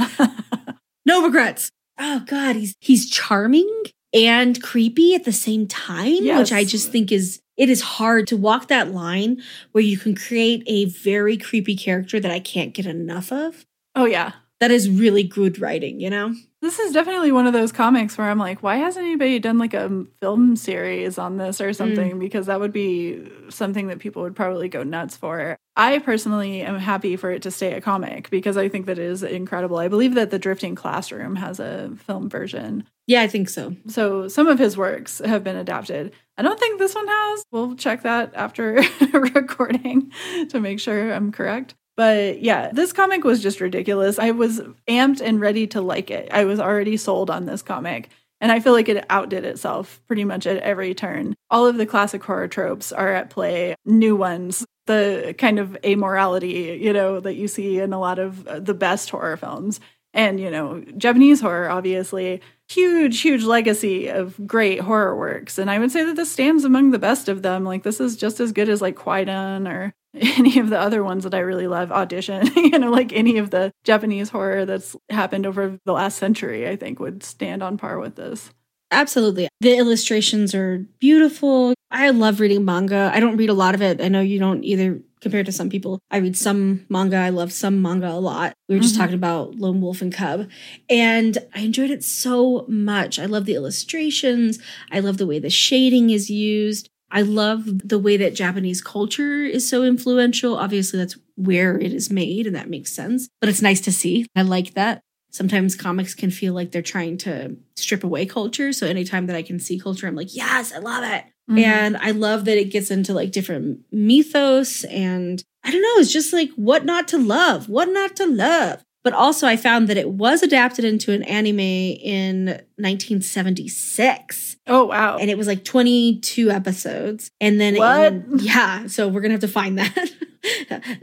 no 1.07 1.24
regrets. 1.24 1.70
Oh 1.98 2.22
God, 2.27 2.57
he's 2.57 2.74
he's 2.81 3.09
charming 3.09 3.68
and 4.12 4.61
creepy 4.62 5.14
at 5.14 5.24
the 5.24 5.33
same 5.33 5.66
time, 5.66 6.24
which 6.24 6.53
I 6.53 6.64
just 6.64 6.90
think 6.90 7.12
is 7.12 7.40
it 7.57 7.68
is 7.68 7.81
hard 7.83 8.27
to 8.29 8.37
walk 8.37 8.68
that 8.68 8.90
line 8.92 9.40
where 9.72 9.85
you 9.85 9.96
can 9.96 10.16
create 10.16 10.64
a 10.66 10.87
very 10.87 11.37
creepy 11.37 11.77
character 11.77 12.18
that 12.18 12.31
I 12.33 12.40
can't 12.40 12.74
get 12.74 12.87
enough 12.87 13.31
of. 13.31 13.64
oh 13.94 14.07
yeah, 14.07 14.33
That 14.59 14.72
is 14.72 14.90
really 14.90 15.22
good 15.22 15.61
writing, 15.61 16.00
you 16.00 16.11
know? 16.11 16.35
This 16.64 16.79
is 16.79 16.94
definitely 16.94 17.31
one 17.31 17.46
of 17.46 17.53
those 17.53 17.72
comics 17.72 18.16
where 18.16 18.31
I'm 18.31 18.38
like, 18.38 18.62
why 18.62 18.77
hasn't 18.77 19.05
anybody 19.05 19.38
done 19.38 19.59
like 19.59 19.74
a 19.74 20.07
film 20.22 20.57
series 20.57 21.18
on 21.18 21.37
this 21.37 21.61
or 21.61 21.74
something? 21.74 22.12
Mm. 22.12 22.18
Because 22.18 22.46
that 22.46 22.59
would 22.59 22.72
be 22.72 23.31
something 23.50 23.88
that 23.88 23.98
people 23.98 24.22
would 24.22 24.35
probably 24.35 24.70
go 24.70 24.83
nuts 24.83 25.14
for. 25.14 25.59
I 25.77 25.98
personally 25.98 26.62
am 26.62 26.79
happy 26.79 27.16
for 27.16 27.31
it 27.31 27.42
to 27.42 27.50
stay 27.50 27.74
a 27.74 27.83
comic 27.83 28.31
because 28.31 28.57
I 28.57 28.70
think 28.70 28.87
that 28.87 28.98
it 28.98 29.05
is 29.05 29.22
incredible. 29.22 29.77
I 29.77 29.88
believe 29.88 30.14
that 30.14 30.31
The 30.31 30.38
Drifting 30.38 30.74
Classroom 30.74 31.37
has 31.37 31.61
a 31.61 31.90
film 32.07 32.31
version. 32.31 32.88
Yeah, 33.07 33.20
I 33.20 33.29
think 33.29 33.50
so. 33.50 33.77
So 33.88 34.29
some 34.29 34.48
of 34.48 34.59
his 34.59 34.74
works 34.74 35.20
have 35.22 35.44
been 35.44 35.57
adapted. 35.57 36.14
I 36.38 36.42
don't 36.42 36.59
think 36.59 36.79
this 36.79 36.94
one 36.94 37.07
has. 37.07 37.44
We'll 37.53 37.77
check 37.77 38.05
that 38.05 38.33
after 38.35 38.83
recording 39.12 40.12
to 40.48 40.61
make 40.61 40.81
sure 40.81 41.12
I'm 41.12 41.31
correct. 41.31 41.74
But 41.96 42.42
yeah, 42.42 42.70
this 42.72 42.92
comic 42.92 43.24
was 43.24 43.42
just 43.42 43.61
ridiculous. 43.61 44.18
I 44.18 44.33
was 44.33 44.61
amped 44.88 45.20
and 45.20 45.40
ready 45.40 45.66
to 45.68 45.80
like 45.80 46.11
it. 46.11 46.28
I 46.33 46.44
was 46.44 46.59
already 46.59 46.96
sold 46.96 47.30
on 47.30 47.46
this 47.46 47.62
comic. 47.62 48.11
And 48.40 48.50
I 48.52 48.61
feel 48.61 48.72
like 48.72 48.88
it 48.88 49.07
outdid 49.09 49.44
itself 49.44 50.02
pretty 50.07 50.24
much 50.24 50.46
at 50.46 50.59
every 50.59 50.94
turn. 50.94 51.35
All 51.50 51.66
of 51.66 51.76
the 51.76 51.87
classic 51.87 52.22
horror 52.22 52.48
tropes 52.48 52.92
are 52.92 53.14
at 53.14 53.30
play, 53.30 53.74
new 53.87 54.16
ones, 54.16 54.66
the 54.87 55.35
kind 55.38 55.59
of 55.59 55.78
amorality, 55.83 56.78
you 56.78 56.92
know, 56.92 57.20
that 57.20 57.37
you 57.37 57.48
see 57.48 57.78
in 57.78 57.92
a 57.92 57.98
lot 57.98 58.18
of 58.18 58.46
uh, 58.46 58.61
the 58.61 58.74
best 58.74 59.09
horror 59.11 59.37
films. 59.37 59.80
And, 60.12 60.38
you 60.38 60.50
know, 60.50 60.85
Japanese 60.96 61.40
horror, 61.40 61.70
obviously, 61.70 62.40
huge, 62.68 63.20
huge 63.20 63.44
legacy 63.44 64.09
of 64.09 64.46
great 64.46 64.80
horror 64.80 65.16
works. 65.16 65.59
And 65.59 65.70
I 65.70 65.78
would 65.78 65.90
say 65.90 66.05
that 66.05 66.16
this 66.16 66.30
stands 66.30 66.64
among 66.64 66.90
the 66.90 66.99
best 66.99 67.28
of 67.28 67.42
them. 67.42 67.64
Like, 67.64 67.82
this 67.82 67.99
is 67.99 68.16
just 68.16 68.40
as 68.40 68.53
good 68.53 68.68
as 68.68 68.82
like 68.82 68.97
Kwaidan 68.97 69.68
or 69.68 69.95
any 70.37 70.59
of 70.59 70.71
the 70.71 70.79
other 70.79 71.03
ones 71.03 71.25
that 71.25 71.35
I 71.35 71.41
really 71.41 71.67
love, 71.67 71.91
Audition, 71.91 72.47
you 72.57 72.79
know, 72.79 72.91
like 72.91 73.12
any 73.12 73.39
of 73.39 73.51
the 73.51 73.73
Japanese 73.83 74.31
horror 74.31 74.65
that's 74.65 74.97
happened 75.11 75.47
over 75.47 75.79
the 75.85 75.93
last 75.93 76.19
century, 76.19 76.69
I 76.69 76.77
think 76.77 77.01
would 77.01 77.23
stand 77.23 77.62
on 77.62 77.79
par 77.79 77.99
with 77.99 78.17
this. 78.17 78.51
Absolutely. 78.91 79.49
The 79.61 79.77
illustrations 79.77 80.55
are 80.55 80.87
beautiful. 81.01 81.75
I 81.91 82.11
love 82.11 82.39
reading 82.39 82.65
manga. 82.65 83.11
I 83.12 83.19
don't 83.19 83.37
read 83.37 83.51
a 83.51 83.55
lot 83.55 83.75
of 83.75 83.83
it. 83.83 84.01
I 84.01 84.09
know 84.09 84.21
you 84.21 84.39
don't 84.39 84.62
either 84.62 85.01
compared 85.21 85.47
to 85.47 85.53
some 85.53 85.71
people. 85.71 85.99
I 86.11 86.19
read 86.19 86.37
some 86.37 86.87
manga. 86.89 87.17
I 87.17 87.31
love 87.31 87.53
some 87.53 87.83
manga 87.83 88.09
a 88.09 88.21
lot. 88.21 88.53
We 88.69 88.77
were 88.77 88.81
just 88.81 88.95
mm-hmm. 88.95 89.03
talking 89.03 89.17
about 89.17 89.57
Lone 89.57 89.81
Wolf 89.81 90.01
and 90.01 90.12
Cub, 90.12 90.49
and 90.89 91.39
I 91.55 91.61
enjoyed 91.61 91.91
it 91.91 92.05
so 92.05 92.67
much. 92.69 93.19
I 93.19 93.25
love 93.25 93.47
the 93.47 93.55
illustrations. 93.55 94.59
I 94.93 95.01
love 95.01 95.17
the 95.17 95.27
way 95.27 95.39
the 95.39 95.51
shading 95.51 96.11
is 96.11 96.31
used. 96.31 96.89
I 97.15 97.23
love 97.23 97.89
the 97.89 97.99
way 97.99 98.17
that 98.17 98.35
Japanese 98.35 98.83
culture 98.83 99.45
is 99.45 99.69
so 99.69 99.85
influential. 99.85 100.57
Obviously, 100.57 100.99
that's 100.99 101.17
where 101.37 101.79
it 101.79 101.93
is 101.93 102.11
made, 102.11 102.47
and 102.47 102.57
that 102.57 102.69
makes 102.69 102.93
sense. 102.93 103.29
But 103.41 103.49
it's 103.49 103.62
nice 103.62 103.81
to 103.83 103.93
see. 103.93 104.27
I 104.35 104.43
like 104.43 104.75
that. 104.75 105.01
Sometimes 105.31 105.77
comics 105.77 106.15
can 106.15 106.31
feel 106.31 106.55
like 106.55 106.73
they're 106.73 106.83
trying 106.83 107.17
to 107.19 107.57
strip 107.77 108.03
away 108.03 108.27
culture. 108.27 108.73
So 108.73 108.87
anytime 108.87 109.27
that 109.27 109.37
I 109.37 109.43
can 109.43 109.61
see 109.61 109.79
culture, 109.79 110.07
I'm 110.09 110.17
like, 110.17 110.35
yes, 110.35 110.73
I 110.73 110.79
love 110.79 111.05
it. 111.05 111.25
Mm-hmm. 111.51 111.59
And 111.59 111.97
I 111.97 112.11
love 112.11 112.47
that 112.47 112.59
it 112.59 112.71
gets 112.71 112.91
into 112.91 113.15
like 113.15 113.31
different 113.31 113.81
mythos 113.93 114.85
and 114.85 115.43
I 115.62 115.71
don't 115.71 115.83
know, 115.83 115.97
it's 115.97 116.12
just 116.12 116.33
like 116.33 116.51
what 116.57 116.85
not 116.85 117.09
to 117.09 117.19
love, 117.19 117.69
what 117.69 117.89
not 117.89 118.17
to 118.17 118.27
love. 118.27 118.83
But 119.05 119.12
also, 119.12 119.46
I 119.46 119.57
found 119.57 119.88
that 119.88 119.98
it 119.98 120.09
was 120.09 120.42
adapted 120.42 120.84
into 120.84 121.12
an 121.12 121.22
anime 121.24 121.61
in 121.61 122.46
1976. 122.76 124.57
Oh, 124.66 124.86
wow. 124.86 125.18
And 125.18 125.30
it 125.30 125.36
was 125.36 125.46
like 125.46 125.62
22 125.62 126.50
episodes. 126.50 127.30
And 127.38 127.61
then, 127.61 127.76
what? 127.76 128.14
It, 128.14 128.24
yeah. 128.38 128.86
So 128.86 129.07
we're 129.07 129.20
going 129.20 129.28
to 129.28 129.34
have 129.34 129.40
to 129.42 129.48
find 129.48 129.78
that. 129.78 130.11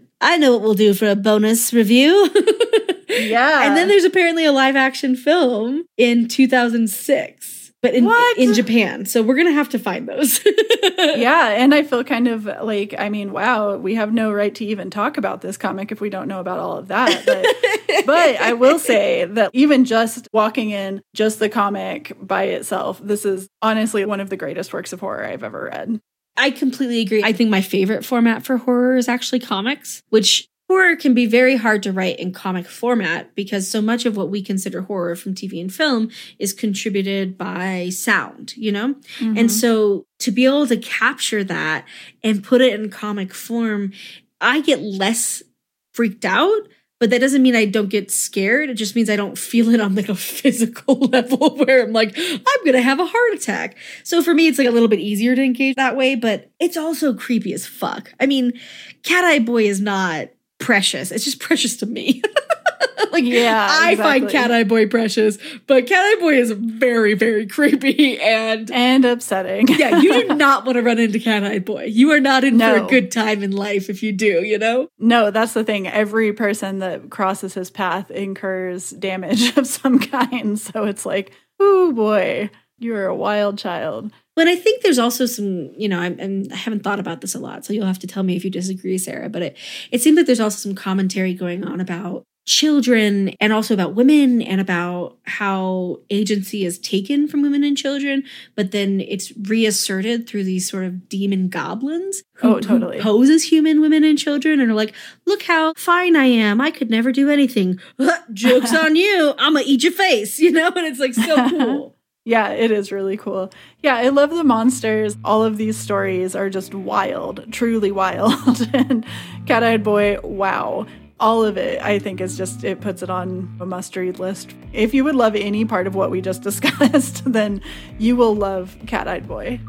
I 0.22 0.38
know 0.38 0.52
what 0.52 0.62
we'll 0.62 0.74
do 0.74 0.96
for 0.96 1.08
a 1.08 1.16
bonus 1.16 1.74
review. 1.74 2.30
yeah. 3.10 3.68
And 3.68 3.78
then 3.78 3.88
there's 3.88 4.04
apparently 4.04 4.46
a 4.46 4.52
live 4.52 4.76
action 4.76 5.16
film 5.16 5.86
in 5.96 6.28
2006 6.28 7.61
but 7.82 7.94
in 7.96 8.06
what? 8.06 8.38
in 8.38 8.54
Japan. 8.54 9.06
So 9.06 9.24
we're 9.24 9.36
gonna 9.36 9.52
have 9.52 9.70
to 9.70 9.80
find 9.80 10.08
those. 10.08 10.40
yeah, 10.98 11.50
and 11.50 11.74
I 11.74 11.84
feel 11.84 12.04
kind 12.04 12.28
of 12.28 12.46
like 12.46 12.94
I 12.98 13.10
mean, 13.10 13.32
wow, 13.32 13.76
we 13.76 13.96
have 13.96 14.14
no 14.14 14.32
right 14.32 14.54
to 14.56 14.66
even 14.66 14.90
talk 14.90 15.18
about 15.18 15.42
this 15.42 15.58
comic 15.58 15.92
if 15.92 16.00
we 16.00 16.10
don't 16.10 16.28
know 16.28 16.40
about 16.40 16.60
all 16.60 16.78
of 16.78 16.90
that. 16.90 17.26
But, 17.26 18.06
but 18.06 18.36
I 18.38 18.54
will 18.54 18.80
say 18.80 19.26
that 19.26 19.52
even 19.54 19.86
just 19.86 20.28
walking 20.32 20.70
in 20.70 21.02
just 21.14 21.40
the 21.40 21.50
comic 21.50 22.16
by 22.22 22.44
itself, 22.44 23.00
this 23.04 23.26
is 23.26 23.50
honestly 23.62 24.06
one 24.06 24.20
of 24.20 24.30
the 24.30 24.38
greatest 24.38 24.74
works 24.74 24.94
of 24.94 25.00
horror 25.00 25.26
I've 25.26 25.44
ever 25.44 25.70
read. 25.72 26.00
I 26.38 26.52
completely 26.52 27.02
agree. 27.02 27.24
I 27.24 27.34
think 27.34 27.50
my 27.50 27.62
favorite 27.62 28.06
format 28.06 28.46
for 28.46 28.58
horror 28.58 28.96
is 28.96 29.08
actually 29.10 29.40
comics, 29.40 30.02
which 30.10 30.48
Horror 30.72 30.96
can 30.96 31.14
be 31.14 31.26
very 31.26 31.58
hard 31.58 31.84
to 31.84 31.92
write 31.92 32.18
in 32.18 32.32
comic 32.32 32.66
format 32.66 33.36
because 33.36 33.70
so 33.70 33.82
much 33.82 34.06
of 34.06 34.16
what 34.16 34.30
we 34.30 34.42
consider 34.42 34.84
horror 34.84 35.18
from 35.18 35.36
TV 35.36 35.60
and 35.60 35.72
film 35.72 36.10
is 36.40 36.54
contributed 36.54 37.38
by 37.38 37.90
sound, 37.90 38.56
you 38.56 38.72
know? 38.72 38.94
Mm-hmm. 39.20 39.38
And 39.38 39.52
so 39.52 40.06
to 40.20 40.32
be 40.32 40.46
able 40.46 40.68
to 40.68 40.78
capture 40.78 41.44
that 41.44 41.84
and 42.24 42.42
put 42.42 42.62
it 42.62 42.74
in 42.80 42.90
comic 42.90 43.34
form, 43.34 43.92
I 44.40 44.62
get 44.62 44.80
less 44.80 45.44
freaked 45.92 46.24
out 46.24 46.62
but 47.00 47.10
that 47.10 47.20
doesn't 47.20 47.42
mean 47.42 47.56
I 47.56 47.66
don't 47.66 47.90
get 47.90 48.12
scared. 48.12 48.70
It 48.70 48.76
just 48.76 48.96
means 48.96 49.10
I 49.10 49.16
don't 49.16 49.36
feel 49.36 49.70
it 49.70 49.82
on 49.82 49.96
like 49.96 50.08
a 50.08 50.14
physical 50.16 51.00
level 51.00 51.56
where 51.58 51.84
I'm 51.84 51.94
like, 51.94 52.16
I'm 52.16 52.66
gonna 52.66 52.80
have 52.80 53.00
a 53.00 53.08
heart 53.08 53.34
attack. 53.34 53.76
So 54.04 54.22
for 54.22 54.36
me, 54.36 54.48
it's 54.48 54.60
like 54.60 54.68
a 54.68 54.72
little 54.72 54.88
bit 54.88 55.00
easier 55.00 55.36
to 55.36 55.42
engage 55.42 55.78
that 55.78 55.98
way, 55.98 56.14
but 56.14 56.52
it's 56.60 56.78
also 56.78 57.16
creepy 57.16 57.54
as 57.54 57.66
fuck. 57.66 58.14
I 58.20 58.28
mean, 58.28 58.54
Cat 59.02 59.26
Eye 59.26 59.40
Boy 59.40 59.64
is 59.64 59.82
not 59.82 60.30
precious. 60.62 61.12
It's 61.12 61.26
just 61.26 61.40
precious 61.40 61.76
to 61.78 61.86
me. 61.86 62.22
like 63.12 63.24
yeah, 63.24 63.68
I 63.70 63.92
exactly. 63.92 64.20
find 64.20 64.30
Cat 64.30 64.52
Eye 64.52 64.64
Boy 64.64 64.88
precious, 64.88 65.38
but 65.68 65.88
Cat 65.88 66.00
Eye 66.00 66.20
Boy 66.20 66.36
is 66.36 66.52
very, 66.52 67.14
very 67.14 67.46
creepy 67.48 68.20
and 68.20 68.72
and 68.72 69.06
upsetting. 69.06 69.68
yeah, 69.68 70.00
you 70.00 70.28
do 70.28 70.36
not 70.36 70.66
want 70.66 70.78
to 70.78 70.82
run 70.82 71.00
into 71.00 71.20
Cat 71.20 71.44
Eye 71.44 71.60
Boy. 71.60 71.86
You 71.86 72.12
are 72.12 72.20
not 72.20 72.44
in 72.44 72.58
no. 72.58 72.78
for 72.78 72.86
a 72.86 72.88
good 72.88 73.12
time 73.12 73.44
in 73.44 73.52
life 73.52 73.90
if 73.90 74.02
you 74.04 74.12
do. 74.12 74.44
You 74.44 74.58
know? 74.58 74.90
No, 75.00 75.32
that's 75.32 75.54
the 75.54 75.64
thing. 75.64 75.88
Every 75.88 76.34
person 76.34 76.80
that 76.80 77.10
crosses 77.10 77.54
his 77.54 77.70
path 77.70 78.12
incurs 78.12 78.92
damage 78.92 79.58
of 79.58 79.68
some 79.68 80.00
kind. 80.00 80.60
So 80.60 80.86
it's 80.86 81.06
like, 81.06 81.32
oh 81.60 81.92
boy, 81.92 82.50
you're 82.78 83.08
a 83.08 83.16
wild 83.16 83.58
child. 83.58 84.12
But 84.36 84.48
I 84.48 84.56
think 84.56 84.82
there's 84.82 85.00
also 85.00 85.26
some, 85.26 85.72
you 85.78 85.90
know, 85.90 86.00
I'm, 86.00 86.18
I'm, 86.20 86.44
I 86.52 86.56
have 86.56 86.74
not 86.74 86.84
thought 86.84 87.00
about 87.00 87.22
this 87.22 87.36
a 87.36 87.40
lot, 87.40 87.66
so 87.66 87.74
you'll 87.74 87.86
have 87.86 88.00
to 88.00 88.08
tell 88.08 88.24
me 88.24 88.36
if 88.36 88.46
you 88.46 88.52
disagree, 88.52 88.98
Sarah. 88.98 89.30
But 89.30 89.42
it, 89.42 89.58
it 89.92 90.02
seems 90.02 90.18
like 90.18 90.26
there's 90.26 90.40
also 90.40 90.58
some 90.58 90.76
commentary 90.76 91.34
going 91.34 91.66
on 91.66 91.82
about 91.82 92.26
children 92.46 93.30
and 93.40 93.54
also 93.54 93.74
about 93.74 93.94
women 93.94 94.42
and 94.42 94.60
about 94.60 95.18
how 95.26 96.00
agency 96.10 96.66
is 96.66 96.80
taken 96.80 97.28
from 97.28 97.42
women 97.42 97.64
and 97.64 97.78
children, 97.78 98.24
but 98.56 98.72
then 98.72 99.00
it's 99.02 99.32
reasserted 99.48 100.28
through 100.28 100.44
these 100.44 100.70
sort 100.70 100.84
of 100.84 101.08
demon 101.08 101.50
goblins 101.50 102.24
who, 102.36 102.56
oh, 102.56 102.60
totally. 102.60 102.98
who 102.98 103.04
pose 103.04 103.30
as 103.30 103.44
human 103.44 103.80
women 103.80 104.04
and 104.04 104.18
children 104.18 104.60
and 104.60 104.72
are 104.72 104.76
like, 104.76 104.94
look 105.26 105.44
how 105.44 105.74
fine 105.78 106.16
I 106.16 106.26
am. 106.26 106.60
I 106.60 106.72
could 106.72 106.90
never 106.90 107.12
do 107.12 107.30
anything. 107.30 107.80
Joke's 108.34 108.74
on 108.84 108.96
you. 108.96 109.34
I'm 109.38 109.54
gonna 109.54 109.66
eat 109.66 109.84
your 109.84 109.94
face, 109.94 110.40
you 110.40 110.52
know? 110.52 110.68
And 110.68 110.88
it's 110.88 111.00
like 111.00 111.14
so 111.14 111.50
cool. 111.50 111.96
Yeah, 112.24 112.50
it 112.50 112.70
is 112.70 112.92
really 112.92 113.18
cool. 113.18 113.52
Yeah, 113.80 113.96
I 113.96 114.10
love 114.10 114.30
the 114.30 114.44
monsters. 114.44 115.18
All 115.26 115.44
of 115.44 115.58
these 115.58 115.76
stories 115.76 116.36
are 116.36 116.52
just 116.52 116.76
wild, 116.76 117.52
truly 117.52 117.92
wild. 117.92 118.70
and 118.74 119.06
Cat 119.48 119.64
Eyed 119.64 119.84
Boy, 119.84 120.20
wow. 120.22 120.86
All 121.20 121.44
of 121.44 121.58
it, 121.58 121.82
I 121.82 121.98
think, 121.98 122.22
is 122.22 122.38
just, 122.38 122.64
it 122.64 122.80
puts 122.80 123.02
it 123.02 123.10
on 123.10 123.58
a 123.60 123.66
must 123.66 123.96
read 123.96 124.20
list. 124.20 124.54
If 124.72 124.94
you 124.94 125.04
would 125.04 125.16
love 125.16 125.36
any 125.36 125.66
part 125.66 125.88
of 125.88 125.96
what 125.96 126.12
we 126.12 126.22
just 126.22 126.42
discussed, 126.44 127.24
then 127.26 127.62
you 127.98 128.16
will 128.16 128.36
love 128.36 128.78
Cat 128.86 129.08
Eyed 129.08 129.28
Boy. 129.28 129.60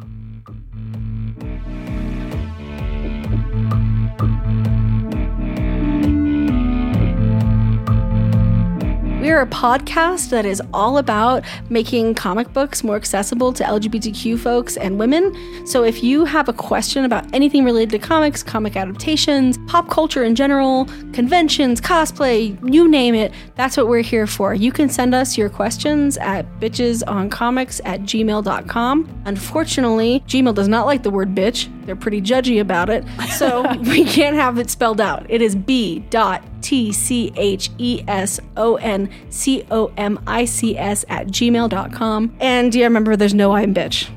We 9.32 9.36
are 9.36 9.40
a 9.40 9.46
podcast 9.46 10.28
that 10.28 10.44
is 10.44 10.60
all 10.74 10.98
about 10.98 11.42
making 11.70 12.16
comic 12.16 12.52
books 12.52 12.84
more 12.84 12.96
accessible 12.96 13.50
to 13.54 13.64
LGBTQ 13.64 14.38
folks 14.38 14.76
and 14.76 14.98
women. 14.98 15.66
So 15.66 15.84
if 15.84 16.04
you 16.04 16.26
have 16.26 16.50
a 16.50 16.52
question 16.52 17.06
about 17.06 17.24
anything 17.32 17.64
related 17.64 17.92
to 17.92 17.98
comics, 17.98 18.42
comic 18.42 18.76
adaptations, 18.76 19.56
pop 19.68 19.88
culture 19.88 20.22
in 20.22 20.34
general, 20.34 20.84
conventions, 21.14 21.80
cosplay, 21.80 22.58
you 22.70 22.86
name 22.86 23.14
it, 23.14 23.32
that's 23.54 23.78
what 23.78 23.88
we're 23.88 24.02
here 24.02 24.26
for. 24.26 24.52
You 24.52 24.70
can 24.70 24.90
send 24.90 25.14
us 25.14 25.38
your 25.38 25.48
questions 25.48 26.18
at 26.18 26.44
bitchesoncomics 26.60 27.80
at 27.86 28.02
gmail.com. 28.02 29.22
Unfortunately, 29.24 30.22
Gmail 30.26 30.54
does 30.54 30.68
not 30.68 30.84
like 30.84 31.04
the 31.04 31.10
word 31.10 31.34
bitch. 31.34 31.70
They're 31.86 31.96
pretty 31.96 32.20
judgy 32.20 32.60
about 32.60 32.90
it. 32.90 33.02
So 33.38 33.62
we 33.80 34.04
can't 34.04 34.36
have 34.36 34.58
it 34.58 34.68
spelled 34.68 35.00
out. 35.00 35.24
It 35.30 35.40
is 35.40 35.56
B 35.56 36.00
dot 36.10 36.44
T 36.62 36.92
C 36.92 37.32
H 37.36 37.70
E 37.78 38.02
S 38.08 38.40
O 38.56 38.76
N 38.76 39.10
C 39.30 39.64
O 39.70 39.92
M 39.96 40.18
I 40.26 40.44
C 40.44 40.78
S 40.78 41.04
at 41.08 41.26
gmail.com. 41.26 42.36
And 42.40 42.74
yeah, 42.74 42.84
remember, 42.84 43.16
there's 43.16 43.34
no 43.34 43.52
I 43.52 43.62
in 43.62 43.74
bitch. 43.74 44.08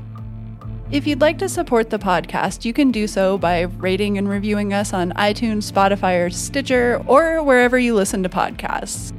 If 0.90 1.06
you'd 1.06 1.20
like 1.20 1.38
to 1.38 1.48
support 1.48 1.90
the 1.90 1.98
podcast, 1.98 2.64
you 2.64 2.72
can 2.72 2.90
do 2.92 3.08
so 3.08 3.36
by 3.38 3.62
rating 3.62 4.18
and 4.18 4.28
reviewing 4.28 4.72
us 4.72 4.92
on 4.92 5.10
iTunes, 5.14 5.70
Spotify, 5.70 6.24
or 6.24 6.30
Stitcher, 6.30 7.02
or 7.08 7.42
wherever 7.42 7.76
you 7.76 7.92
listen 7.94 8.22
to 8.22 8.28
podcasts. 8.28 9.12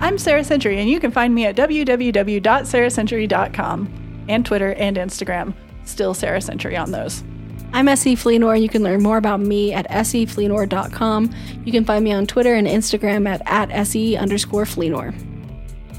I'm 0.00 0.18
Sarah 0.18 0.44
Century, 0.44 0.78
and 0.78 0.90
you 0.90 1.00
can 1.00 1.10
find 1.10 1.34
me 1.34 1.46
at 1.46 1.56
www.sarahcentury.com 1.56 4.24
and 4.28 4.44
Twitter 4.44 4.74
and 4.74 4.98
Instagram. 4.98 5.54
Still 5.84 6.12
Sarah 6.12 6.42
Century 6.42 6.76
on 6.76 6.90
those. 6.90 7.24
I'm 7.72 7.88
SE 7.88 8.16
Fleenor, 8.16 8.54
and 8.54 8.62
you 8.62 8.68
can 8.68 8.82
learn 8.82 9.02
more 9.02 9.16
about 9.16 9.40
me 9.40 9.72
at 9.72 9.88
sefleenor.com. 9.90 11.34
You 11.64 11.72
can 11.72 11.84
find 11.84 12.04
me 12.04 12.12
on 12.12 12.26
Twitter 12.26 12.54
and 12.54 12.66
Instagram 12.66 13.28
at, 13.28 13.42
at 13.46 13.86
se 13.86 14.16
underscore 14.16 14.64
Fleenor. 14.64 15.14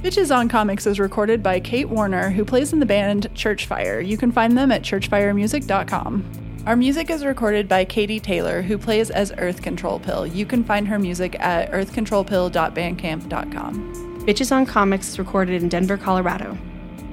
Bitches 0.02 0.36
on 0.36 0.48
Comics 0.48 0.88
is 0.88 1.00
recorded 1.00 1.44
by 1.44 1.60
Kate 1.60 1.90
Warner, 1.90 2.30
who 2.30 2.46
plays 2.46 2.72
in 2.72 2.80
the 2.80 2.86
band 2.86 3.28
Churchfire. 3.34 4.06
You 4.06 4.16
can 4.18 4.32
find 4.32 4.58
them 4.58 4.72
at 4.72 4.84
churchfiremusic.com. 4.84 6.64
Our 6.68 6.76
music 6.76 7.10
is 7.10 7.26
recorded 7.26 7.68
by 7.68 7.84
Katie 7.86 8.20
Taylor, 8.20 8.62
who 8.62 8.78
plays 8.78 9.10
as 9.10 9.34
Earth 9.38 9.62
Control 9.62 10.00
Pill. 10.00 10.28
You 10.28 10.46
can 10.46 10.64
find 10.64 10.88
her 10.88 11.00
music 11.00 11.40
at 11.40 11.72
earthcontrolpill.bandcamp.com. 11.72 14.26
Bitches 14.26 14.52
on 14.52 14.66
Comics 14.66 15.08
is 15.10 15.18
recorded 15.18 15.64
in 15.64 15.70
Denver, 15.70 15.98
Colorado. 15.98 16.58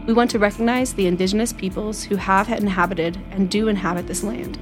We 0.07 0.13
want 0.13 0.31
to 0.33 0.39
recognize 0.39 0.93
the 0.93 1.07
indigenous 1.07 1.55
peoples 1.55 2.05
who 2.05 2.17
have 2.17 2.51
inhabited 2.51 3.19
and 3.31 3.51
do 3.51 3.69
inhabit 3.69 4.07
this 4.07 4.23
land 4.23 4.59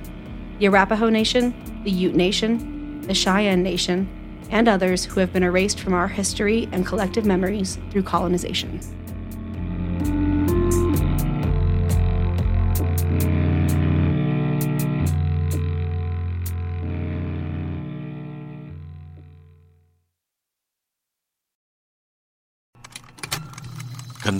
the 0.60 0.68
Arapaho 0.68 1.08
Nation, 1.08 1.52
the 1.82 1.90
Ute 1.90 2.14
Nation, 2.14 3.00
the 3.02 3.14
Cheyenne 3.14 3.64
Nation, 3.64 4.08
and 4.50 4.68
others 4.68 5.04
who 5.04 5.18
have 5.18 5.32
been 5.32 5.42
erased 5.42 5.80
from 5.80 5.94
our 5.94 6.06
history 6.06 6.68
and 6.70 6.86
collective 6.86 7.24
memories 7.24 7.78
through 7.90 8.04
colonization. 8.04 8.78